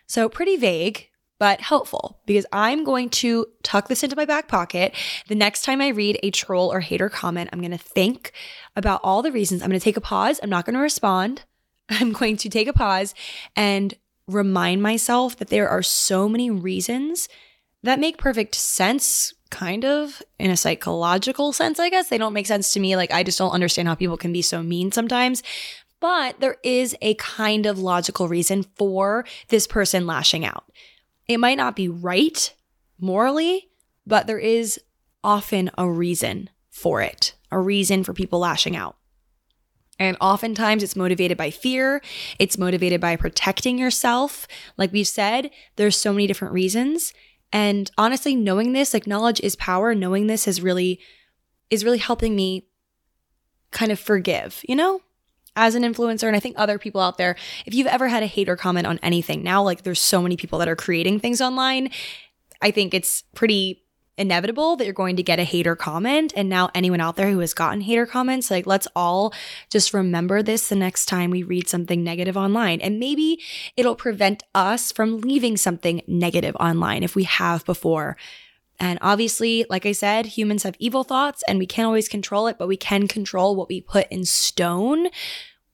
So, 0.07 0.27
pretty 0.27 0.57
vague, 0.57 1.09
but 1.39 1.61
helpful 1.61 2.19
because 2.25 2.45
I'm 2.51 2.83
going 2.83 3.09
to 3.09 3.47
tuck 3.63 3.87
this 3.87 4.03
into 4.03 4.15
my 4.15 4.25
back 4.25 4.47
pocket. 4.47 4.93
The 5.27 5.35
next 5.35 5.63
time 5.63 5.81
I 5.81 5.89
read 5.89 6.19
a 6.21 6.31
troll 6.31 6.71
or 6.71 6.81
hater 6.81 7.09
comment, 7.09 7.49
I'm 7.53 7.61
going 7.61 7.71
to 7.71 7.77
think 7.77 8.33
about 8.75 9.01
all 9.03 9.21
the 9.21 9.31
reasons. 9.31 9.61
I'm 9.61 9.69
going 9.69 9.79
to 9.79 9.83
take 9.83 9.97
a 9.97 10.01
pause. 10.01 10.39
I'm 10.41 10.49
not 10.49 10.65
going 10.65 10.73
to 10.75 10.81
respond. 10.81 11.43
I'm 11.89 12.11
going 12.11 12.37
to 12.37 12.49
take 12.49 12.67
a 12.67 12.73
pause 12.73 13.13
and 13.55 13.93
remind 14.27 14.83
myself 14.83 15.37
that 15.37 15.49
there 15.49 15.69
are 15.69 15.81
so 15.81 16.29
many 16.29 16.49
reasons 16.49 17.27
that 17.83 17.99
make 17.99 18.17
perfect 18.17 18.55
sense, 18.55 19.33
kind 19.49 19.85
of 19.85 20.21
in 20.37 20.51
a 20.51 20.57
psychological 20.57 21.53
sense, 21.53 21.79
I 21.79 21.89
guess. 21.89 22.09
They 22.09 22.17
don't 22.17 22.33
make 22.33 22.47
sense 22.47 22.73
to 22.73 22.79
me. 22.79 22.95
Like, 22.95 23.11
I 23.11 23.23
just 23.23 23.37
don't 23.37 23.51
understand 23.51 23.87
how 23.87 23.95
people 23.95 24.17
can 24.17 24.33
be 24.33 24.41
so 24.41 24.63
mean 24.63 24.91
sometimes. 24.91 25.43
But 25.99 26.39
there 26.39 26.57
is 26.63 26.95
a 27.01 27.15
kind 27.15 27.65
of 27.65 27.79
logical 27.79 28.27
reason 28.27 28.63
for 28.77 29.25
this 29.49 29.67
person 29.67 30.07
lashing 30.07 30.45
out. 30.45 30.63
It 31.27 31.39
might 31.39 31.57
not 31.57 31.75
be 31.75 31.89
right 31.89 32.53
morally, 32.99 33.69
but 34.07 34.27
there 34.27 34.39
is 34.39 34.79
often 35.23 35.69
a 35.77 35.89
reason 35.89 36.49
for 36.69 37.01
it, 37.01 37.35
a 37.51 37.59
reason 37.59 38.03
for 38.03 38.13
people 38.13 38.39
lashing 38.39 38.75
out. 38.75 38.95
And 39.99 40.15
oftentimes 40.21 40.81
it's 40.81 40.95
motivated 40.95 41.37
by 41.37 41.51
fear. 41.51 42.01
It's 42.39 42.57
motivated 42.57 43.01
by 43.01 43.17
protecting 43.17 43.77
yourself. 43.77 44.47
Like 44.77 44.93
we've 44.93 45.07
said, 45.07 45.51
there's 45.75 45.97
so 45.97 46.13
many 46.13 46.25
different 46.25 46.53
reasons. 46.53 47.13
And 47.51 47.89
honestly, 47.97 48.35
knowing 48.35 48.73
this, 48.73 48.93
like 48.93 49.07
knowledge 49.07 49.39
is 49.41 49.55
power, 49.55 49.95
knowing 49.95 50.27
this 50.27 50.45
has 50.45 50.61
really 50.61 50.99
is 51.69 51.83
really 51.83 51.97
helping 51.97 52.35
me 52.35 52.67
kind 53.71 53.91
of 53.91 53.99
forgive, 53.99 54.63
you 54.67 54.75
know? 54.75 55.01
As 55.55 55.75
an 55.75 55.83
influencer, 55.83 56.27
and 56.27 56.35
I 56.35 56.39
think 56.39 56.55
other 56.57 56.79
people 56.79 57.01
out 57.01 57.17
there, 57.17 57.35
if 57.65 57.73
you've 57.73 57.87
ever 57.87 58.07
had 58.07 58.23
a 58.23 58.27
hater 58.27 58.55
comment 58.55 58.87
on 58.87 58.99
anything, 59.03 59.43
now 59.43 59.61
like 59.61 59.83
there's 59.83 59.99
so 59.99 60.21
many 60.21 60.37
people 60.37 60.59
that 60.59 60.69
are 60.69 60.75
creating 60.75 61.19
things 61.19 61.41
online. 61.41 61.89
I 62.61 62.71
think 62.71 62.93
it's 62.93 63.23
pretty 63.35 63.83
inevitable 64.19 64.75
that 64.75 64.85
you're 64.85 64.93
going 64.93 65.15
to 65.15 65.23
get 65.23 65.39
a 65.39 65.43
hater 65.43 65.75
comment. 65.75 66.33
And 66.35 66.49
now, 66.49 66.69
anyone 66.75 67.01
out 67.01 67.15
there 67.15 67.31
who 67.31 67.39
has 67.39 67.53
gotten 67.53 67.81
hater 67.81 68.05
comments, 68.05 68.51
like, 68.51 68.67
let's 68.67 68.87
all 68.95 69.33
just 69.69 69.93
remember 69.93 70.43
this 70.43 70.69
the 70.69 70.75
next 70.75 71.05
time 71.05 71.31
we 71.31 71.41
read 71.41 71.67
something 71.67 72.03
negative 72.03 72.37
online. 72.37 72.81
And 72.81 72.99
maybe 72.99 73.41
it'll 73.75 73.95
prevent 73.95 74.43
us 74.53 74.91
from 74.91 75.21
leaving 75.21 75.57
something 75.57 76.01
negative 76.07 76.55
online 76.59 77.01
if 77.01 77.15
we 77.15 77.23
have 77.23 77.65
before. 77.65 78.17
And 78.79 78.99
obviously, 79.01 79.65
like 79.69 79.85
I 79.85 79.91
said, 79.91 80.25
humans 80.25 80.63
have 80.63 80.75
evil 80.79 81.03
thoughts 81.03 81.43
and 81.47 81.59
we 81.59 81.65
can't 81.65 81.85
always 81.85 82.07
control 82.07 82.47
it, 82.47 82.57
but 82.57 82.67
we 82.67 82.77
can 82.77 83.07
control 83.07 83.55
what 83.55 83.67
we 83.67 83.81
put 83.81 84.07
in 84.09 84.23
stone, 84.25 85.09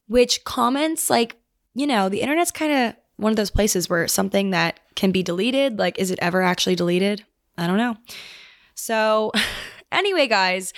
which 0.08 0.42
comments 0.44 1.08
like, 1.08 1.36
you 1.74 1.86
know, 1.86 2.08
the 2.08 2.20
internet's 2.20 2.50
kind 2.50 2.72
of 2.72 2.96
one 3.16 3.30
of 3.30 3.36
those 3.36 3.50
places 3.50 3.88
where 3.88 4.08
something 4.08 4.50
that 4.50 4.80
can 4.94 5.12
be 5.12 5.22
deleted, 5.22 5.78
like, 5.78 5.98
is 5.98 6.10
it 6.10 6.18
ever 6.20 6.42
actually 6.42 6.74
deleted? 6.74 7.24
I 7.58 7.66
don't 7.66 7.78
know. 7.78 7.96
So, 8.74 9.32
anyway, 9.92 10.26
guys, 10.26 10.72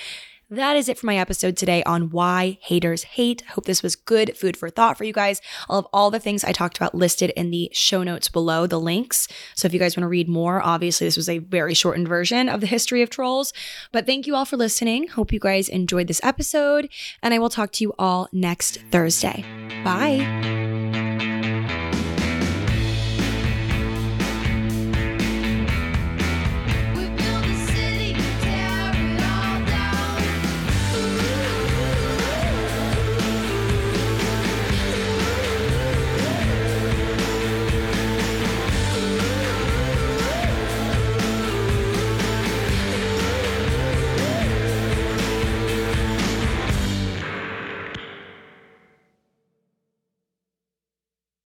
that 0.51 0.77
is 0.77 0.89
it 0.89 0.99
for 0.99 1.05
my 1.05 1.19
episode 1.19 1.59
today 1.59 1.83
on 1.83 2.09
why 2.09 2.59
haters 2.63 3.03
hate. 3.03 3.43
Hope 3.51 3.67
this 3.67 3.83
was 3.83 3.97
good 3.97 4.35
food 4.35 4.57
for 4.57 4.71
thought 4.71 4.97
for 4.97 5.05
you 5.05 5.13
guys. 5.13 5.43
I'll 5.69 5.83
have 5.83 5.91
all 5.93 6.11
the 6.11 6.19
things 6.19 6.43
I 6.43 6.53
talked 6.53 6.79
about 6.79 6.95
listed 6.95 7.31
in 7.37 7.51
the 7.51 7.69
show 7.75 8.03
notes 8.03 8.29
below, 8.29 8.67
the 8.67 8.81
links. 8.81 9.29
So 9.55 9.67
if 9.67 9.75
you 9.75 9.79
guys 9.79 9.95
want 9.95 10.05
to 10.05 10.09
read 10.09 10.27
more, 10.27 10.63
obviously 10.65 11.07
this 11.07 11.19
was 11.19 11.29
a 11.29 11.39
very 11.39 11.75
shortened 11.75 12.09
version 12.09 12.49
of 12.49 12.63
the 12.63 12.67
history 12.67 13.03
of 13.03 13.11
trolls. 13.11 13.53
But 13.93 14.07
thank 14.07 14.27
you 14.27 14.35
all 14.35 14.47
for 14.47 14.57
listening. 14.57 15.09
Hope 15.09 15.33
you 15.33 15.41
guys 15.41 15.69
enjoyed 15.69 16.09
this 16.09 16.25
episode, 16.25 16.89
and 17.23 17.35
I 17.35 17.39
will 17.39 17.51
talk 17.51 17.73
to 17.73 17.85
you 17.85 17.93
all 17.99 18.29
next 18.33 18.79
Thursday. 18.91 19.45
Bye. 19.85 20.58